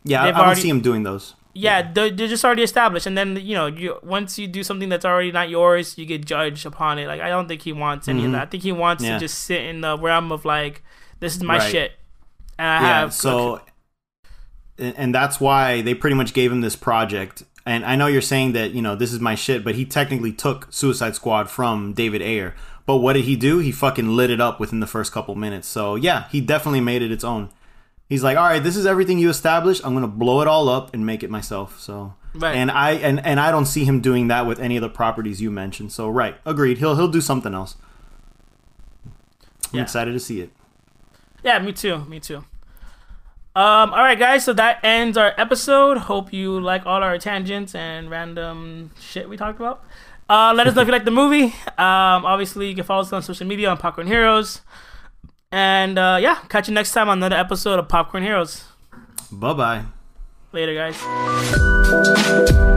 Yeah, 0.04 0.24
I, 0.24 0.28
I 0.28 0.32
don't 0.32 0.40
already- 0.42 0.62
see 0.62 0.70
him 0.70 0.82
doing 0.82 1.04
those. 1.04 1.34
Yeah, 1.58 1.92
they're, 1.92 2.10
they're 2.12 2.28
just 2.28 2.46
already 2.46 2.64
established, 2.64 3.06
and 3.08 3.18
then 3.18 3.36
you 3.38 3.56
know, 3.56 3.68
you 3.68 3.98
once 4.04 4.38
you 4.40 4.48
do 4.48 4.64
something 4.64 4.90
that's 4.90 5.06
already 5.06 5.32
not 5.32 5.50
yours, 5.50 5.98
you 5.98 6.06
get 6.06 6.26
judged 6.26 6.66
upon 6.66 7.00
it. 7.00 7.08
Like 7.08 7.22
I 7.22 7.30
don't 7.30 7.48
think 7.48 7.62
he 7.64 7.74
wants 7.74 8.08
any 8.08 8.26
of 8.26 8.32
that. 8.34 8.42
I 8.44 8.46
think 8.46 8.64
he 8.64 8.72
wants 8.72 9.04
Mm-hmm. 9.04 9.12
Yeah. 9.14 9.20
to 9.20 9.26
just 9.26 9.40
sit 9.44 9.62
in 9.66 9.82
the 9.82 9.98
realm 9.98 10.32
of 10.32 10.46
like, 10.46 10.84
this 11.20 11.36
is 11.36 11.44
my 11.44 11.58
Right. 11.58 11.72
shit, 11.72 11.92
and 12.60 12.68
I 12.68 12.82
Yeah, 12.82 13.00
have 13.02 13.14
so 13.14 13.62
and 14.80 15.14
that's 15.14 15.40
why 15.40 15.82
they 15.82 15.94
pretty 15.96 16.16
much 16.16 16.34
gave 16.34 16.52
him 16.52 16.62
this 16.62 16.76
project. 16.76 17.44
And 17.66 17.84
I 17.84 17.96
know 17.96 18.08
you're 18.08 18.22
saying 18.22 18.54
that, 18.54 18.72
you 18.72 18.82
know, 18.82 18.96
this 18.96 19.12
is 19.12 19.20
my 19.20 19.36
shit, 19.36 19.64
but 19.64 19.76
he 19.76 19.86
technically 19.86 20.32
took 20.32 20.68
Suicide 20.72 21.16
Squad 21.16 21.50
from 21.50 21.94
David 21.94 22.22
Ayer. 22.22 22.54
But 22.86 22.98
what 22.98 23.14
did 23.14 23.26
he 23.26 23.36
do? 23.36 23.60
He 23.60 23.72
fucking 23.74 24.08
lit 24.16 24.30
it 24.30 24.40
up 24.40 24.60
within 24.60 24.80
the 24.80 24.88
first 24.88 25.12
couple 25.12 25.36
minutes. 25.36 25.68
So, 25.68 25.96
yeah, 25.96 26.30
he 26.30 26.40
definitely 26.40 26.80
made 26.80 27.02
it 27.02 27.12
its 27.12 27.24
own. 27.26 27.50
He's 28.10 28.24
like, 28.24 28.38
"All 28.38 28.46
right, 28.46 28.64
this 28.64 28.76
is 28.78 28.86
everything 28.86 29.20
you 29.20 29.30
established. 29.30 29.82
I'm 29.86 29.92
going 29.94 30.02
to 30.04 30.08
blow 30.08 30.42
it 30.42 30.48
all 30.48 30.70
up 30.70 30.94
and 30.94 31.06
make 31.06 31.24
it 31.24 31.30
myself." 31.30 31.80
So, 31.80 32.14
Right. 32.34 32.56
and 32.56 32.72
I 32.72 32.92
and 32.92 33.20
and 33.26 33.40
I 33.40 33.52
don't 33.52 33.66
see 33.66 33.84
him 33.86 34.00
doing 34.02 34.28
that 34.30 34.46
with 34.46 34.60
any 34.60 34.78
of 34.78 34.82
the 34.82 34.90
properties 34.90 35.42
you 35.42 35.52
mentioned. 35.52 35.92
So, 35.92 36.08
right, 36.10 36.38
agreed. 36.46 36.78
He'll 36.78 36.96
he'll 36.96 37.08
do 37.10 37.20
something 37.22 37.54
else. 37.54 37.76
I'm 39.06 39.12
Yeah. 39.78 39.82
excited 39.82 40.14
to 40.14 40.20
see 40.20 40.40
it. 40.42 40.52
Yeah, 41.44 41.60
me 41.60 41.72
too. 41.74 42.06
Me 42.06 42.20
too. 42.20 42.38
Um, 43.56 43.92
all 43.92 44.04
right, 44.04 44.18
guys. 44.20 44.46
So 44.46 44.54
that 44.54 44.80
ends 44.84 45.18
our 45.18 45.34
episode. 45.38 45.98
Hope 45.98 46.32
you 46.32 46.60
like 46.60 46.86
all 46.86 47.02
our 47.04 47.18
tangents 47.18 47.74
and 47.76 48.10
random 48.10 48.92
shit 49.00 49.28
we 49.28 49.36
talked 49.36 49.60
about. 49.60 49.84
Uh, 50.30 50.54
let 50.56 50.68
us 50.68 50.76
know 50.76 50.82
if 50.82 50.88
you 50.88 50.92
like 51.00 51.06
the 51.06 51.12
movie. 51.12 51.46
Um, 51.78 52.24
obviously, 52.26 52.70
you 52.70 52.76
can 52.76 52.84
follow 52.84 53.02
us 53.02 53.12
on 53.12 53.22
social 53.24 53.48
media 53.48 53.70
on 53.70 53.78
Popcorn 53.78 54.08
Heroes. 54.08 54.62
And 55.52 55.98
uh, 55.98 56.18
yeah, 56.22 56.36
catch 56.50 56.68
you 56.68 56.74
next 56.74 56.92
time 56.92 57.10
on 57.10 57.20
another 57.20 57.38
episode 57.38 57.80
of 57.80 57.88
Popcorn 57.88 58.24
Heroes. 58.24 58.66
Bye 59.32 59.54
bye. 59.54 59.84
Later, 60.52 60.74
guys. 60.74 62.68